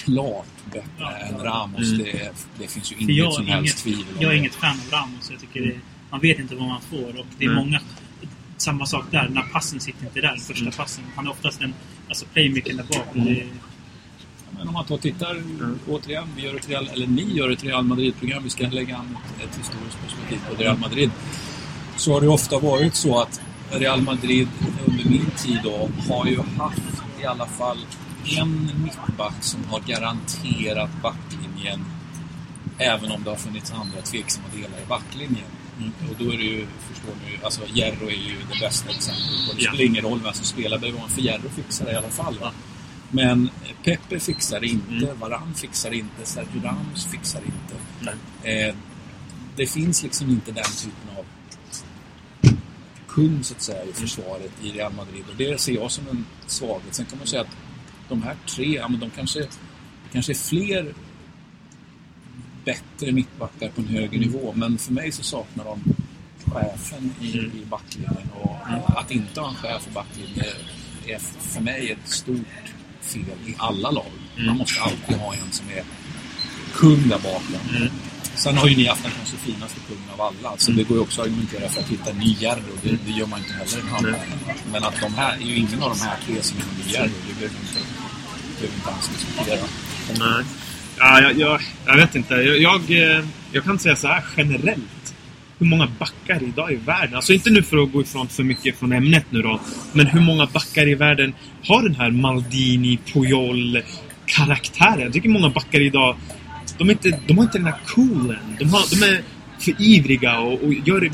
klart 0.04 0.46
bättre 0.72 0.84
Ja. 0.98 1.10
än 1.16 1.38
Ramos, 1.38 1.80
Mm. 1.92 1.98
det, 1.98 2.30
det 2.58 2.66
finns 2.68 2.92
ju 2.92 2.96
inget 2.98 3.32
som 3.34 3.46
är 3.46 3.50
helst 3.50 3.86
inget, 3.86 3.96
tvivel 3.98 4.14
om 4.16 4.22
jag 4.22 4.32
är 4.32 4.36
inget 4.36 4.54
fan 4.54 4.80
av 4.86 4.98
Ramos. 4.98 5.30
Jag 5.30 5.40
tycker 5.40 5.60
det, 5.60 5.80
man 6.10 6.20
vet 6.20 6.38
inte 6.38 6.54
vad 6.54 6.68
man 6.68 6.80
får. 6.80 7.18
Och 7.20 7.26
det 7.38 7.44
är 7.44 7.48
Mm. 7.50 7.64
många... 7.64 7.80
Samma 8.56 8.86
sak 8.86 9.04
där, 9.10 9.28
när 9.28 9.42
passen 9.42 9.80
sitter 9.80 10.06
inte 10.06 10.20
där, 10.20 10.36
första 10.36 10.60
Mm. 10.64 10.72
passen. 10.72 11.04
Han 11.16 11.26
är 11.26 11.30
oftast 11.30 11.60
en 11.60 11.74
alltså 12.08 12.24
playmaker 12.32 12.74
där 12.74 12.84
bak. 12.84 13.06
och 13.14 13.20
Det, 13.20 13.46
Men 14.58 14.68
om 14.68 14.74
man 14.74 14.84
tar 14.84 14.94
och 14.94 15.00
tittar 15.00 15.42
återigen, 15.88 16.28
vi 16.36 16.42
gör 16.42 16.54
ett 16.54 16.68
Real, 16.68 16.88
eller 16.92 17.06
ni 17.06 17.22
gör 17.22 17.50
ett 17.50 17.64
Real 17.64 17.84
Madrid-program, 17.84 18.42
vi 18.44 18.50
ska 18.50 18.66
lägga 18.66 18.96
an 18.96 19.18
ett, 19.38 19.44
ett 19.44 19.58
historiskt 19.58 19.98
perspektiv 20.02 20.40
på 20.48 20.62
Real 20.62 20.78
Madrid. 20.78 21.10
Så 21.96 22.12
har 22.12 22.20
det 22.20 22.28
ofta 22.28 22.58
varit 22.58 22.94
så 22.94 23.20
att 23.20 23.40
Real 23.70 24.02
Madrid 24.02 24.48
under 24.86 25.04
min 25.04 25.30
tid 25.36 25.60
då 25.64 25.88
har 26.08 26.26
ju 26.26 26.38
haft 26.58 26.82
i 27.22 27.26
alla 27.26 27.46
fall 27.46 27.78
en 28.38 28.70
mittback 28.84 29.42
som 29.42 29.64
har 29.64 29.80
garanterat 29.80 30.90
backlinjen 31.02 31.84
även 32.78 33.10
om 33.12 33.24
det 33.24 33.30
har 33.30 33.36
funnits 33.36 33.72
andra 33.72 34.00
tveksamma 34.00 34.46
delar 34.54 34.78
i 34.84 34.86
backlinjen. 34.88 35.46
Mm. 35.78 35.92
Och 36.10 36.16
då 36.18 36.32
är 36.32 36.36
det 36.36 36.44
ju, 36.44 36.66
förstår 36.92 37.14
ni 37.26 37.38
alltså 37.44 37.60
Jerro 37.74 38.06
är 38.06 38.12
ju 38.12 38.36
det 38.52 38.60
bästa 38.60 38.90
exemplet. 38.90 39.56
Det 39.58 39.64
spelar 39.64 39.84
ingen 39.84 40.04
roll 40.04 40.20
vem 40.24 40.32
som 40.32 40.44
spelar 40.44 40.78
bredvid 40.78 41.00
honom, 41.00 41.10
för 41.10 41.22
Jerro 41.22 41.48
fixar 41.56 41.84
det 41.84 41.92
i 41.92 41.96
alla 41.96 42.08
fall. 42.08 42.38
Va? 42.40 42.50
Men 43.14 43.50
Pepe 43.84 44.20
fixar 44.20 44.64
inte, 44.64 44.92
Mm. 44.92 45.18
Varann 45.20 45.54
fixar 45.54 45.90
inte, 45.94 46.24
Sergio 46.26 46.62
Ramos 46.62 47.06
fixar 47.06 47.40
inte. 47.46 48.16
Eh, 48.50 48.74
det 49.56 49.66
finns 49.66 50.02
liksom 50.02 50.30
inte 50.30 50.52
den 50.52 50.64
typen 50.64 51.16
av 51.18 51.24
kung 53.08 53.44
så 53.44 53.54
att 53.54 53.62
säga 53.62 53.84
i 53.84 53.92
försvaret 53.92 54.52
i 54.62 54.70
Real 54.70 54.92
Madrid 54.92 55.24
och 55.30 55.36
det 55.36 55.60
ser 55.60 55.72
jag 55.74 55.90
som 55.90 56.08
en 56.08 56.24
svaghet. 56.46 56.94
Sen 56.94 57.06
kan 57.06 57.18
man 57.18 57.26
säga 57.26 57.42
att 57.42 57.56
de 58.08 58.22
här 58.22 58.36
tre, 58.46 58.74
ja, 58.74 58.88
men 58.88 59.00
de 59.00 59.10
kanske, 59.10 59.46
kanske 60.12 60.32
är 60.32 60.34
fler 60.34 60.94
bättre 62.64 63.12
mittbackar 63.12 63.68
på 63.68 63.80
en 63.80 63.88
högre 63.88 64.18
nivå 64.18 64.52
men 64.56 64.78
för 64.78 64.92
mig 64.92 65.12
så 65.12 65.22
saknar 65.22 65.64
de 65.64 65.82
chefen 66.52 67.14
i, 67.20 67.38
Mm. 67.38 67.50
i 67.56 67.64
backlinjen 67.64 68.28
och 68.40 69.00
att 69.00 69.10
inte 69.10 69.40
ha 69.40 69.48
en 69.48 69.54
chef 69.54 69.86
i 69.88 69.90
backlinjen 69.90 70.46
är 71.06 71.18
för 71.18 71.60
mig 71.60 71.90
ett 71.90 72.08
stort 72.08 72.73
fel 73.14 73.38
i 73.46 73.54
alla 73.58 73.90
lag. 73.90 74.12
Mm. 74.34 74.46
Man 74.46 74.56
måste 74.56 74.80
alltid 74.80 75.16
ha 75.16 75.34
en 75.34 75.50
som 75.52 75.66
är 75.78 75.82
kung 76.74 77.08
där 77.08 77.18
bakom. 77.18 77.76
Mm. 77.76 77.88
Sen 78.34 78.56
har 78.56 78.68
ju 78.68 78.76
ni 78.76 78.86
haft 78.86 79.02
den 79.02 79.12
kanske 79.12 79.36
finaste 79.36 79.80
kungen 79.88 80.08
av 80.14 80.20
alla. 80.20 80.48
Alltså 80.48 80.72
Det 80.72 80.82
går 80.82 80.96
ju 80.96 81.02
också 81.02 81.20
att 81.20 81.26
argumentera 81.26 81.68
för 81.68 81.80
att 81.80 81.88
hitta 81.88 82.12
ny 82.12 82.36
Jerro. 82.40 82.74
Det, 82.82 82.96
det 83.06 83.12
gör 83.12 83.26
man 83.26 83.38
inte 83.38 83.52
heller 83.52 83.76
i 83.76 83.80
en 83.80 83.88
handboll. 83.88 84.14
Men 84.72 84.84
att 84.84 85.00
de 85.00 85.14
här, 85.14 85.32
är 85.34 85.46
ju 85.46 85.56
ingen 85.56 85.82
av 85.82 85.90
de 85.90 86.00
här 86.00 86.16
tre 86.26 86.42
som 86.42 86.58
är 86.58 86.62
ny 86.62 86.92
Jerro. 86.92 87.18
Det 87.28 87.34
behöver 87.34 87.56
inte, 87.64 87.80
behöver 88.58 88.76
inte 88.76 88.90
alls 88.90 89.08
diskutera. 89.08 89.66
Nej. 90.18 90.44
Ja, 90.98 91.20
jag, 91.20 91.38
jag, 91.38 91.60
jag 91.86 91.96
vet 91.96 92.14
inte. 92.14 92.34
Jag, 92.34 92.58
jag, 92.58 92.80
eh, 92.90 93.24
jag 93.52 93.64
kan 93.64 93.78
säga 93.78 93.96
så 93.96 94.08
här 94.08 94.24
generellt. 94.36 95.03
Hur 95.58 95.66
många 95.66 95.88
backar 95.98 96.42
idag 96.42 96.72
i 96.72 96.76
världen? 96.76 97.16
Alltså 97.16 97.32
inte 97.32 97.50
nu 97.50 97.62
för 97.62 97.76
att 97.76 97.92
gå 97.92 98.00
ifrån 98.00 98.28
för 98.28 98.42
mycket 98.42 98.78
från 98.78 98.92
ämnet 98.92 99.24
nu 99.30 99.42
då. 99.42 99.60
Men 99.92 100.06
hur 100.06 100.20
många 100.20 100.46
backar 100.46 100.88
i 100.88 100.94
världen 100.94 101.34
har 101.64 101.82
den 101.82 101.94
här 101.94 102.10
Maldini, 102.10 102.98
Puyol 103.12 103.82
karaktären? 104.26 105.00
Jag 105.00 105.12
tycker 105.12 105.28
många 105.28 105.48
backar 105.48 105.80
idag, 105.80 106.16
de, 106.78 106.90
inte, 106.90 107.20
de 107.26 107.36
har 107.36 107.44
inte 107.44 107.58
den 107.58 107.66
här 107.66 107.80
coolen. 107.86 108.56
De, 108.58 108.64
har, 108.64 109.00
de 109.00 109.06
är 109.06 109.22
för 109.58 109.82
ivriga 109.82 110.38
och, 110.38 110.62
och 110.62 110.74
gör 110.74 111.10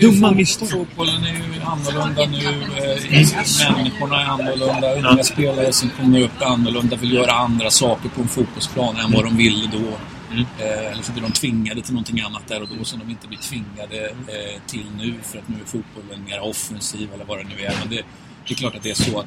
Dumma 0.00 0.30
misstag. 0.30 0.70
Fotbollen 0.70 1.24
är 1.24 1.32
ju 1.32 1.62
annorlunda 1.64 2.26
nu. 2.26 2.38
Eh, 2.38 3.76
människorna 3.76 4.22
är 4.22 4.26
annorlunda. 4.26 5.10
Unga 5.10 5.24
spelare 5.24 5.72
som 5.72 5.90
kommer 5.90 6.22
upp 6.22 6.40
är 6.40 6.46
annorlunda. 6.46 6.96
Vill 6.96 7.12
göra 7.12 7.32
andra 7.32 7.70
saker 7.70 8.08
på 8.08 8.22
en 8.22 8.28
fotbollsplan 8.28 8.96
än 8.96 9.12
vad 9.12 9.24
de 9.24 9.36
ville 9.36 9.66
då. 9.72 9.98
Mm. 10.34 10.46
Eh, 10.58 10.92
eller 10.92 11.02
så 11.02 11.12
blir 11.12 11.22
de 11.22 11.32
tvingade 11.32 11.82
till 11.82 11.92
någonting 11.92 12.20
annat 12.20 12.48
där 12.48 12.62
och 12.62 12.68
då 12.78 12.84
som 12.84 12.98
de 12.98 13.10
inte 13.10 13.28
blir 13.28 13.38
tvingade 13.38 14.08
eh, 14.08 14.60
till 14.66 14.84
nu. 14.98 15.14
För 15.22 15.38
att 15.38 15.48
nu 15.48 15.56
är 15.62 15.66
fotbollen 15.66 16.24
mer 16.24 16.40
offensiv 16.40 17.08
eller 17.14 17.24
vad 17.24 17.38
det 17.38 17.44
nu 17.44 17.64
är. 17.64 17.74
Men 17.80 17.88
det, 17.90 18.02
det 18.46 18.54
är 18.54 18.56
klart 18.56 18.74
att 18.74 18.82
det 18.82 18.90
är 18.90 18.94
så 18.94 19.20
att 19.20 19.26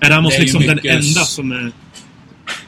Är 0.00 0.10
Ramos 0.10 0.32
Det 0.32 0.36
är 0.36 0.40
liksom 0.42 0.62
den 0.62 0.78
enda 0.84 1.02
som 1.20 1.52
är... 1.52 1.72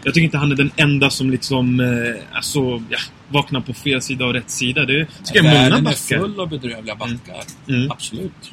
Jag 0.05 0.15
tycker 0.15 0.25
inte 0.25 0.39
han 0.39 0.53
är 0.53 0.57
den 0.57 0.71
enda 0.77 1.11
som 1.11 1.31
liksom... 1.31 1.81
Eh, 1.81 2.37
alltså, 2.37 2.83
ja, 2.91 2.99
vaknar 3.29 3.61
på 3.61 3.75
fel 3.75 4.03
sida 4.03 4.25
och 4.27 4.33
rätt 4.35 4.51
sida. 4.51 4.85
Det 4.85 5.05
tycker 5.25 5.35
jag 5.35 5.45
många 5.45 5.55
världen 5.55 5.79
är 5.79 5.83
backar. 5.83 6.19
full 6.19 6.41
av 6.41 6.49
bedrövliga 6.49 6.95
backar. 6.95 7.43
Mm. 7.69 7.91
Absolut. 7.91 8.33
Men 8.43 8.51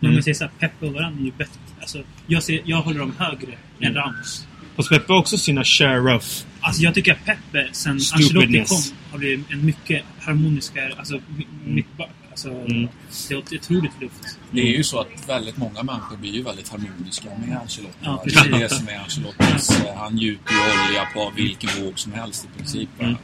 om 0.00 0.06
Mm. 0.06 0.16
vi 0.16 0.22
säger 0.22 0.34
såhär, 0.34 0.50
Peppe 0.58 0.86
och 0.86 0.92
Varane 0.92 1.20
är 1.20 1.24
ju 1.24 1.32
bättre. 1.32 1.60
Alltså, 1.80 1.98
jag, 2.26 2.42
ser, 2.42 2.60
jag 2.64 2.76
håller 2.82 2.98
dem 3.00 3.12
högre 3.18 3.52
än 3.80 3.90
Mm. 3.90 3.94
Ramos. 3.94 4.46
Peppe 4.84 5.12
har 5.12 5.18
också 5.20 5.38
sina 5.38 5.64
share 5.64 6.16
of... 6.16 6.44
Alltså 6.60 6.82
jag 6.82 6.94
tycker 6.94 7.12
att 7.12 7.24
Peppe, 7.24 7.68
sen. 7.72 7.92
Ancelotti 7.92 8.64
kom, 8.68 8.78
har 9.10 9.18
blivit 9.18 9.50
en 9.50 9.66
mycket 9.66 10.02
harmoniskare 10.20 10.92
alltså, 10.98 11.14
mi- 11.16 11.46
mittback. 11.66 12.10
Alltså, 12.30 12.48
Mm. 12.50 12.88
Det 13.28 13.34
är 13.34 13.38
otroligt 13.38 14.00
luft. 14.00 14.38
Det 14.50 14.60
är 14.60 14.76
ju 14.76 14.84
så 14.84 15.00
att 15.00 15.28
väldigt 15.28 15.56
många 15.56 15.82
människor 15.82 16.16
blir 16.16 16.30
ju 16.32 16.42
väldigt 16.42 16.68
harmoniska 16.68 17.28
med 17.46 17.58
Ancelotti. 17.60 17.94
Ja, 18.02 18.22
det 18.24 18.30
är 18.30 18.34
precis. 18.34 18.52
det 18.60 18.68
som 18.68 18.88
är 18.88 18.98
Ancelottis... 18.98 19.70
eh, 19.84 19.96
Han 19.96 20.18
gjuter 20.18 20.52
ju 20.54 20.58
olja 20.90 21.04
på 21.14 21.32
vilken 21.36 21.70
våg 21.84 21.98
som 21.98 22.12
helst 22.12 22.44
i 22.54 22.58
princip. 22.58 22.88
Mm. 22.98 23.10
Eh, 23.12 23.16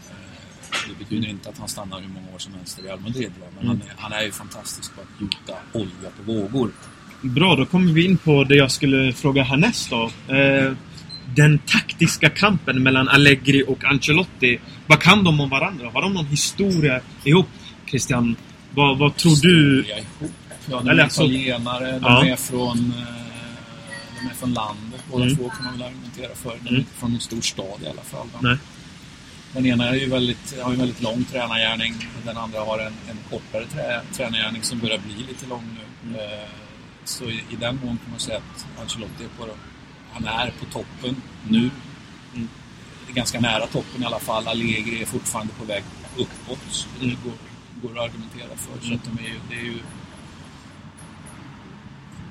Det 0.89 1.05
betyder 1.05 1.29
inte 1.29 1.49
att 1.49 1.59
han 1.59 1.69
stannar 1.69 2.01
hur 2.01 2.09
många 2.09 2.27
år 2.35 2.39
som 2.39 2.55
helst 2.55 2.79
i 2.79 2.83
Real 2.83 3.01
Madrid. 3.01 3.31
Men 3.39 3.65
Mm. 3.65 3.67
han, 3.69 3.89
är, 3.89 3.95
han 3.97 4.13
är 4.13 4.23
ju 4.23 4.33
fantastisk 4.33 4.95
på 4.95 5.01
att 5.01 5.09
gjuta 5.21 5.55
olja 5.73 6.11
på 6.17 6.33
vågor. 6.33 6.71
Bra, 7.23 7.57
då 7.57 7.67
kommer 7.67 7.93
vi 7.93 8.05
in 8.05 8.17
på 8.17 8.45
det 8.45 8.55
jag 8.55 8.71
skulle 8.71 9.13
fråga 9.13 9.43
härnäst 9.43 9.91
då. 9.91 10.11
Eh, 10.35 10.73
den 11.35 11.59
taktiska 11.59 12.29
kampen 12.31 12.83
mellan 12.83 13.09
Allegri 13.09 13.65
och 13.69 13.85
Ancelotti. 13.85 14.59
Vad 14.87 15.01
kan 15.01 15.25
de 15.25 15.41
om 15.41 15.49
varandra? 15.51 15.91
Har 15.95 16.03
de 16.03 16.15
någon 16.15 16.27
historia 16.27 17.01
ihop, 17.25 17.49
Christian? 17.87 18.37
Vad, 18.71 18.99
vad 18.99 19.17
tror 19.17 19.37
du? 19.43 19.85
Ja, 20.71 20.81
de 20.81 20.89
är 20.89 20.99
alltså- 21.03 21.23
italienare, 21.23 21.91
de 21.93 21.99
Ja. 22.03 22.27
är 22.27 22.37
från... 22.37 22.79
eh, 22.99 23.05
De 24.23 24.29
är 24.31 24.35
från 24.35 24.53
landet, 24.55 25.05
båda 25.11 25.25
Mm. 25.25 25.37
två 25.37 25.49
kan 25.49 25.65
man 25.65 25.73
väl 25.79 25.83
argumentera 25.83 26.35
för. 26.35 26.51
De 26.51 26.57
är 26.67 26.69
Mm. 26.69 26.81
inte 26.81 26.93
från 26.93 27.15
en 27.15 27.21
stor 27.21 27.41
stad 27.41 27.81
i 27.83 27.87
alla 27.87 28.03
fall. 28.03 28.27
Nej. 28.41 28.57
Den 29.53 29.67
ena 29.67 29.89
är 29.89 29.95
ju 29.95 30.09
väldigt, 30.09 30.61
har 30.63 30.71
ju 30.71 30.75
en 30.75 30.79
väldigt 30.81 31.03
lång 31.03 31.25
tränargärning. 31.25 31.95
Den 32.25 32.37
andra 32.37 32.61
har 32.61 32.79
en, 32.79 32.93
en 33.11 33.17
kortare 33.31 33.65
trä, 33.67 34.01
tränargärning 34.17 34.63
som 34.63 34.79
börjar 34.79 34.99
bli 34.99 35.15
lite 35.29 35.47
lång 35.47 35.65
nu. 35.79 36.09
Mm. 36.09 36.33
Eh, 36.33 36.49
så 37.05 37.25
i, 37.25 37.35
i 37.51 37.57
den 37.61 37.77
mån 37.85 37.99
kan 38.03 38.11
man 38.11 38.21
säga 38.21 38.37
att 38.39 38.67
Ancelotti 38.83 39.25
är 39.25 39.29
på, 39.39 39.49
han 40.13 40.25
är 40.25 40.51
på 40.61 40.65
toppen 40.65 41.17
nu. 41.49 41.71
Mm. 42.35 42.49
Ganska 43.15 43.41
nära 43.41 43.67
toppen 43.67 44.03
i 44.03 44.07
alla 44.07 44.19
fall. 44.19 44.49
Allegri 44.49 45.03
är 45.03 45.07
fortfarande 45.07 45.53
på 45.53 45.65
väg 45.65 45.85
uppåt. 46.17 46.89
Det 47.01 47.07
går, 47.07 47.33
går 47.83 47.99
att 47.99 48.05
argumentera 48.11 48.57
för. 48.57 48.81
Så 48.81 48.87
Mm. 48.87 48.99
att 48.99 49.05
de 49.17 49.25
är 49.25 49.29
ju, 49.29 49.35
det 49.51 49.55
är 49.57 49.65
ju... 49.65 49.79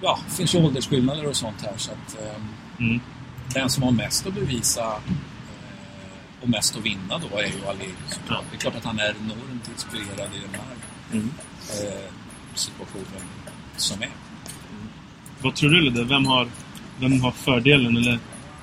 Ja, 0.02 0.20
det 0.30 0.36
finns 0.36 0.56
ju 0.56 0.60
åldersskillnader 0.66 1.26
och 1.28 1.36
sånt 1.36 1.62
här. 1.62 1.74
Så 1.78 1.92
att, 1.92 2.18
ehm, 2.22 2.48
Mm. 2.80 3.00
den 3.54 3.70
som 3.70 3.84
har 3.84 3.92
mest 3.92 4.28
att 4.28 4.34
bevisa 4.34 4.86
eh, 4.86 6.42
och 6.42 6.50
mest 6.50 6.76
att 6.78 6.86
vinna 6.86 7.18
då 7.18 7.38
är 7.38 7.44
ju 7.46 7.66
Allegri 7.68 7.94
såklart. 8.10 8.44
Det 8.52 8.56
är 8.58 8.60
klart 8.60 8.76
att 8.76 8.86
han 8.86 9.00
är 9.00 9.16
enormt 9.22 9.70
inspirerad 9.74 10.30
i 10.36 10.40
den 10.40 10.54
här 10.62 10.76
Mm. 11.14 11.32
eh, 11.70 12.12
situationen 12.54 13.22
som 13.78 14.02
är. 14.02 14.10
Vad 15.42 15.56
tror 15.56 15.70
du, 15.70 15.82
Ludde? 15.82 16.04
Vem 16.04 16.26
har, 16.26 16.48
vem 17.02 17.22
har 17.22 17.32
fördelen? 17.32 17.98
Eller 17.98 18.20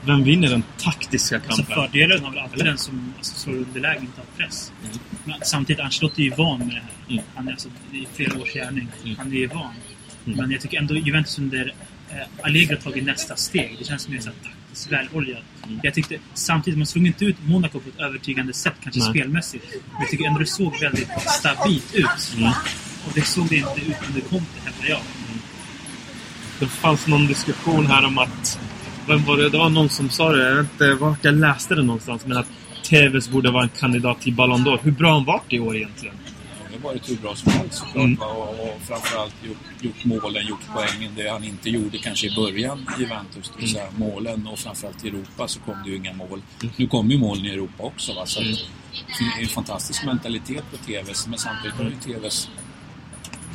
vem 0.06 0.24
vinner 0.24 0.48
den 0.48 0.62
taktiska 0.78 1.36
Alltså 1.36 1.62
kampen? 1.62 1.74
fördelen 1.74 2.24
har 2.24 2.30
väl 2.30 2.38
alltid 2.38 2.60
Eller? 2.60 2.70
den 2.70 2.78
som 2.78 3.14
alltså, 3.16 3.38
slår 3.38 3.54
underläge 3.54 4.00
inte 4.00 4.20
har 4.20 4.44
press. 4.44 4.72
Mm. 4.84 4.98
Men 5.24 5.40
samtidigt, 5.42 5.80
Ancelotti 5.80 6.22
är 6.22 6.24
ju 6.24 6.34
van 6.34 6.58
med 6.58 6.68
det 6.68 6.72
här. 6.72 6.82
Mm. 7.10 7.24
Han 7.34 7.48
är 7.48 7.52
alltså 7.52 7.68
i 7.92 8.06
flera 8.14 8.40
års 8.42 8.52
gärning. 8.52 8.88
Mm. 9.04 9.16
Han 9.18 9.32
är 9.32 9.36
ju 9.36 9.46
van. 9.46 9.74
Mm. 10.26 10.38
Men 10.38 10.50
jag 10.50 10.60
tycker 10.60 10.78
ändå 10.78 10.96
Juventus 10.96 11.38
under 11.38 11.74
eh, 12.10 12.16
Allegri 12.42 12.74
har 12.74 12.82
tagit 12.82 13.04
nästa 13.04 13.36
steg. 13.36 13.76
Det 13.78 13.84
känns 13.84 14.08
mer 14.08 14.20
så 14.20 14.30
taktiskt 14.30 14.92
väloljat. 14.92 15.42
Mm. 15.66 15.80
Jag 15.82 15.94
tyckte 15.94 16.18
samtidigt, 16.34 16.78
man 16.78 16.86
slog 16.86 17.06
inte 17.06 17.24
ut 17.24 17.36
Monaco 17.46 17.80
på 17.80 17.88
ett 17.88 18.00
övertygande 18.00 18.52
sätt, 18.52 18.74
kanske 18.82 19.00
Nej. 19.00 19.10
spelmässigt. 19.10 19.64
Men 19.72 20.00
jag 20.00 20.10
tycker 20.10 20.24
ändå 20.24 20.40
det 20.40 20.46
såg 20.46 20.80
väldigt 20.80 21.08
stabilt 21.26 21.94
ut. 21.94 22.34
Mm. 22.36 22.50
Och 23.06 23.12
det 23.14 23.22
såg 23.22 23.48
det 23.48 23.56
inte 23.56 23.80
ut 23.80 23.96
under 24.08 24.20
Conte, 24.20 24.60
hävdar 24.64 24.88
jag. 24.88 25.00
Det 26.58 26.66
fanns 26.66 27.06
någon 27.06 27.26
diskussion 27.26 27.86
här 27.86 28.06
om 28.06 28.18
att... 28.18 28.60
Vem 29.08 29.24
var 29.24 29.36
det? 29.36 29.48
Det 29.48 29.58
var 29.58 29.68
någon 29.68 29.88
som 29.88 30.10
sa 30.10 30.32
det. 30.32 30.48
Jag 30.48 30.56
vet 30.56 30.72
inte 30.72 30.94
vart 30.94 31.24
jag 31.24 31.34
läste 31.34 31.74
det 31.74 31.82
någonstans. 31.82 32.26
Men 32.26 32.36
att 32.36 32.46
Tevez 32.82 33.28
borde 33.28 33.50
vara 33.50 33.62
en 33.62 33.68
kandidat 33.68 34.20
till 34.20 34.34
Ballon 34.34 34.64
d'Or. 34.64 34.78
Hur 34.82 34.90
bra 34.92 35.08
har 35.08 35.14
han 35.14 35.24
varit 35.24 35.52
i 35.52 35.58
år 35.60 35.76
egentligen? 35.76 36.14
Det 36.70 36.76
har 36.76 36.92
varit 36.92 37.10
hur 37.10 37.16
bra 37.16 37.34
som 37.34 37.52
helst 37.52 37.74
såklart. 37.78 38.04
Mm. 38.04 38.18
Och, 38.22 38.48
och 38.48 38.80
framförallt 38.88 39.34
gjort, 39.48 39.56
gjort 39.80 40.04
målen, 40.04 40.46
gjort 40.46 40.60
poängen. 40.74 41.12
Det 41.16 41.28
han 41.30 41.44
inte 41.44 41.70
gjorde 41.70 41.98
kanske 41.98 42.26
i 42.26 42.34
början 42.34 42.86
i 42.98 43.00
Juventus, 43.02 43.52
det 43.54 43.60
vill 43.60 43.72
säga 43.72 43.86
målen 43.96 44.46
och 44.46 44.58
framförallt 44.58 45.04
i 45.04 45.08
Europa 45.08 45.48
så 45.48 45.60
kom 45.60 45.76
det 45.84 45.90
ju 45.90 45.96
inga 45.96 46.12
mål. 46.12 46.42
Nu 46.76 46.86
kommer 46.86 47.12
ju 47.12 47.18
målen 47.18 47.44
i 47.44 47.48
Europa 47.48 47.82
också. 47.82 48.14
Va? 48.14 48.26
Så 48.26 48.40
Mm. 48.40 48.54
det 49.36 49.40
är 49.40 49.42
en 49.42 49.48
fantastisk 49.48 50.04
mentalitet 50.04 50.64
på 50.70 50.76
TVs 50.76 51.26
men 51.26 51.38
samtidigt 51.38 51.76
har 51.76 51.84
ju 51.84 51.96
TVs 52.14 52.48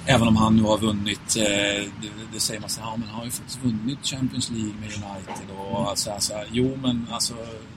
Även 0.05 0.27
om 0.27 0.35
han 0.37 0.55
nu 0.55 0.61
har 0.63 0.77
vunnit, 0.77 1.35
eh, 1.37 1.43
det, 2.01 2.09
det 2.33 2.39
säger 2.39 2.61
man 2.61 2.69
så 2.69 2.81
här, 2.81 2.87
ja, 2.87 2.95
men 2.97 3.07
han 3.09 3.17
har 3.17 3.25
ju 3.25 3.31
faktiskt 3.31 3.59
vunnit 3.63 3.99
Champions 4.03 4.49
League 4.51 4.73
med 4.81 4.89
United 4.89 5.55
och 5.57 5.89
alltså, 5.89 6.11
alltså, 6.11 6.33
jo 6.51 6.77
men 6.81 7.07
alltså 7.11 7.33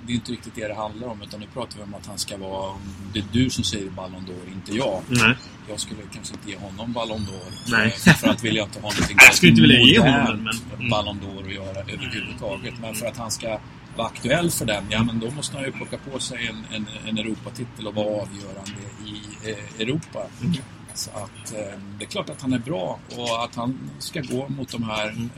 det 0.07 0.13
är 0.13 0.15
inte 0.15 0.33
riktigt 0.33 0.55
det 0.55 0.69
det 0.69 0.75
handlar 0.75 1.09
om 1.09 1.23
utan 1.23 1.41
nu 1.41 1.47
pratar 1.55 1.77
vi 1.77 1.83
om 1.83 1.95
att 1.95 2.07
han 2.07 2.19
ska 2.19 2.37
vara, 2.37 2.75
det 3.13 3.19
är 3.19 3.25
du 3.33 3.51
som 3.51 3.65
säger 3.65 3.91
Ballon 3.91 4.27
d'Or, 4.27 4.53
inte 4.55 4.77
jag. 4.77 5.03
Nej. 5.09 5.35
Jag 5.69 5.81
skulle 5.81 6.01
kanske 6.15 6.35
inte 6.35 6.51
ge 6.51 6.57
honom 6.57 6.93
Ballon 6.93 7.21
d'Or. 7.21 7.53
Nej. 7.71 7.87
Eh, 7.87 7.93
Framförallt 7.93 8.45
vill 8.45 8.57
jag 8.57 8.67
inte 8.67 8.81
ha 8.81 8.91
någonting 8.91 9.17
Jag 9.27 9.35
skulle 9.35 9.51
inte 9.51 9.63
vilja 9.63 9.81
ge 9.81 9.99
honom 9.99 10.23
men- 10.25 10.45
med 10.79 10.91
Ballon 10.91 11.21
d'Or 11.21 11.47
att 11.47 11.55
göra 11.55 11.79
överhuvudtaget. 11.81 12.75
Men 12.81 12.95
för 12.95 13.07
att 13.07 13.17
han 13.17 13.31
ska 13.31 13.59
vara 13.97 14.07
aktuell 14.09 14.51
för 14.51 14.65
den, 14.67 14.85
ja 14.91 15.03
men 15.05 15.19
då 15.21 15.31
måste 15.31 15.57
han 15.57 15.65
ju 15.67 15.73
plocka 15.73 15.97
på 16.13 16.19
sig 16.19 16.47
en, 16.47 16.77
en, 16.77 16.87
en 17.09 17.19
Europatitel 17.19 17.87
och 17.87 17.95
vara 17.95 18.07
avgörande 18.07 18.81
i 19.07 19.49
eh, 19.51 19.81
Europa. 19.81 20.27
Mm. 20.43 20.57
Så 20.97 21.11
att 21.11 21.53
eh, 21.55 21.79
det 21.99 22.05
är 22.05 22.09
klart 22.09 22.31
att 22.31 22.43
han 22.43 22.53
är 22.53 22.59
bra 22.59 22.99
och 23.17 23.45
att 23.45 23.55
han 23.55 23.79
ska 23.99 24.21
gå 24.21 24.49
mot 24.49 24.69
de 24.73 24.83
här... 24.83 25.09
Mm. 25.09 25.31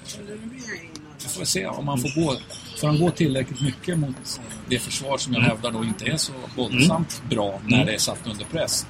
Vi 1.23 1.29
får 1.39 1.45
se 1.45 1.67
om 1.67 1.89
han 1.89 1.99
får 2.01 2.21
gå... 2.25 2.37
Får 2.81 2.87
han 2.87 2.99
gå 3.01 3.11
tillräckligt 3.11 3.61
mycket 3.61 3.99
mot 3.99 4.41
det 4.69 4.79
försvar 4.79 5.19
som 5.19 5.33
jag 5.33 5.41
Mm. 5.43 5.51
hävdar 5.51 5.71
då 5.71 5.85
inte 5.85 6.05
är 6.07 6.17
så 6.17 6.33
våldsamt 6.57 7.23
bra 7.31 7.61
när 7.67 7.85
det 7.85 7.95
är 7.95 7.99
satt 7.99 8.27
under 8.27 8.45
press. 8.45 8.87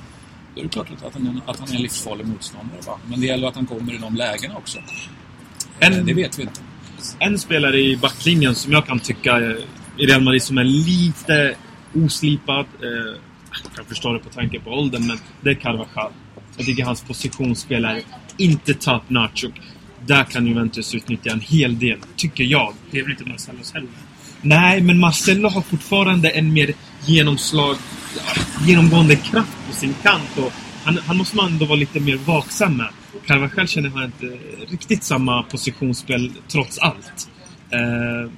Då 0.54 0.60
är 0.60 0.64
det 0.64 0.70
klart 0.70 0.86
att 1.06 1.12
han, 1.14 1.40
att 1.46 1.58
han 1.60 1.68
är 1.68 1.74
en 1.74 1.82
livsfarlig 1.82 2.26
motståndare. 2.26 2.80
Va? 2.86 2.98
Men 3.06 3.20
det 3.20 3.26
gäller 3.26 3.48
att 3.48 3.54
han 3.54 3.66
kommer 3.66 3.92
i 3.94 3.98
de 3.98 4.14
lägena 4.16 4.56
också. 4.56 4.78
En- 5.80 5.92
Eh, 5.92 6.04
Det 6.04 6.14
vet 6.14 6.38
vi 6.38 6.42
inte. 6.42 6.60
En 7.18 7.38
spelare 7.38 7.80
i 7.80 7.96
backlinjen 7.96 8.54
som 8.54 8.72
jag 8.72 8.86
kan 8.86 9.00
tycka 9.00 9.40
eh, 9.40 9.56
i 9.96 10.06
Real 10.06 10.20
Madrid 10.22 10.42
som 10.42 10.58
är 10.58 10.64
lite 10.64 11.54
oslipad. 11.94 12.66
Eh, 12.82 13.18
jag 13.64 13.72
kan 13.76 13.84
förstå 13.84 14.12
det 14.12 14.18
på 14.18 14.28
tanke 14.30 14.60
på 14.60 14.70
åldern, 14.70 15.06
men 15.06 15.18
det 15.40 15.50
är 15.50 15.54
Carvajal. 15.54 16.12
Jag 16.58 16.66
tycker 16.66 16.84
hans 16.84 17.02
positionsspel 17.02 17.84
är 17.84 18.02
inte 18.36 18.74
top 18.74 19.10
notch. 19.10 19.44
Och 19.44 19.50
där 20.06 20.24
kan 20.24 20.46
Juventus 20.46 20.94
utnyttja 20.94 21.30
en 21.30 21.40
hel 21.40 21.78
del, 21.78 21.98
tycker 22.16 22.44
jag. 22.44 22.74
Det 22.90 22.98
är 22.98 23.02
väl 23.02 23.10
inte 23.10 23.24
Marcellos 23.24 23.74
heller? 23.74 23.88
Nej, 24.42 24.80
men 24.80 24.98
Marcello 24.98 25.48
har 25.48 25.62
fortfarande 25.62 26.30
en 26.30 26.52
mer 26.52 26.74
genomslag, 27.06 27.76
genomgående 28.66 29.16
kraft 29.16 29.56
på 29.68 29.72
sin 29.72 29.94
kant. 30.02 30.38
Och 30.38 30.52
han, 30.84 30.98
han 30.98 31.16
måste 31.16 31.36
man 31.36 31.52
ändå 31.52 31.66
vara 31.66 31.78
lite 31.78 32.00
mer 32.00 32.16
vaksam 32.16 32.76
med. 32.76 32.88
Carvajal 33.26 33.68
känner 33.68 33.92
jag 33.94 34.04
inte 34.04 34.38
riktigt 34.70 35.04
samma 35.04 35.42
positionsspel, 35.42 36.32
trots 36.48 36.78
allt. 36.78 37.28
Eh, 37.70 38.30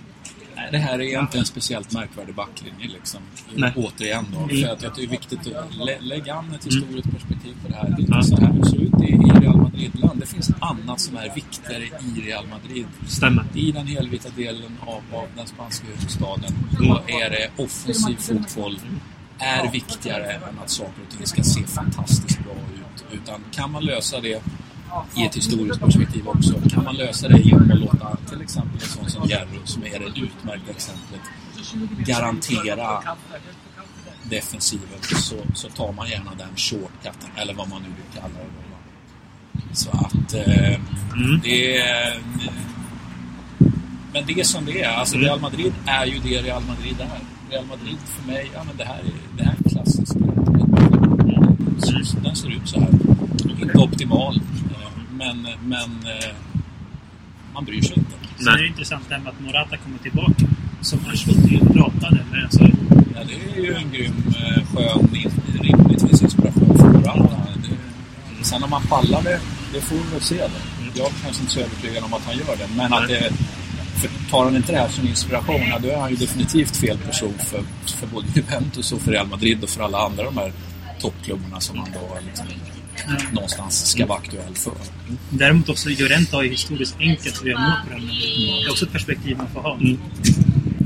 det 0.72 0.78
här 0.78 1.00
är 1.00 1.20
inte 1.20 1.38
en 1.38 1.44
speciellt 1.44 1.92
märkvärdig 1.92 2.34
backlinje 2.34 2.88
liksom. 2.88 3.20
Nej. 3.54 3.72
Återigen 3.76 4.26
då. 4.32 4.38
Mm. 4.38 4.48
För 4.64 4.72
att 4.72 4.82
jag 4.82 4.94
tycker 4.94 5.08
det 5.08 5.16
är 5.16 5.18
viktigt 5.18 5.56
att 5.56 5.76
lä 5.86 5.96
lägga 6.00 6.34
an 6.34 6.54
ett 6.54 6.66
historiskt 6.66 7.10
perspektiv 7.10 7.54
på 7.62 7.68
det 7.68 7.74
här. 7.76 7.84
Det 7.96 8.02
är 8.02 8.06
Ja. 8.08 8.16
inte 8.16 8.28
så 8.28 8.36
här 8.42 8.52
det 8.52 8.66
ser 8.70 8.76
ut 8.76 8.94
i, 9.02 9.12
i 9.12 9.40
Real 9.40 9.56
Madrid-land. 9.56 10.20
Det 10.20 10.26
finns 10.26 10.50
annat 10.60 11.00
som 11.00 11.16
är 11.16 11.34
viktigare 11.34 11.84
i 11.84 12.20
Real 12.20 12.46
Madrid. 12.46 12.86
stämmer. 13.08 13.44
I 13.54 13.72
den 13.72 13.86
helvita 13.86 14.28
delen 14.36 14.76
av, 14.86 15.02
av 15.18 15.26
den 15.36 15.46
spanska 15.46 15.86
huvudstaden 15.86 16.52
då 16.78 17.00
är 17.06 17.30
det 17.30 17.50
offensiv 17.62 18.16
fotboll 18.16 18.78
är 19.38 19.70
viktigare 19.70 20.32
än 20.32 20.58
att 20.62 20.70
saker 20.70 21.02
och 21.08 21.16
ting 21.16 21.26
ska 21.26 21.42
se 21.42 21.62
fantastiskt 21.66 22.38
bra 22.44 22.52
ut. 22.52 23.04
Utan 23.22 23.40
kan 23.50 23.70
man 23.70 23.84
lösa 23.84 24.20
det 24.20 24.42
i 25.16 25.24
ett 25.26 25.36
historiskt 25.36 25.80
perspektiv 25.80 26.28
också. 26.28 26.54
Kan 26.70 26.84
man 26.84 26.94
lösa 26.96 27.28
det 27.28 27.38
genom 27.38 27.70
att 27.70 27.78
låta 27.78 28.16
till 28.30 28.40
exempel 28.42 28.74
en 28.82 28.88
sån 28.88 29.10
som 29.10 29.28
Jerry, 29.28 29.58
som 29.64 29.82
är 29.84 29.98
det 29.98 30.20
utmärkta 30.20 30.70
exemplet, 30.70 31.20
garantera 32.06 33.02
defensiven 34.30 34.98
så, 35.02 35.34
så 35.54 35.68
tar 35.68 35.92
man 35.92 36.08
gärna 36.10 36.30
den 36.38 36.56
shortcutten, 36.56 37.30
eller 37.36 37.54
vad 37.54 37.68
man 37.68 37.82
nu 37.82 37.88
vill 37.88 38.22
kalla 38.22 38.34
det. 38.34 39.76
Så 39.76 39.90
att 39.90 40.34
eh, 40.34 40.80
Mm. 41.16 41.40
det 41.42 41.76
är... 41.78 42.20
Men 44.12 44.26
det 44.26 44.40
är 44.40 44.44
som 44.44 44.64
det 44.64 44.82
är. 44.82 44.88
Alltså 44.92 45.14
Mm. 45.14 45.26
Real 45.26 45.40
Madrid 45.40 45.72
är 45.86 46.06
ju 46.06 46.18
det 46.18 46.42
Real 46.42 46.62
Madrid 46.68 46.96
är. 47.00 47.20
Real 47.54 47.66
Madrid 47.66 47.96
för 48.06 48.26
mig, 48.32 48.50
ja 48.54 48.64
men 48.64 48.76
det 48.76 48.84
här 48.84 48.98
är, 48.98 49.36
det 49.36 49.44
här 49.44 49.54
är 49.64 49.68
klassiskt. 49.70 50.12
Så- 51.78 52.16
Den 52.22 52.36
ser 52.36 52.48
ut 52.48 52.68
så 52.68 52.80
här. 52.80 52.88
Inte 53.62 53.78
optimal. 53.78 54.40
Men, 55.20 55.36
men 55.72 55.90
eh, 56.14 56.30
man 57.54 57.64
bryr 57.64 57.82
sig 57.82 57.98
inte. 57.98 58.44
Sen 58.44 58.48
är 58.54 58.58
det 58.58 58.66
intressant 58.66 59.04
det 59.08 59.14
här 59.14 59.22
med 59.22 59.32
att 59.32 59.40
Morata 59.40 59.76
kommer 59.76 59.98
tillbaka. 59.98 60.44
Som 60.80 60.98
Ancelotti 61.08 61.58
pratade 61.58 62.20
med. 62.30 62.44
Alltså, 62.44 62.64
Ja, 63.14 63.20
det 63.28 63.60
är 63.60 63.64
ju 63.64 63.74
en 63.74 63.90
grym, 63.92 64.34
eh, 64.36 64.62
skön, 64.66 65.08
rimligtvis 65.62 66.22
inspiration 66.22 66.78
för 66.78 66.88
varandra. 66.88 67.36
Det, 68.38 68.44
sen 68.44 68.62
om 68.62 68.72
han 68.72 68.82
pallar 68.82 69.22
det, 69.22 69.40
det 69.72 69.80
får 69.80 69.96
vi 69.96 70.02
väl 70.12 70.20
se 70.20 70.36
då. 70.36 70.60
Jag 70.94 71.06
är 71.06 71.12
kanske 71.22 71.42
inte 71.42 71.52
så 71.52 71.60
övertygad 71.60 72.04
om 72.04 72.14
att 72.14 72.24
han 72.24 72.36
gör 72.36 72.56
det. 72.56 72.68
Men 72.76 72.92
att 72.92 73.08
det, 73.08 73.32
för 74.00 74.30
tar 74.30 74.44
han 74.44 74.56
inte 74.56 74.72
det 74.72 74.78
här 74.78 74.88
som 74.88 75.08
inspiration, 75.08 75.60
då 75.82 75.88
är 75.88 75.96
han 75.96 76.10
ju 76.10 76.16
definitivt 76.16 76.76
fel 76.76 76.98
person 76.98 77.34
för, 77.38 77.62
för 77.86 78.06
både 78.06 78.26
Juventus 78.34 78.92
och 78.92 79.00
för 79.00 79.12
Real 79.12 79.26
Madrid 79.26 79.62
och 79.62 79.70
för 79.70 79.82
alla 79.82 79.98
andra 79.98 80.24
de 80.24 80.36
här 80.36 80.52
toppklubbarna 81.00 81.60
som 81.60 81.78
han 81.78 81.88
då 81.92 82.18
liksom, 82.26 82.46
någonstans 83.32 83.86
ska 83.86 84.06
vara 84.06 84.18
aktuell 84.18 84.54
för. 84.54 84.72
Däremot 85.30 85.68
också 85.68 85.88
Llorente 85.88 86.36
har 86.36 86.42
ju 86.42 86.50
historiskt 86.50 86.96
enkelt 87.00 87.38
att 87.38 87.46
göra 87.46 87.60
mål 87.60 87.72
på 87.84 87.90
Real 87.90 88.02
Madrid. 88.02 88.48
Det 88.60 88.66
är 88.66 88.70
också 88.70 88.84
ett 88.84 88.92
perspektiv 88.92 89.36
man 89.36 89.46
får 89.54 89.60
ha. 89.60 89.74
Mm. 89.74 89.98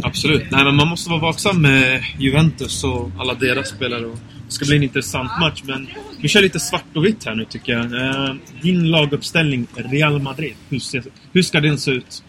Absolut. 0.02 0.50
Nej, 0.50 0.64
men 0.64 0.74
man 0.76 0.88
måste 0.88 1.10
vara 1.10 1.20
vaksam 1.20 1.62
med 1.62 2.04
Juventus 2.18 2.84
och 2.84 3.10
alla 3.18 3.34
deras 3.34 3.68
spelare. 3.68 4.00
Det 4.46 4.52
ska 4.52 4.64
bli 4.64 4.76
en 4.76 4.82
intressant 4.82 5.30
match, 5.40 5.62
men 5.64 5.88
vi 6.20 6.28
kör 6.28 6.42
lite 6.42 6.60
svart 6.60 6.96
och 6.96 7.04
vitt 7.04 7.24
här 7.24 7.34
nu 7.34 7.44
tycker 7.44 7.72
jag. 7.72 7.84
Eh, 7.84 8.34
din 8.62 8.90
laguppställning, 8.90 9.66
Real 9.74 10.22
Madrid. 10.22 10.54
Hur, 10.68 10.78
ser, 10.78 11.04
hur 11.32 11.42
ska 11.42 11.60
den 11.60 11.78
se 11.78 11.90
ut? 11.90 12.22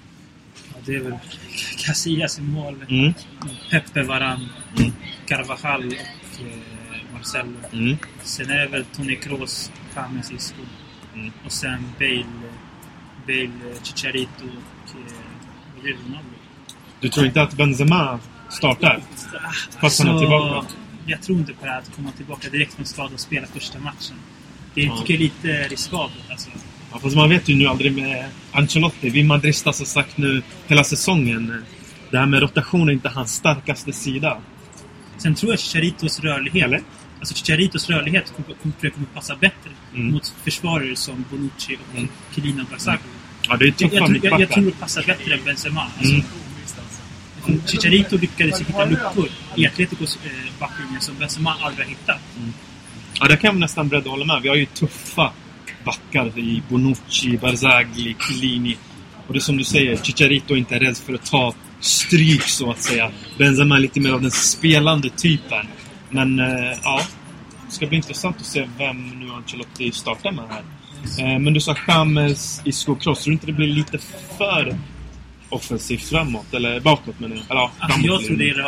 Ja, 0.69 0.75
det 0.85 0.95
är 0.95 0.99
väl 0.99 1.13
Casillas 1.85 2.39
i 2.39 2.41
mål. 2.41 2.75
Mm. 2.89 3.13
Pepe 3.71 4.03
Varan, 4.03 4.49
Mm. 4.77 4.91
Carvajal 5.27 5.85
och 5.87 5.93
eh, 7.15 7.17
Marcelo. 7.17 7.53
Mm. 7.73 7.97
Sen 8.23 8.49
är 8.49 8.59
det 8.59 8.67
väl 8.67 8.85
Toni 8.85 9.15
Kroos, 9.15 9.71
James 9.95 10.31
Isco. 10.31 10.61
Mm. 11.15 11.31
Och 11.45 11.51
sen 11.51 11.83
Bale, 11.99 12.25
Bale 13.27 13.75
Chicharito 13.83 14.43
och 14.83 14.95
eh, 15.85 15.93
Ronaldo. 16.05 16.29
Du 16.99 17.09
tror 17.09 17.25
inte 17.25 17.41
att 17.41 17.53
Benzema 17.53 18.19
startar? 18.49 19.01
Fast 19.81 20.03
han 20.03 20.15
är 20.15 20.19
tillbaka? 20.19 20.67
Jag 21.05 21.21
tror 21.21 21.37
inte 21.37 21.53
på 21.53 21.65
det 21.65 21.71
här 21.71 21.79
att 21.79 21.95
komma 21.95 22.11
tillbaka 22.11 22.49
direkt 22.49 22.73
från 22.73 22.85
skada 22.85 23.13
och 23.13 23.19
spela 23.19 23.47
första 23.47 23.79
matchen. 23.79 24.15
Det 24.73 24.81
tycker 24.81 24.93
jag 25.01 25.09
är 25.09 25.17
lite 25.17 25.47
riskabelt. 25.67 26.23
Alltså. 26.31 26.49
Ja, 26.91 26.99
fast 26.99 27.15
man 27.15 27.29
vet 27.29 27.49
ju 27.49 27.55
nu 27.55 27.67
aldrig 27.67 27.95
med 27.95 28.25
Ancelotti. 28.51 29.09
Vi 29.09 29.23
madristas 29.23 29.79
har 29.79 29.85
sagt 29.85 30.17
nu 30.17 30.41
hela 30.67 30.83
säsongen. 30.83 31.49
eh, 31.51 31.55
Det 32.11 32.17
här 32.17 32.25
med 32.25 32.41
rotation 32.41 32.89
är 32.89 32.93
inte 32.93 33.09
hans 33.09 33.31
starkaste 33.35 33.93
sida. 33.93 34.37
Sen 35.17 35.35
tror 35.35 35.51
jag 35.51 35.59
Chicharitos 35.59 36.19
rörlighet 36.19 36.63
Eller? 36.65 36.81
Alltså 37.19 37.35
Chicharitos 37.35 37.89
rörlighet 37.89 38.33
kommer, 38.35 38.59
kommer, 38.91 39.05
passa 39.13 39.35
bättre 39.35 39.69
Mm. 39.95 40.11
mot 40.11 40.33
försvarare 40.43 40.95
som 40.95 41.25
Bonucci 41.31 41.75
och 41.75 41.97
Mm. 41.97 42.09
Och 42.61 42.65
Barzagli. 42.71 43.03
Ja, 43.49 43.57
det 43.57 43.65
är 43.65 43.73
Jag, 43.77 43.93
jag, 43.93 44.23
jag, 44.23 44.41
jag 44.41 44.49
tror 44.49 44.65
det 44.65 44.71
passar 44.71 45.03
bättre 45.03 45.33
än 45.33 45.43
Benzema. 45.45 45.87
Alltså, 45.99 46.13
Mm. 47.47 47.61
Chicharito 47.67 48.17
lyckades 48.17 48.61
hitta 48.61 48.85
luckor 48.85 49.29
i 49.55 49.67
Atleticos 49.67 50.19
eh, 50.25 50.31
backlinje 50.59 50.99
som 50.99 51.15
Benzema 51.19 51.55
aldrig 51.61 51.85
har 51.85 51.89
hittat. 51.89 52.19
Ja, 53.19 53.27
där 53.27 53.35
kan 53.35 53.47
jag 53.47 53.59
nästan 53.59 53.87
beredd 53.87 54.03
att 54.03 54.09
hålla 54.09 54.25
med. 54.25 54.41
Vi 54.41 54.49
har 54.49 54.55
ju 54.55 54.65
tuffa 54.65 55.31
backar 55.83 56.39
i 56.39 56.63
Bonucci, 56.69 57.37
Barzagli, 57.37 58.15
Chiellini. 58.19 58.77
Och 59.27 59.33
det 59.33 59.37
är 59.37 59.41
som 59.41 59.57
du 59.57 59.63
säger, 59.63 59.97
Chicharito 59.97 60.53
är 60.53 60.57
inte 60.57 60.79
rädd 60.79 60.97
för 60.97 61.13
att 61.13 61.25
ta 61.25 61.53
stryk 61.79 62.43
så 62.43 62.71
att 62.71 62.81
säga. 62.81 63.11
Benzema 63.37 63.75
är 63.75 63.79
lite 63.79 63.99
mer 63.99 64.11
av 64.11 64.21
den 64.21 64.31
spelande 64.31 65.09
typen. 65.09 65.67
Men 66.15 66.39
eh, 66.39 66.77
ja, 66.83 67.01
det 67.65 67.71
ska 67.71 67.87
bli 67.87 67.97
intressant 67.97 68.37
att 68.37 68.45
se 68.45 68.67
vem 68.77 69.09
nu 69.09 69.31
Ancelotti 69.31 69.91
startar 69.91 70.31
med 70.31 70.45
här. 70.49 70.63
Eh, 71.19 71.39
men 71.39 71.53
du 71.53 71.59
sa 71.59 71.75
James, 71.87 72.61
Isco, 72.65 72.95
Kroos. 72.95 73.23
Tror 73.23 73.31
du 73.31 73.33
inte 73.33 73.45
det 73.45 73.53
blir 73.53 73.67
lite 73.67 73.97
för 74.37 74.77
offensivt 75.49 76.03
framåt? 76.03 76.53
Eller 76.53 76.79
bakåt 76.79 77.19
menar 77.19 77.35
jag. 77.35 77.45
Eller, 77.45 77.61
ja, 77.61 77.71
Alltså, 77.79 77.99
framåt 77.99 78.05
jag 78.05 78.25
tror 78.25 78.37
det 78.37 78.49
är 78.49 78.55
det 78.55 78.63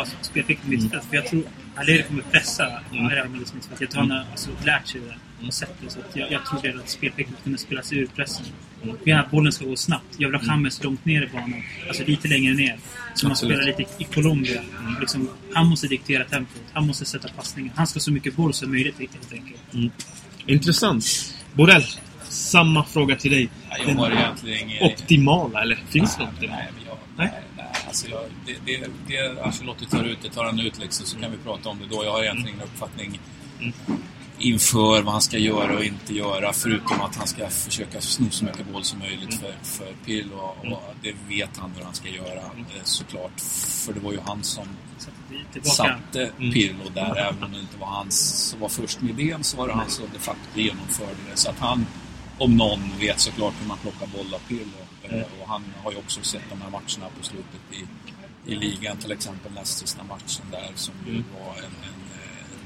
på 0.62 0.70
mittfält. 0.70 1.04
För 1.04 1.16
jag 1.16 1.26
tror 1.26 1.42
Alleri 1.76 2.02
kommer 2.02 2.22
pressa 2.22 2.80
Mm. 2.92 3.10
Real 3.10 3.28
Madrids 3.28 3.54
mittfält. 3.54 3.80
Jag 3.80 3.90
tror 3.90 4.00
han 4.00 4.10
har 4.10 4.24
alltså, 4.30 4.50
lärt 4.64 4.88
sig 4.88 5.00
det 5.00 5.46
och 5.46 5.54
sett 5.54 5.74
det. 5.80 5.90
Så 5.90 6.00
att 6.00 6.16
jag, 6.16 6.32
jag 6.32 6.46
tror 6.46 6.66
är 6.66 6.78
att 6.78 6.88
spelskicket 6.88 7.34
kommer 7.44 7.56
spelas 7.56 7.92
ur 7.92 8.06
pressen. 8.06 8.46
Mm. 8.82 8.96
Vill 9.04 9.14
att 9.14 9.30
bollen 9.30 9.52
ska 9.52 9.64
gå 9.64 9.76
snabbt. 9.76 10.04
Jag 10.18 10.28
vill 10.28 10.40
ha 10.40 10.46
James 10.46 10.84
långt 10.84 11.04
ner 11.04 11.22
i 11.22 11.28
banan. 11.32 11.62
Alltså 11.88 12.04
lite 12.04 12.28
längre 12.28 12.54
ner. 12.54 12.76
Som 13.14 13.28
man 13.28 13.36
spelar 13.36 13.62
lite 13.64 13.84
i 13.98 14.04
Colombia. 14.04 14.62
Liksom, 15.00 15.28
han 15.54 15.66
måste 15.66 15.86
diktera 15.86 16.24
tempot. 16.24 16.62
Han 16.72 16.86
måste 16.86 17.04
sätta 17.04 17.28
passningen. 17.28 17.72
Han 17.76 17.86
ska 17.86 17.96
ha 17.96 18.00
så 18.00 18.12
mycket 18.12 18.36
boll 18.36 18.54
som 18.54 18.70
möjligt 18.70 18.98
helt 18.98 19.32
enkelt. 19.32 19.92
Intressant. 20.46 21.34
Borrell, 21.52 21.84
samma 22.28 22.84
fråga 22.84 23.16
till 23.16 23.30
dig. 23.30 23.48
Jag 23.86 23.94
har 23.94 24.10
egentligen 24.10 24.68
ingen... 24.68 24.82
Optimala, 24.82 25.62
eller 25.62 25.78
finns 25.88 26.16
det 26.16 26.22
Nej, 26.22 26.32
optimala? 26.34 26.62
men 26.76 26.84
jag, 26.86 26.98
Nej. 27.16 27.30
nej, 27.32 27.42
nej, 27.56 27.66
alltså 27.86 28.08
jag, 28.08 28.20
det, 28.46 28.56
det, 28.66 28.88
det 29.08 29.42
Ancelotti 29.44 29.86
tar 29.86 30.04
ut, 30.04 30.18
det 30.22 30.28
tar 30.28 30.44
han 30.44 30.60
ut 30.60 30.78
liksom, 30.78 31.06
så 31.06 31.18
kan 31.18 31.30
vi 31.30 31.36
prata 31.36 31.68
om 31.68 31.78
det 31.78 31.96
då. 31.96 32.04
Jag 32.04 32.12
har 32.12 32.22
egentligen 32.22 32.48
ingen 32.48 32.62
uppfattning 32.62 33.20
Mm. 33.60 33.72
Inför 34.38 35.02
vad 35.02 35.12
han 35.12 35.20
ska 35.22 35.38
göra 35.38 35.76
och 35.76 35.84
inte 35.84 36.14
göra, 36.14 36.52
förutom 36.52 37.00
att 37.00 37.16
han 37.16 37.26
ska 37.26 37.48
försöka 37.50 38.00
sno 38.00 38.30
så 38.30 38.44
mycket 38.44 38.72
boll 38.72 38.84
som 38.84 38.98
möjligt 38.98 39.22
Mm. 39.28 39.38
för, 39.38 39.54
för 39.62 39.92
Pill 40.04 40.32
och, 40.32 40.72
och 40.72 40.82
det 41.02 41.14
vet 41.28 41.56
han 41.56 41.72
hur 41.76 41.84
han 41.84 41.94
ska 41.94 42.08
göra 42.08 42.40
Mm. 42.40 42.60
eh, 42.76 42.82
såklart. 42.84 43.40
För 43.84 43.92
det 43.92 44.00
var 44.00 44.12
ju 44.12 44.20
han 44.26 44.42
som 44.42 44.66
satte 45.62 46.30
Mm. 46.38 46.52
Pirlo 46.52 46.88
där, 46.94 47.16
även 47.16 47.44
om 47.44 47.52
det 47.52 47.58
inte 47.60 47.78
var 47.78 47.86
han 47.86 48.10
som 48.10 48.60
var 48.60 48.68
först 48.68 49.00
med 49.00 49.20
idén 49.20 49.44
så 49.44 49.56
var 49.56 49.68
det 49.68 49.74
han 49.74 49.90
som 49.90 50.04
de 50.12 50.18
facto 50.18 50.60
genomförde 50.60 51.16
det. 51.30 51.36
Så 51.36 51.50
att 51.50 51.58
han, 51.58 51.86
om 52.38 52.56
någon, 52.56 52.80
vet 53.00 53.20
såklart 53.20 53.54
hur 53.60 53.68
man 53.68 53.78
plockar 53.78 54.06
boll 54.06 54.34
av 54.34 54.38
Pirlo. 54.48 54.62
Eh, 55.02 55.12
Mm. 55.12 55.24
Och 55.40 55.48
han 55.48 55.62
har 55.84 55.92
ju 55.92 55.98
också 55.98 56.22
sett 56.22 56.42
de 56.50 56.60
här 56.62 56.70
matcherna 56.70 57.10
på 57.18 57.24
slutet 57.24 57.60
i, 57.72 57.84
i 58.52 58.54
ligan 58.54 58.96
till 58.96 59.12
exempel 59.12 59.52
näst 59.52 59.78
sista 59.78 60.02
matchen 60.04 60.46
där 60.50 60.70
som 60.74 60.94
ju 61.06 61.10
Mm. 61.12 61.24
var 61.44 61.54
en, 61.56 61.64
en 61.64 61.97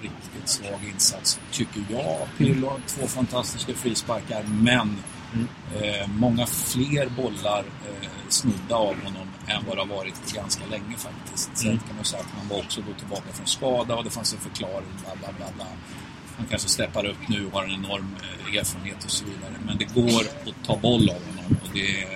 riktigt 0.02 0.48
svag 0.48 0.80
insats 0.94 1.40
tycker 1.52 1.82
jag. 1.90 2.18
Pirlo 2.38 2.68
har 2.68 2.78
två 2.86 3.06
fantastiska 3.06 3.74
frisparkar 3.74 4.42
men 4.62 4.96
Mm. 5.34 5.48
eh, 5.82 6.08
många 6.08 6.46
fler 6.46 7.08
bollar 7.08 7.58
eh, 7.58 8.08
snudda 8.28 8.74
av 8.76 8.86
honom 9.04 9.28
än 9.46 9.64
vad 9.68 9.76
det 9.76 9.80
har 9.80 9.96
varit 9.96 10.34
ganska 10.34 10.66
länge 10.70 10.96
faktiskt. 10.96 11.50
Sen 11.56 11.70
Mm. 11.70 11.80
kan 11.86 11.96
man 11.96 12.04
säga 12.04 12.22
att 12.22 12.28
han 12.38 12.48
var 12.48 12.58
också 12.58 12.80
då 12.80 12.92
tillbaka 12.98 13.32
från 13.32 13.46
skada 13.46 13.94
och 13.96 14.04
det 14.04 14.10
fanns 14.10 14.32
en 14.32 14.38
förklaring. 14.38 14.88
Bla, 15.04 15.14
bla, 15.20 15.28
bla, 15.38 15.46
bla. 15.56 15.66
Han 16.36 16.46
kanske 16.46 16.68
steppar 16.68 17.06
upp 17.06 17.28
nu 17.28 17.46
och 17.46 17.52
har 17.52 17.64
en 17.64 17.70
enorm 17.70 18.16
eh, 18.48 18.56
erfarenhet 18.58 19.04
och 19.04 19.10
så 19.10 19.24
vidare. 19.24 19.52
Men 19.66 19.78
det 19.78 19.84
går 19.84 20.20
att 20.20 20.66
ta 20.66 20.76
boll 20.76 21.10
av 21.10 21.16
honom 21.26 21.56
och 21.62 21.68
det, 21.74 22.06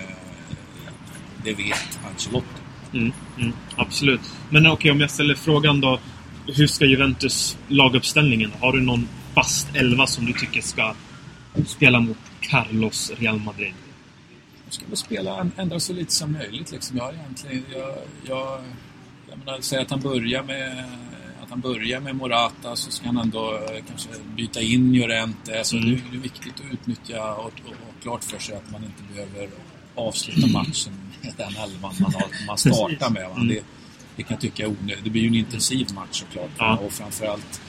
det 1.43 1.53
vet 1.53 1.99
Ancelotti. 2.11 2.47
Mm, 2.93 3.11
mm, 3.37 3.53
absolut. 3.75 4.21
Men 4.49 4.67
okej, 4.67 4.91
om 4.91 4.99
jag 4.99 5.11
ställer 5.11 5.35
frågan 5.35 5.81
då. 5.81 5.99
Hur 6.47 6.67
ska 6.67 6.85
Juventus 6.85 7.57
laguppställningen? 7.67 8.51
Har 8.59 8.73
du 8.73 8.81
någon 8.81 9.07
fast 9.33 9.75
elva 9.75 10.07
som 10.07 10.25
du 10.25 10.33
tycker 10.33 10.61
ska 10.61 10.93
spela 11.65 11.99
mot 11.99 12.17
Carlos 12.41 13.11
Real 13.17 13.39
Madrid? 13.39 13.73
Jag 14.65 14.73
ska 14.73 14.85
väl 14.85 14.97
spela 14.97 15.47
ändå 15.57 15.79
så 15.79 15.93
lite 15.93 16.13
som 16.13 16.31
möjligt. 16.31 16.71
Liksom. 16.71 16.97
Jag 16.97 17.13
egentligen... 17.13 17.63
Jag, 17.73 17.95
jag, 18.27 18.61
jag 19.29 19.39
menar, 19.39 19.57
säg 19.61 19.79
att 19.79 19.91
han 19.91 20.01
börjar 20.01 20.43
med 20.43 20.85
att 21.47 21.49
han 21.49 21.59
börjar 21.59 21.99
med 21.99 22.15
Morata 22.15 22.75
så 22.75 22.91
ska 22.91 23.05
han 23.05 23.17
ändå 23.17 23.53
eh, 23.53 23.83
kanske 23.87 24.09
byta 24.35 24.61
in 24.61 24.93
Llorente. 24.93 25.57
Alltså, 25.57 25.77
Mm. 25.77 26.01
det, 26.11 26.17
är 26.17 26.21
viktigt 26.21 26.53
att 26.53 26.73
utnyttja 26.73 27.33
och, 27.33 27.45
och, 27.45 27.51
och 27.69 28.01
klart 28.01 28.23
för 28.23 28.39
sig 28.39 28.55
att 28.55 28.71
man 28.71 28.83
inte 28.83 29.03
behöver 29.13 29.49
avsluta 29.95 30.47
matchen 30.53 30.93
med 31.21 31.33
den 31.37 31.55
elvan 31.55 31.93
man, 31.99 32.13
har, 32.13 32.47
man 32.47 32.57
startar 32.57 33.09
med. 33.09 33.25
Mm. 33.25 33.47
Det, 33.47 33.63
det 34.17 34.23
kan 34.23 34.33
jag 34.33 34.41
tycka 34.41 34.63
är 34.63 34.67
onödigt. 34.67 35.03
Det 35.03 35.09
blir 35.09 35.21
ju 35.21 35.27
en 35.27 35.35
intensiv 35.35 35.93
match 35.93 36.19
såklart. 36.19 36.49
Ja. 36.57 36.77
Och 36.77 36.91
framförallt 36.91 37.61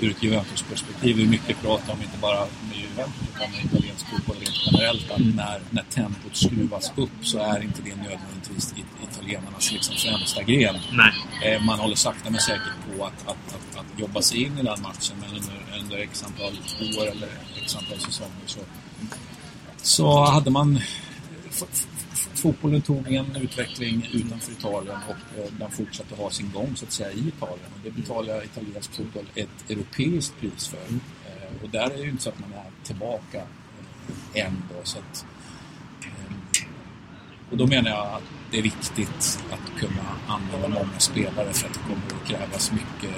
ur 0.00 0.10
ett 0.10 0.22
Juventus-perspektiv 0.22 1.20
är 1.20 1.26
mycket 1.26 1.60
prat 1.62 1.82
om, 1.88 2.02
inte 2.02 2.18
bara 2.20 2.38
med 2.40 2.78
Juventus 2.78 3.22
utan 3.36 3.50
med 3.50 3.64
italiensk 3.64 4.06
fotboll 4.10 4.36
rent 4.36 4.56
generellt, 4.66 5.10
att 5.10 5.18
Mm. 5.20 5.30
när, 5.36 5.60
när 5.70 5.82
tempot 5.82 6.36
skruvas 6.36 6.92
upp 6.96 7.10
så 7.22 7.38
är 7.38 7.62
inte 7.62 7.82
det 7.82 7.96
nödvändigtvis 7.96 8.72
it- 8.76 9.08
italienarnas 9.10 9.72
liksom 9.72 9.94
främsta 9.96 10.42
gren. 10.42 10.76
Nej. 10.92 11.12
Eh, 11.54 11.62
Man 11.62 11.78
håller 11.78 11.94
sakta 11.96 12.30
men 12.30 12.40
säkert 12.40 12.96
på 12.96 13.04
att, 13.04 13.28
att, 13.28 13.54
att, 13.54 13.76
att 13.80 14.00
jobba 14.00 14.22
sig 14.22 14.42
in 14.42 14.58
i 14.58 14.62
den 14.62 14.82
matchen, 14.82 15.16
men 15.20 15.30
under, 15.36 15.78
under 15.80 15.98
x 15.98 16.24
antal 16.26 16.52
år 16.98 17.06
eller 17.06 17.28
x 17.62 17.76
antal 17.76 17.98
säsonger 18.00 18.30
så, 18.46 18.60
så 19.82 20.24
hade 20.24 20.50
man... 20.50 20.80
Fotbollen 22.42 22.82
tog 22.82 23.12
en 23.12 23.36
utveckling 23.36 24.08
utanför 24.12 24.52
Italien 24.52 24.96
och 25.08 25.38
eh, 25.38 25.52
den 25.58 25.70
fortsatte 25.70 26.14
ha 26.14 26.30
sin 26.30 26.50
gång 26.54 26.76
så 26.76 26.84
att 26.84 26.92
säga 26.92 27.12
i 27.12 27.28
Italien. 27.28 27.66
Och 27.74 27.80
det 27.84 27.90
betalar 27.90 28.44
italiensk 28.44 28.92
fotboll 28.94 29.24
ett 29.34 29.70
europeiskt 29.70 30.40
pris 30.40 30.68
för. 30.68 30.78
Eh, 31.26 31.62
Och 31.62 31.68
där 31.70 31.90
är 31.90 31.96
det 31.96 32.02
ju 32.02 32.10
inte 32.10 32.22
så 32.22 32.28
att 32.30 32.38
man 32.40 32.52
är 32.52 32.86
tillbaka 32.86 33.38
eh, 34.34 34.46
än 34.46 34.62
då. 34.68 34.80
Så 34.84 34.98
att, 34.98 35.26
och 37.50 37.56
då 37.56 37.66
menar 37.66 37.90
jag 37.90 38.06
att 38.06 38.22
det 38.50 38.58
är 38.58 38.62
viktigt 38.62 39.38
att 39.50 39.80
kunna 39.80 40.04
använda 40.26 40.68
många 40.68 40.98
spelare 40.98 41.52
för 41.52 41.68
att 41.68 41.74
det 41.74 41.80
kommer 41.80 42.22
att 42.22 42.28
krävas 42.28 42.72
mycket, 42.72 43.16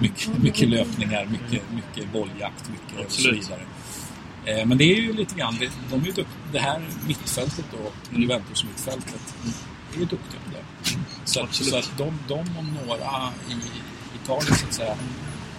mycket, 0.00 0.42
mycket 0.42 0.68
löpningar, 0.68 1.26
mycket, 1.26 1.62
mycket 1.74 2.12
bolljakt, 2.12 2.70
mycket 2.70 3.06
och 3.06 3.12
så 3.12 3.30
vidare. 3.30 3.60
Eh, 4.46 4.66
Men 4.66 4.78
det 4.78 4.84
är 4.84 4.96
ju 4.96 5.12
lite 5.12 5.34
grann, 5.34 5.56
det, 5.60 5.70
de 5.90 6.02
är 6.02 6.06
ju 6.06 6.12
dukt, 6.12 6.30
det 6.52 6.58
här 6.58 6.80
mittfältet 7.06 7.64
då, 7.72 7.92
Juventus-mittfältet, 8.18 9.34
är 9.94 9.98
ju 9.98 10.04
duktiga 10.04 10.40
på 10.44 10.50
det. 10.50 10.64
Så, 11.24 11.42
att, 11.42 11.54
så 11.54 11.76
att 11.76 11.92
de, 11.98 12.18
de 12.28 12.38
om 12.38 12.78
några 12.86 13.32
i 13.50 13.54
Italien 14.22 14.54
så 14.54 14.66
att 14.66 14.74
säga 14.74 14.96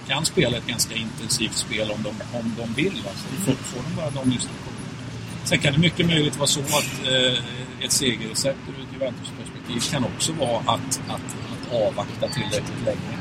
kan 0.08 0.26
spela 0.26 0.58
ett 0.58 0.68
ganska 0.68 0.96
intensivt 0.96 1.58
spel 1.58 1.92
om 1.92 2.04
de, 2.04 2.38
om 2.38 2.56
de 2.58 2.74
vill. 2.74 3.04
Alltså. 3.08 3.28
Får, 3.46 3.54
får 3.54 3.84
de 3.84 3.96
bara 3.96 4.10
de 4.10 4.32
instruktionerna. 4.32 4.78
Sen 5.44 5.60
kan 5.60 5.74
det 5.74 5.80
mycket 5.80 6.06
möjligt 6.06 6.38
vara 6.38 6.48
så 6.48 6.60
att 6.60 7.08
eh, 7.08 7.44
ett 7.86 7.92
segerrecept 7.92 8.60
ur 8.68 8.84
ett 8.84 8.94
Juventus-perspektiv 8.94 9.92
kan 9.92 10.04
också 10.04 10.34
vara 10.34 10.60
att, 10.60 11.02
att, 11.08 11.36
att 11.54 11.74
avvakta 11.74 12.28
tillräckligt 12.28 12.86
länge 12.86 13.18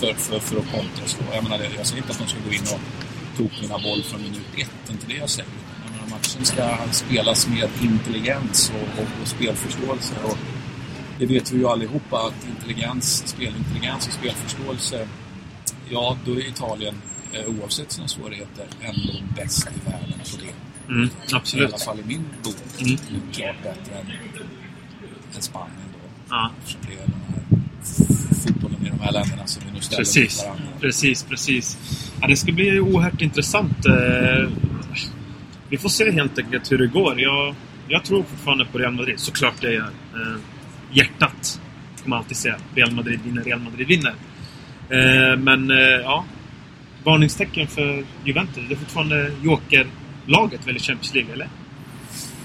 för, 0.00 0.14
för, 0.14 0.38
för 0.38 0.56
att 0.56 0.70
kontra. 0.72 1.34
Jag, 1.34 1.42
menar, 1.42 1.58
jag 1.76 1.86
säger 1.86 2.02
inte 2.02 2.12
att 2.12 2.18
de 2.18 2.28
ska 2.28 2.38
gå 2.46 2.52
in 2.52 2.60
och 2.60 3.05
tokvinna 3.36 3.78
boll 3.78 4.02
från 4.02 4.22
minut 4.22 4.46
ett, 4.56 4.88
är 4.88 4.92
inte 4.92 5.06
det 5.06 5.14
jag 5.16 5.30
säger. 5.30 5.50
Utan 5.50 5.82
Jag 5.84 5.92
menar, 5.92 6.10
matchen 6.10 6.44
ska 6.44 6.92
spelas 6.92 7.48
med 7.48 7.68
intelligens 7.82 8.72
och, 8.74 9.02
och, 9.02 9.22
och 9.22 9.28
spelförståelse. 9.28 10.14
Och 10.24 10.38
det 11.18 11.26
vet 11.26 11.52
vi 11.52 11.58
ju 11.58 11.68
allihopa 11.68 12.16
att 12.26 12.46
intelligens, 12.48 13.28
spelintelligens 13.28 14.06
och 14.06 14.12
spelförståelse, 14.12 15.08
ja, 15.88 16.16
då 16.24 16.32
är 16.32 16.48
Italien, 16.48 16.94
eh, 17.32 17.44
oavsett 17.46 17.92
sina 17.92 18.08
svårigheter, 18.08 18.66
ändå 18.80 19.12
bäst 19.36 19.68
i 19.68 19.90
världen 19.90 20.18
på 20.30 20.36
det. 20.36 20.92
Mm, 20.92 21.04
I 21.04 21.10
alla 21.28 21.38
absolut. 21.38 21.82
fall 21.82 22.00
i 22.00 22.04
min 22.06 22.24
bok. 22.44 22.56
Mm. 22.80 22.96
Klart 23.32 23.62
bättre 23.62 23.98
än, 23.98 24.12
än 25.36 25.42
Spanien 25.42 25.88
då. 25.92 25.98
Ja, 26.30 26.50
Eftersom 26.58 26.80
det 26.86 26.92
är 26.92 27.06
den 27.06 27.20
här 27.28 27.42
fotbollen 28.46 28.86
i 28.86 28.90
de 28.90 29.00
här 29.00 29.12
länderna 29.12 29.46
som 29.46 29.62
vi 29.66 29.72
nu 29.72 29.80
ställer 29.80 30.00
precis. 30.00 30.38
mot 30.38 30.46
varandra. 30.46 30.72
Precis, 30.80 31.22
precis. 31.22 31.78
Ja, 32.20 32.26
det 32.26 32.36
ska 32.36 32.52
bli 32.52 32.80
oerhört 32.80 33.22
intressant. 33.22 33.86
Eh, 33.86 34.48
vi 35.68 35.78
får 35.78 35.88
se 35.88 36.10
helt 36.10 36.38
enkelt 36.38 36.72
hur 36.72 36.78
det 36.78 36.86
går. 36.86 37.20
Jag, 37.20 37.54
jag 37.88 38.04
tror 38.04 38.22
fortfarande 38.22 38.64
på 38.64 38.78
Real 38.78 38.92
Madrid. 38.92 39.20
Såklart 39.20 39.54
det 39.60 39.72
gör. 39.72 39.90
Eh, 40.14 40.38
hjärtat 40.92 41.60
kommer 42.02 42.16
alltid 42.16 42.36
säga 42.36 42.56
Real 42.74 42.92
Madrid 42.92 43.20
vinner, 43.24 43.42
Real 43.42 43.60
Madrid 43.60 43.86
vinner. 43.86 44.14
Eh, 44.90 45.36
men 45.38 45.68
ja, 46.02 46.24
varningstecken 47.04 47.66
för 47.66 48.04
Juventus. 48.24 48.64
Det 48.68 48.74
är 48.74 48.78
fortfarande 48.78 49.32
jokerlaget 49.42 50.66
väl 50.66 50.76
i 50.76 50.80
Champions 50.80 51.14
League, 51.14 51.32
eller? 51.32 51.48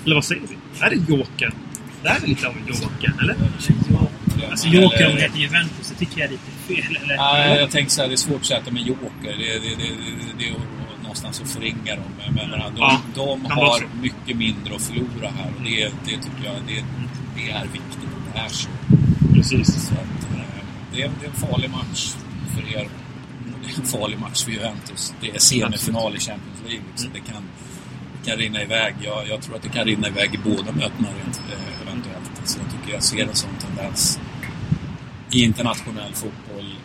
Eller 0.05 0.15
vad 0.15 0.25
säger 0.25 0.41
vi? 0.41 0.85
Är 0.85 0.89
det 0.89 0.95
jokern? 0.95 1.51
Det 2.03 2.09
är 2.09 2.27
lite 2.27 2.47
av 2.47 2.53
en 2.57 2.67
joker, 2.67 3.13
eller? 3.21 3.35
Alltså 4.49 4.67
Joker 4.67 5.09
om 5.09 5.15
det 5.15 5.21
heter 5.21 5.37
Juventus, 5.39 5.89
det 5.89 5.95
tycker 6.05 6.19
jag 6.19 6.27
är 6.27 6.31
lite 6.31 6.51
fel. 6.67 6.97
Eller? 7.03 7.17
Nej, 7.17 7.59
jag 7.59 7.71
tänker 7.71 7.91
så 7.91 8.01
här, 8.01 8.07
det 8.07 8.13
är 8.15 8.17
svårt 8.17 8.51
att 8.51 8.65
de 8.65 8.77
är 8.77 8.81
joker. 8.81 9.09
Det, 9.23 9.33
det, 9.37 9.59
det, 9.59 9.75
det, 9.75 10.33
det 10.39 10.47
är 10.47 10.53
någonstans 11.01 11.41
att 11.41 11.49
förringa 11.49 11.95
dem. 11.95 12.03
Men 12.17 12.25
jag 12.37 12.49
menar, 12.49 12.69
de, 12.69 12.79
Ja, 12.79 13.01
de 13.15 13.45
har 13.45 13.83
mycket 14.01 14.37
mindre 14.37 14.75
att 14.75 14.81
förlora 14.81 15.29
här. 15.37 15.51
Och 15.57 15.63
det, 15.63 15.83
det 16.05 16.11
tycker 16.11 16.43
jag 16.45 16.55
det, 16.67 16.83
det 17.35 17.51
är 17.51 17.61
viktigt 17.63 18.03
att 18.03 18.33
det 18.33 18.39
är 18.39 18.49
så. 18.49 18.69
Precis. 19.33 19.87
så 19.87 19.93
att, 19.93 20.33
eh, 20.35 20.41
det, 20.93 21.01
är, 21.01 21.11
det 21.19 21.25
är 21.25 21.29
en 21.29 21.35
farlig 21.49 21.69
match 21.69 22.13
för 22.55 22.77
er. 22.79 22.87
Det 23.63 23.71
är 23.73 23.79
en 23.79 23.85
farlig 23.87 24.19
match 24.19 24.43
för 24.43 24.51
Juventus. 24.51 25.13
Det 25.21 25.29
är 25.29 25.39
semifinal 25.39 26.15
i 26.15 26.19
Champions 26.19 26.59
League. 26.67 26.83
Så 26.95 27.07
Mm. 27.07 27.13
det 27.25 27.31
kan, 27.31 27.43
det 28.23 28.29
kan 28.29 28.37
rinna 28.39 28.61
iväg. 28.61 28.95
Jag, 29.01 29.27
jag 29.29 29.41
tror 29.41 29.55
att 29.55 29.61
det 29.61 29.69
kan 29.69 29.85
rinna 29.85 30.07
iväg 30.07 30.33
i 30.35 30.37
båda 30.43 30.71
mötena 30.71 31.07
rent 31.23 31.41
eh, 31.53 31.81
eventuellt. 31.87 32.31
Så 32.45 32.59
jag 32.59 32.71
tycker 32.81 32.93
jag 32.93 33.03
ser 33.03 33.23
en 33.27 33.35
sån 33.35 33.49
tendens 33.59 34.19
i 35.31 35.43
internationell 35.43 36.13
fotboll 36.13 36.75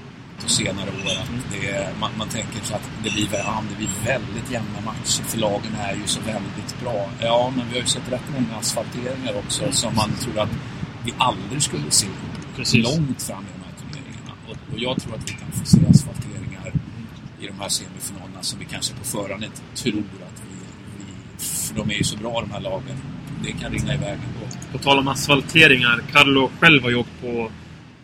på 0.43 0.49
senare 0.49 0.91
år. 0.91 1.13
Att 1.23 1.53
det 1.53 1.71
är, 1.71 1.89
man, 2.01 2.11
man 2.19 2.29
tänker 2.29 2.65
så 2.65 2.75
att 2.75 2.91
det 3.05 3.11
blir, 3.11 3.29
ja, 3.33 3.63
det 3.71 3.77
blir 3.77 3.89
väldigt 4.05 4.51
jämna 4.51 4.81
matcher 4.85 5.23
för 5.23 5.39
lagen 5.39 5.75
är 5.81 5.95
ju 5.95 6.07
så 6.07 6.21
väldigt 6.21 6.81
bra. 6.83 7.09
Ja, 7.21 7.53
men 7.57 7.67
vi 7.69 7.75
har 7.75 7.81
ju 7.81 7.87
sett 7.87 8.13
rätt 8.13 8.29
många 8.33 8.57
asfalteringar 8.61 9.35
också 9.39 9.73
som 9.73 9.95
man 9.95 10.11
tror 10.21 10.39
att 10.39 10.55
vi 11.05 11.15
aldrig 11.19 11.63
skulle 11.63 11.91
se 11.91 12.07
Precis. 12.57 12.85
långt 12.85 13.23
fram 13.23 13.45
i 13.45 13.53
de 13.57 13.65
här 13.67 13.75
turneringarna. 13.81 14.33
Och, 14.49 14.75
och 14.75 14.79
jag 14.79 15.01
tror 15.01 15.15
att 15.15 15.31
vi 15.31 15.33
kan 15.33 15.53
få 15.53 15.67
se 15.67 15.79
asfalteringar 15.91 16.73
i 17.41 17.47
de 17.47 17.61
här 17.61 17.69
semifinalerna 17.69 18.43
som 18.43 18.59
vi 18.59 18.65
kanske 18.65 18.95
på 18.95 19.05
förhand 19.05 19.45
inte 19.45 19.63
tror 19.75 20.05
att 20.29 20.43
vi, 20.49 20.57
vi... 20.99 21.45
För 21.45 21.75
de 21.75 21.91
är 21.91 21.95
ju 21.95 22.05
så 22.05 22.17
bra 22.17 22.41
de 22.41 22.51
här 22.51 22.61
lagen. 22.61 22.97
Det 23.45 23.53
kan 23.53 23.73
rinna 23.73 23.95
iväg 23.95 24.13
ändå. 24.13 24.47
På 24.73 24.79
tal 24.79 24.99
om 24.99 25.09
asfalteringar. 25.09 26.03
Carlo 26.13 26.51
själv 26.61 26.83
har 26.83 26.91
ju 26.91 26.97
åkt 26.97 27.21
på 27.21 27.51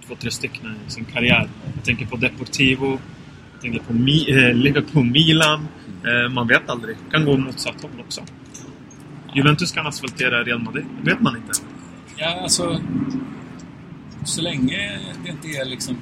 två, 0.07 0.15
tre 0.15 0.31
stycken 0.31 0.77
i 0.89 0.91
sin 0.91 1.05
karriär. 1.05 1.49
Jag 1.75 1.85
tänker 1.85 2.07
på 2.07 2.17
Deportivo. 2.17 2.99
Jag 3.53 3.61
tänker 3.63 3.81
på 3.81 3.93
Mi- 3.93 4.49
eh, 4.49 4.55
Liverpool, 4.55 5.05
Milan. 5.05 5.69
Eh, 6.05 6.33
man 6.33 6.49
vet 6.49 6.71
aldrig. 6.71 6.97
kan 7.11 7.25
gå 7.25 7.37
motsatt 7.37 7.83
håll 7.83 7.91
också. 8.01 8.21
Juventus 9.35 9.73
kan 9.73 9.87
asfaltera 9.87 10.45
Real 10.45 10.63
Madrid. 10.63 10.85
Det 11.03 11.11
vet 11.11 11.21
man 11.21 11.37
inte. 11.37 11.53
Ja, 12.17 12.41
alltså... 12.43 12.81
Så 14.25 14.43
länge 14.43 14.99
det 15.25 15.31
inte 15.31 15.49
är 15.49 15.65
liksom 15.65 15.97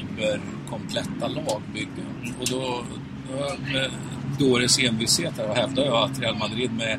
iberkompletta 0.00 1.28
lagbyggen. 1.28 2.34
Och 2.40 2.46
då, 2.50 2.84
då 3.30 3.54
med 3.72 3.90
Dores 4.38 4.78
envishet 4.78 5.38
här 5.38 5.48
och 5.50 5.56
hävdar 5.56 5.84
jag 5.84 5.94
att 6.10 6.20
Real 6.20 6.36
Madrid 6.38 6.70
med, 6.72 6.98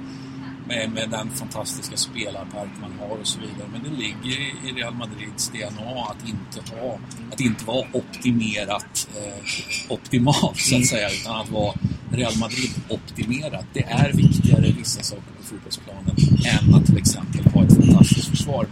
med, 0.67 0.91
med 0.91 1.09
den 1.09 1.29
fantastiska 1.29 1.97
spelarpark 1.97 2.69
man 2.81 2.91
har 2.99 3.17
och 3.17 3.27
så 3.27 3.39
vidare. 3.39 3.67
Men 3.73 3.83
det 3.83 3.89
ligger 4.03 4.39
i- 4.41 4.71
Real 4.75 4.93
Madrids 4.93 5.49
DNA 5.49 6.01
att 6.09 6.27
inte 6.27 6.75
ha, 6.75 6.99
att 7.31 7.39
inte 7.39 7.65
vara 7.65 7.85
optimerat 7.93 9.07
eh, 9.17 9.91
optimalt 9.91 10.57
så 10.57 10.75
att 10.77 10.85
säga. 10.85 11.09
Utan 11.11 11.35
att 11.41 11.49
vara 11.49 11.73
Real 12.11 12.37
Madrid-optimerat. 12.37 13.65
Det 13.73 13.83
är 13.83 14.13
viktigare 14.13 14.71
vissa 14.77 15.03
saker 15.03 15.23
på 15.37 15.43
fotbollsplanen 15.43 16.15
än 16.45 16.75
att 16.75 16.85
till 16.85 16.97
exempel 16.97 17.45
ha 17.53 17.63
ett 17.63 17.75
fantastiskt 17.75 18.27
försvar. 18.27 18.67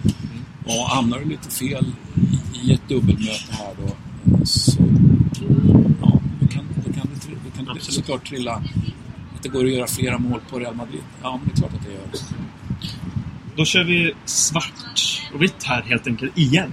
Ja, 0.68 0.88
hamnar 0.96 1.20
du 1.20 1.26
lite 1.26 1.50
fel 1.50 1.86
i 2.64 2.74
ett 2.74 2.82
dubbelmöte 2.90 3.52
här 3.52 3.74
då 3.86 3.96
så 4.46 4.72
ja, 6.02 6.20
då 6.42 6.48
kan, 6.48 6.66
då 6.86 6.94
kan 6.94 7.08
det, 7.14 7.36
då 7.60 7.66
kan 7.66 7.76
det 7.76 7.82
såklart 7.82 8.28
trilla. 8.30 8.64
Att 9.42 9.44
det 9.44 9.50
går 9.50 9.66
att 9.66 9.72
göra 9.72 9.88
flera 9.88 10.18
mål 10.18 10.40
på 10.50 10.60
Real 10.60 10.76
Madrid. 10.76 11.02
Ja, 11.24 11.38
men 11.38 11.48
det 11.48 11.54
är 11.54 11.58
klart 11.58 11.74
att 11.74 11.86
det 11.86 11.92
gör. 11.94 12.02
Då 13.56 13.66
kör 13.66 13.84
vi 13.84 14.14
svart 14.26 15.22
och 15.34 15.42
vitt 15.42 15.64
här 15.64 15.82
helt 15.82 16.08
enkelt, 16.08 16.38
igen. 16.38 16.72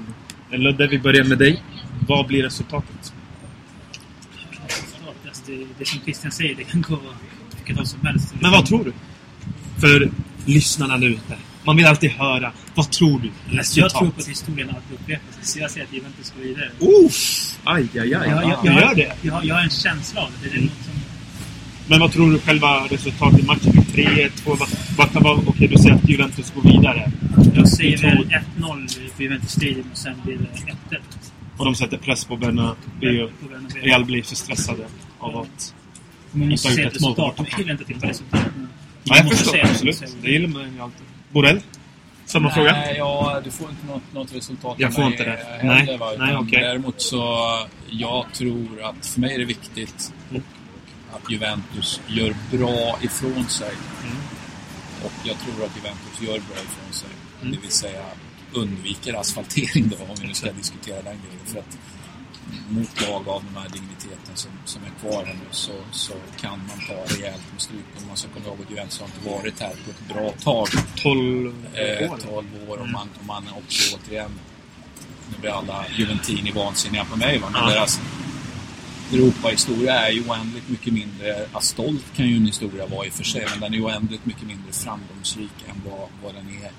Eller 0.51 0.73
där 0.73 0.89
vi 0.89 0.99
börjar 0.99 1.25
med 1.25 1.39
dig. 1.39 1.62
Vad 2.09 2.27
blir 2.27 2.43
resultatet? 2.43 3.12
Det, 5.47 5.66
det 5.79 5.85
som 5.89 6.01
Christian 6.01 6.33
säger, 6.33 6.55
det 6.55 6.64
kan 6.64 6.83
gå 6.83 6.99
vilket 7.57 7.77
håll 7.77 7.87
som 7.87 8.07
helst. 8.07 8.35
Men 8.41 8.51
vad 8.51 8.66
tror 8.66 8.85
du? 8.85 8.93
För 9.81 10.11
lyssnarna 10.45 10.99
där 10.99 11.07
ute. 11.09 11.37
Man 11.64 11.77
vill 11.77 11.87
alltid 11.87 12.11
höra. 12.11 12.53
Vad 12.75 12.91
tror 12.91 13.21
du? 13.21 13.31
Jag 13.51 13.59
Resultat? 13.59 13.91
tror 13.93 14.11
på 14.11 14.21
att 14.21 14.29
historien 14.29 14.69
alltid 14.69 14.95
upprepar 15.01 15.33
sig. 15.33 15.45
Så 15.45 15.59
jag 15.59 15.71
säger 15.71 15.87
att 15.87 15.93
Juventus 15.93 16.33
går 16.37 16.43
vidare. 16.45 16.71
Uff! 17.07 17.59
Aj, 17.64 17.89
aj, 17.95 18.01
aj. 18.01 18.09
Jag, 18.11 18.27
jag, 18.29 18.59
Du 18.62 18.69
jag, 18.71 18.81
gör 18.83 18.95
det? 18.95 19.12
Jag, 19.23 19.33
har- 19.35 19.45
jag 19.45 19.55
har 19.55 19.62
en 19.62 19.71
känsla 19.71 20.21
av 20.21 20.31
det. 20.43 20.49
det 20.49 20.57
är 20.57 20.61
något 20.62 20.71
som, 20.85 20.95
Men 21.91 22.01
vad 22.01 22.12
tror 22.12 22.30
du 22.32 22.39
själva 22.39 22.86
resultatet 22.91 23.41
i 23.41 23.43
matchen? 23.47 23.72
3-1, 23.72 24.28
2 24.45 24.55
vad, 24.55 24.68
vad 24.99 25.12
kan 25.12 25.22
vara... 25.22 25.41
Okej, 25.47 25.68
du 25.68 25.76
säger 25.78 25.95
att 25.95 26.09
Juventus 26.09 26.53
går 26.55 26.62
vidare. 26.62 27.11
jag 27.55 27.68
säger 27.68 27.93
Jag 28.07 28.11
väl 28.11 28.24
1-0 28.59 29.11
på 29.16 29.22
Juventus 29.22 29.51
Stadium 29.51 29.86
och 29.93 29.99
sen 29.99 30.14
blir 30.24 30.36
det 30.39 30.97
1-1. 30.97 31.01
Och 31.57 31.64
de 31.64 31.74
sätter 31.74 31.97
press 31.99 32.24
på 32.24 32.36
Bernabéu. 32.36 33.28
Real 33.82 34.05
blir 34.05 34.22
för 34.22 34.36
stressade 34.36 34.84
av 35.18 35.36
att... 35.36 35.74
Man 36.32 36.49
måste 36.49 36.68
Inte 36.68 36.82
ett 36.82 36.86
gjort 36.86 36.97
ett 36.97 37.01
mål. 37.03 37.11
resultat. 37.11 37.39
Man 37.39 37.47
vill 37.59 37.70
inte 37.70 37.84
titta 37.84 38.01
på 38.01 38.07
resultat. 38.07 38.41
men 38.57 38.68
Ja, 39.05 39.16
jag 39.16 39.30
förstår. 39.30 39.51
säga. 39.53 39.64
Absolut. 39.70 40.03
Det 40.22 40.30
gillar 40.30 40.49
man 40.49 40.74
ju 40.74 40.80
alltid. 40.80 41.07
Borrell? 41.32 41.61
Samma 42.26 42.51
fråga? 42.51 42.72
Nej, 42.72 42.95
ja, 42.99 43.41
du 43.45 43.51
får 43.51 43.70
inte 43.70 43.86
något, 43.86 44.03
något 44.14 44.34
resultat 44.36 44.74
Jag 44.78 44.95
får 44.95 45.05
inte 45.05 45.24
det. 45.24 45.30
heller, 45.61 45.84
Nej. 45.86 45.99
Va? 45.99 46.07
Nej, 46.18 46.36
okej. 46.36 46.61
Däremot 46.61 47.01
så, 47.01 47.36
jag 47.91 48.26
tror 48.34 48.82
att 48.82 49.07
för 49.07 49.20
mig 49.20 49.34
är 49.34 49.39
det 49.39 49.45
viktigt 49.45 50.12
Mm. 50.30 50.43
Att 51.13 51.31
Juventus 51.31 52.01
gör 52.07 52.35
bra 52.51 52.99
ifrån 53.03 53.49
sig. 53.49 53.73
Mm. 54.05 54.17
Och 55.05 55.13
jag 55.25 55.37
tror 55.39 55.65
att 55.67 55.77
Juventus 55.77 56.21
gör 56.21 56.39
bra 56.49 56.57
ifrån 56.57 56.93
sig. 56.93 57.09
Mm. 57.43 57.53
Det 57.55 57.59
vill 57.61 57.71
säga 57.71 58.05
undviker 58.53 59.15
asfaltering 59.15 59.89
då, 59.89 59.97
om 59.97 60.17
vi 60.21 60.27
nu 60.27 60.35
ska 60.35 60.53
diskutera 60.53 60.97
den 60.97 61.05
grejen. 61.05 61.47
För 61.47 61.59
att 61.59 61.79
mot 62.69 63.01
lag 63.09 63.29
av 63.29 63.45
den 63.45 63.63
här 63.63 63.69
digniteten 63.69 64.35
som, 64.37 64.51
som 64.65 64.83
är 64.85 64.91
kvar 65.11 65.25
här 65.25 65.35
nu 65.35 65.41
så, 65.51 65.73
så 65.93 66.13
kan 66.41 66.51
man 66.69 66.79
ta 66.89 67.15
rejält 67.15 67.43
med 67.53 67.61
stryk. 67.61 67.85
Och 67.97 68.03
man 68.09 68.17
ska 68.17 68.29
komma 68.29 68.47
ihåg 68.47 68.59
att 68.65 68.71
Juventus 68.71 69.01
har 69.01 69.07
inte 69.07 69.31
varit 69.31 69.61
här 69.61 69.69
på 69.85 69.91
ett 69.91 70.15
bra 70.15 70.31
tag. 70.33 70.69
12 70.97 71.67
Eh, 71.75 72.13
år? 72.13 72.19
12 72.19 72.47
år 72.71 72.77
och 72.79 72.89
man, 72.89 73.09
och 73.21 73.27
man 73.27 73.45
också 73.57 73.97
återigen... 73.97 74.31
Nu 75.31 75.41
blir 75.41 75.51
alla 75.51 75.85
Juventini 75.97 76.51
vansinniga 76.51 77.05
på 77.05 77.17
mig 77.17 77.39
va, 77.39 77.49
men 77.53 77.63
Ja. 77.63 77.71
deras 77.71 78.01
Europa-historia 79.13 79.95
är 80.07 80.11
ju 80.11 80.29
oändligt 80.29 80.69
mycket 80.69 80.93
mindre... 80.93 81.47
Ja, 81.53 81.61
stolt 81.61 82.05
kan 82.17 82.29
ju 82.29 82.37
en 82.37 82.47
historia 82.47 82.87
vara 82.87 83.07
i 83.07 83.09
och 83.09 83.13
för 83.13 83.25
sig, 83.25 83.47
men 83.51 83.61
den 83.61 83.75
är 83.75 83.87
oändligt 83.87 84.27
mycket 84.27 84.43
mindre 84.47 84.73
framgångsrik 84.73 85.65
än 85.69 85.91
vad, 85.91 86.09
vad 86.23 86.35
den 86.35 86.49
är 86.49 86.71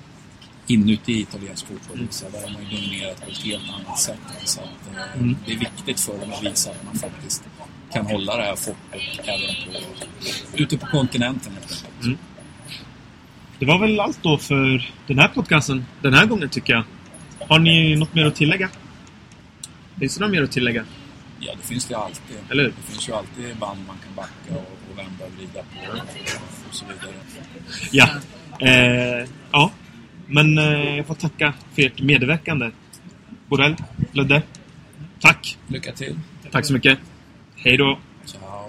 inuti 0.66 1.20
italiensk 1.20 1.66
fotboll. 1.66 2.06
Så 2.10 2.24
där 2.28 2.40
har 2.40 2.50
man 2.50 2.62
ju 2.70 2.76
dominerat 2.76 3.24
på 3.24 3.30
ett 3.30 3.38
helt 3.38 3.64
annat 3.68 3.98
sätt. 3.98 4.20
Så 4.44 4.60
att, 4.60 4.66
eh, 4.66 5.20
Mm. 5.20 5.36
Det 5.46 5.52
är 5.52 5.58
viktigt 5.58 6.00
för 6.00 6.18
dem 6.18 6.32
att 6.32 6.44
visa 6.44 6.70
att 6.70 6.84
man 6.84 6.94
faktiskt 6.94 7.44
kan 7.92 8.06
hålla 8.06 8.36
det 8.36 8.42
här 8.42 8.56
fortet 8.56 9.02
även 9.24 9.54
på, 9.64 10.62
ute 10.62 10.78
på 10.78 10.86
kontinenten. 10.86 11.52
Mm. 12.02 12.18
Det 13.58 13.66
var 13.66 13.78
väl 13.78 14.00
allt 14.00 14.22
då 14.22 14.38
för 14.38 14.92
den 15.06 15.18
här 15.18 15.28
podcasten. 15.28 15.84
Den 16.02 16.14
här 16.14 16.26
gången 16.26 16.48
tycker 16.48 16.72
jag. 16.72 16.84
Har 17.48 17.58
ni 17.58 17.96
något 17.96 18.14
mer 18.14 18.26
att 18.26 18.34
tillägga? 18.34 18.68
Finns 19.98 20.14
det 20.14 20.20
något 20.20 20.30
mer 20.30 20.42
att 20.42 20.52
tillägga? 20.52 20.84
Ja, 21.40 21.52
det 21.60 21.66
finns 21.66 21.86
det 21.86 21.96
alltid. 21.96 22.36
Eller 22.50 22.62
hur? 22.62 22.70
Det 22.70 22.92
finns 22.92 23.08
ju 23.08 23.12
alltid 23.12 23.56
band 23.56 23.78
man 23.86 23.96
kan 24.04 24.14
backa 24.14 24.60
och, 24.60 24.78
och 24.90 24.98
vända 24.98 25.24
och 25.24 25.32
vrida 25.32 25.62
på 25.62 25.98
och 26.68 26.74
så 26.74 26.84
vidare. 26.86 27.14
Ja. 27.90 28.08
Eh, 28.60 29.28
ja. 29.52 29.72
Men 30.26 30.58
eh, 30.58 30.96
jag 30.96 31.06
får 31.06 31.14
tacka 31.14 31.54
för 31.74 31.82
ert 31.82 32.02
medverkande. 32.02 32.70
Borrell, 33.48 33.76
Ludde. 34.12 34.42
Tack. 35.20 35.58
Lycka 35.66 35.92
till! 35.92 36.18
Tack 36.50 36.66
så 36.66 36.72
mycket. 36.72 36.98
Hej 37.56 37.76
då. 37.76 37.98
Ciao! 38.24 38.68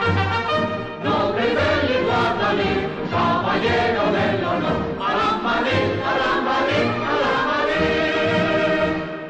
Dali, 2.51 2.83
caballero. 3.09 4.00